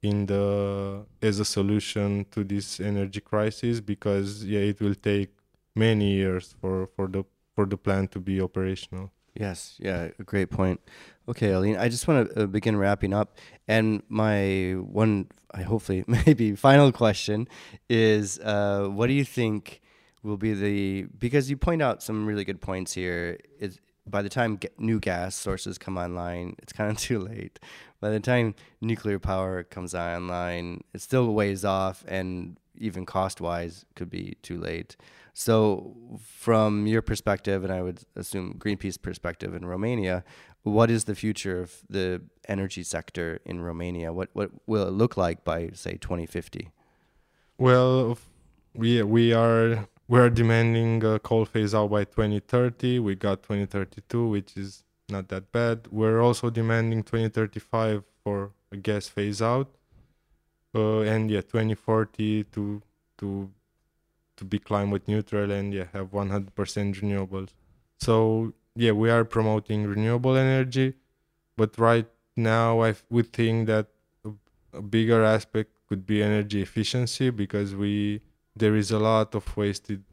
in 0.02 0.26
the 0.26 1.06
as 1.22 1.40
a 1.40 1.46
solution 1.46 2.26
to 2.32 2.44
this 2.44 2.80
energy 2.80 3.22
crisis 3.22 3.80
because 3.80 4.44
yeah 4.46 4.60
it 4.62 4.82
will 4.82 4.96
take 4.96 5.30
many 5.76 6.14
years 6.14 6.56
for 6.60 6.88
for 6.96 7.08
the 7.08 7.24
for 7.56 7.66
the 7.68 7.78
plant 7.78 8.12
to 8.12 8.20
be 8.20 8.42
operational 8.42 9.12
Yes, 9.34 9.78
yeah, 9.80 10.10
a 10.20 10.24
great 10.24 10.50
point. 10.50 10.82
Okay, 11.32 11.52
Alin, 11.52 11.80
I 11.80 11.88
just 11.88 12.10
want 12.10 12.30
to 12.30 12.44
uh, 12.44 12.46
begin 12.46 12.76
wrapping 12.76 13.14
up, 13.14 13.38
and 13.66 14.04
my 14.10 14.76
one, 14.82 15.30
I 15.54 15.62
hopefully 15.62 16.04
maybe 16.26 16.56
final 16.56 16.92
question 16.92 17.48
is, 17.90 18.38
uh, 18.40 18.88
what 18.90 19.08
do 19.08 19.14
you 19.14 19.24
think 19.24 19.82
will 20.24 20.38
be 20.38 20.54
the 20.54 21.04
because 21.18 21.50
you 21.50 21.58
point 21.58 21.82
out 21.82 22.04
some 22.04 22.26
really 22.26 22.44
good 22.44 22.62
points 22.62 22.94
here. 22.94 23.38
Is 23.60 23.80
by 24.06 24.22
the 24.22 24.30
time 24.30 24.60
new 24.78 25.00
gas 25.00 25.36
sources 25.36 25.78
come 25.78 25.98
online, 25.98 26.56
it's 26.60 26.74
kind 26.74 26.92
of 26.92 26.98
too 27.10 27.20
late. 27.20 27.60
By 28.00 28.10
the 28.10 28.20
time 28.20 28.56
nuclear 28.82 29.20
power 29.20 29.64
comes 29.64 29.94
online, 29.94 30.84
it's 30.94 31.04
still 31.04 31.34
ways 31.34 31.64
off, 31.64 32.04
and 32.08 32.58
even 32.78 33.06
cost 33.06 33.40
wise, 33.40 33.86
could 33.96 34.10
be 34.10 34.38
too 34.42 34.60
late. 34.60 34.98
So, 35.34 35.96
from 36.28 36.88
your 36.88 37.02
perspective, 37.02 37.64
and 37.64 37.72
I 37.72 37.82
would 37.82 38.02
assume 38.16 38.56
Greenpeace 38.60 39.02
perspective 39.02 39.54
in 39.54 39.66
Romania, 39.66 40.26
what 40.64 40.92
is 40.92 41.06
the 41.06 41.16
future 41.16 41.62
of 41.62 41.82
the 41.90 42.22
energy 42.48 42.84
sector 42.84 43.40
in 43.46 43.62
Romania? 43.62 44.14
What 44.14 44.30
what 44.34 44.52
will 44.68 44.88
it 44.88 44.92
look 44.92 45.18
like 45.18 45.44
by 45.44 45.70
say 45.74 45.98
2050? 45.98 46.72
well 47.62 48.18
we 48.74 49.04
we 49.04 49.32
are 49.34 49.88
we 50.08 50.20
are 50.20 50.32
demanding 50.32 51.04
a 51.06 51.20
coal 51.20 51.46
phase 51.46 51.76
out 51.76 51.92
by 51.92 52.04
2030 52.04 52.98
we 52.98 53.14
got 53.14 53.44
2032 53.44 54.28
which 54.28 54.58
is 54.58 54.84
not 55.10 55.28
that 55.28 55.52
bad 55.52 55.88
we're 55.92 56.20
also 56.20 56.50
demanding 56.50 57.04
2035 57.04 58.04
for 58.24 58.52
a 58.72 58.78
gas 58.78 59.08
phase 59.08 59.44
out 59.44 59.70
uh, 60.74 61.02
and 61.02 61.30
yeah 61.30 61.42
2040 61.42 62.46
to 62.46 62.82
to 63.20 63.52
to 64.38 64.44
be 64.44 64.58
climate 64.58 65.08
neutral 65.08 65.52
and 65.52 65.72
yeah 65.72 65.86
have 65.94 66.10
100% 66.12 66.50
renewables 66.56 67.50
so 68.00 68.54
yeah 68.76 68.92
we 68.92 69.10
are 69.10 69.26
promoting 69.26 69.86
renewable 69.86 70.36
energy 70.36 70.94
but 71.58 71.78
right 71.78 72.08
now 72.36 72.82
i 72.82 72.94
would 73.10 73.32
think 73.34 73.68
that 73.68 73.88
a, 74.26 74.30
a 74.74 74.82
bigger 74.82 75.24
aspect 75.24 75.72
could 75.88 76.06
be 76.06 76.24
energy 76.24 76.62
efficiency 76.62 77.30
because 77.30 77.76
we 77.76 78.22
there 78.56 78.76
is 78.76 78.92
a 78.92 79.00
lot 79.00 79.36
of 79.36 79.58
wasted 79.58 80.04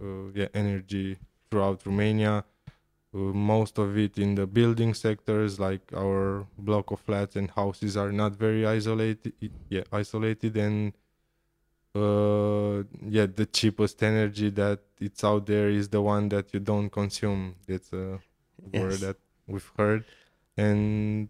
uh, 0.00 0.30
yeah, 0.34 0.48
energy 0.54 1.18
throughout 1.50 1.84
romania. 1.84 2.44
Uh, 3.12 3.18
most 3.18 3.76
of 3.78 3.98
it 3.98 4.18
in 4.18 4.36
the 4.36 4.46
building 4.46 4.94
sectors 4.94 5.58
like 5.58 5.82
our 5.96 6.46
block 6.58 6.92
of 6.92 7.00
flats 7.00 7.34
and 7.34 7.50
houses 7.50 7.96
are 7.96 8.12
not 8.12 8.36
very 8.36 8.64
isolated 8.64 9.32
yeah 9.68 9.82
isolated 9.92 10.56
and 10.56 10.92
uh 11.94 12.82
yeah 13.02 13.26
the 13.26 13.46
cheapest 13.52 14.02
energy 14.02 14.48
that 14.50 14.78
it's 15.00 15.24
out 15.24 15.46
there 15.46 15.68
is 15.68 15.88
the 15.88 16.00
one 16.00 16.28
that 16.28 16.54
you 16.54 16.60
don't 16.60 16.90
consume 16.90 17.56
it's 17.66 17.92
a 17.92 18.20
word 18.72 18.98
that 19.00 19.16
we've 19.48 19.72
heard 19.76 20.04
and 20.56 21.28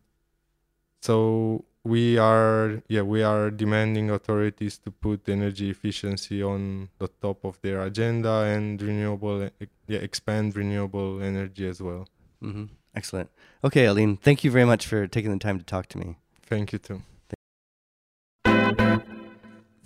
so 1.01 1.65
we 1.83 2.19
are 2.19 2.83
yeah 2.89 3.01
we 3.01 3.23
are 3.23 3.51
demanding 3.51 4.11
authorities 4.11 4.77
to 4.77 4.91
put 4.91 5.27
energy 5.29 5.71
efficiency 5.71 6.43
on 6.43 6.91
the 6.99 7.09
top 7.23 7.43
of 7.45 7.59
their 7.63 7.81
agenda 7.81 8.43
and 8.43 8.83
renewable 8.83 9.49
yeah 9.87 9.99
expand 9.99 10.55
renewable 10.55 11.23
energy 11.23 11.67
as 11.67 11.81
well 11.81 12.07
mm-hmm. 12.43 12.65
Excellent. 12.93 13.31
Okay, 13.63 13.85
Alin, 13.85 14.19
thank 14.21 14.43
you 14.43 14.51
very 14.51 14.65
much 14.65 14.85
for 14.85 15.07
taking 15.07 15.31
the 15.31 15.39
time 15.39 15.61
to 15.61 15.65
talk 15.65 15.87
to 15.91 15.99
me. 15.99 16.17
thank 16.43 16.73
you 16.73 16.79
too 16.79 17.03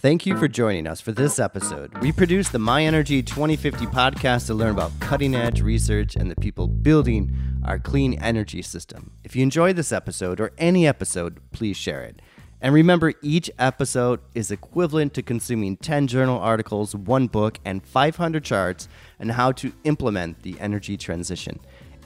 Thank 0.05 0.26
you 0.26 0.36
for 0.36 0.48
joining 0.48 0.86
us 0.86 1.00
for 1.00 1.12
this 1.12 1.38
episode. 1.38 1.96
We 2.02 2.12
produce 2.12 2.50
the 2.50 2.59
My 2.59 2.84
Energy 2.84 3.22
2050 3.22 3.86
podcast 3.86 4.48
to 4.48 4.52
learn 4.52 4.72
about 4.72 4.92
cutting 5.00 5.34
edge 5.34 5.62
research 5.62 6.14
and 6.14 6.30
the 6.30 6.36
people 6.36 6.68
building 6.68 7.34
our 7.64 7.78
clean 7.78 8.12
energy 8.22 8.61
system. 8.61 9.12
If 9.24 9.34
you 9.34 9.42
enjoyed 9.42 9.76
this 9.76 9.92
episode 9.92 10.40
or 10.40 10.52
any 10.59 10.86
episode, 10.86 11.40
please 11.52 11.78
share 11.78 12.02
it. 12.02 12.20
And 12.61 12.74
remember, 12.74 13.14
each 13.22 13.50
episode 13.59 14.20
is 14.34 14.50
equivalent 14.50 15.14
to 15.14 15.22
consuming 15.22 15.78
10 15.78 16.07
journal 16.07 16.38
articles, 16.38 16.94
one 16.94 17.26
book, 17.26 17.59
and 17.64 17.82
500 17.82 18.44
charts 18.44 18.90
on 19.18 19.30
how 19.30 19.52
to 19.52 19.72
implement 19.84 20.42
the 20.42 20.61
energy 20.61 20.98
transition. 20.98 21.61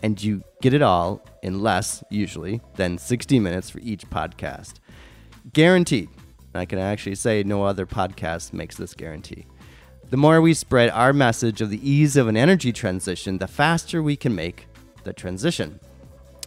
And 0.05 0.23
you 0.23 0.45
get 0.63 0.73
it 0.73 0.83
all 0.83 1.27
in 1.43 1.63
less, 1.63 2.05
usually, 2.11 2.61
than 2.77 2.97
60 2.97 3.41
minutes 3.41 3.71
for 3.71 3.81
each 3.81 4.09
podcast. 4.09 4.75
Guaranteed. 5.53 6.11
I 6.55 6.65
can 6.65 6.79
actually 6.79 7.15
say 7.15 7.43
no 7.43 7.65
other 7.65 7.87
podcast 7.87 8.53
makes 8.53 8.77
this 8.77 8.95
guarantee. 8.95 9.47
The 10.11 10.17
more 10.17 10.41
we 10.41 10.55
spread 10.55 10.91
our 10.91 11.13
message 11.13 11.61
of 11.61 11.71
the 11.71 11.89
ease 11.89 12.17
of 12.17 12.29
an 12.29 12.37
energy 12.37 12.73
transition, 12.73 13.39
the 13.39 13.47
faster 13.47 14.03
we 14.03 14.17
can 14.17 14.35
make 14.35 14.67
the 15.05 15.13
transition. 15.13 15.81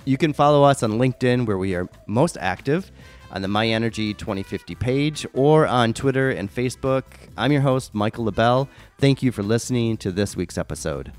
You 0.04 0.18
can 0.18 0.34
follow 0.34 0.64
us 0.64 0.82
on 0.82 0.94
LinkedIn, 0.94 1.46
where 1.46 1.60
we 1.60 1.76
are 1.76 1.88
most 2.08 2.38
active, 2.40 2.92
on 3.30 3.44
the 3.44 3.48
My 3.48 3.68
Energy 3.68 4.14
2050 4.16 4.74
page, 4.76 5.28
or 5.34 5.68
on 5.68 5.94
Twitter 5.94 6.32
and 6.32 6.54
Facebook. 6.54 7.04
I'm 7.38 7.52
your 7.52 7.62
host, 7.62 7.94
Michael 7.94 8.26
LaBelle. 8.26 8.68
Thank 8.98 9.22
you 9.22 9.32
for 9.32 9.44
listening 9.44 9.98
to 9.98 10.12
this 10.12 10.36
week's 10.36 10.58
episode. 10.58 11.12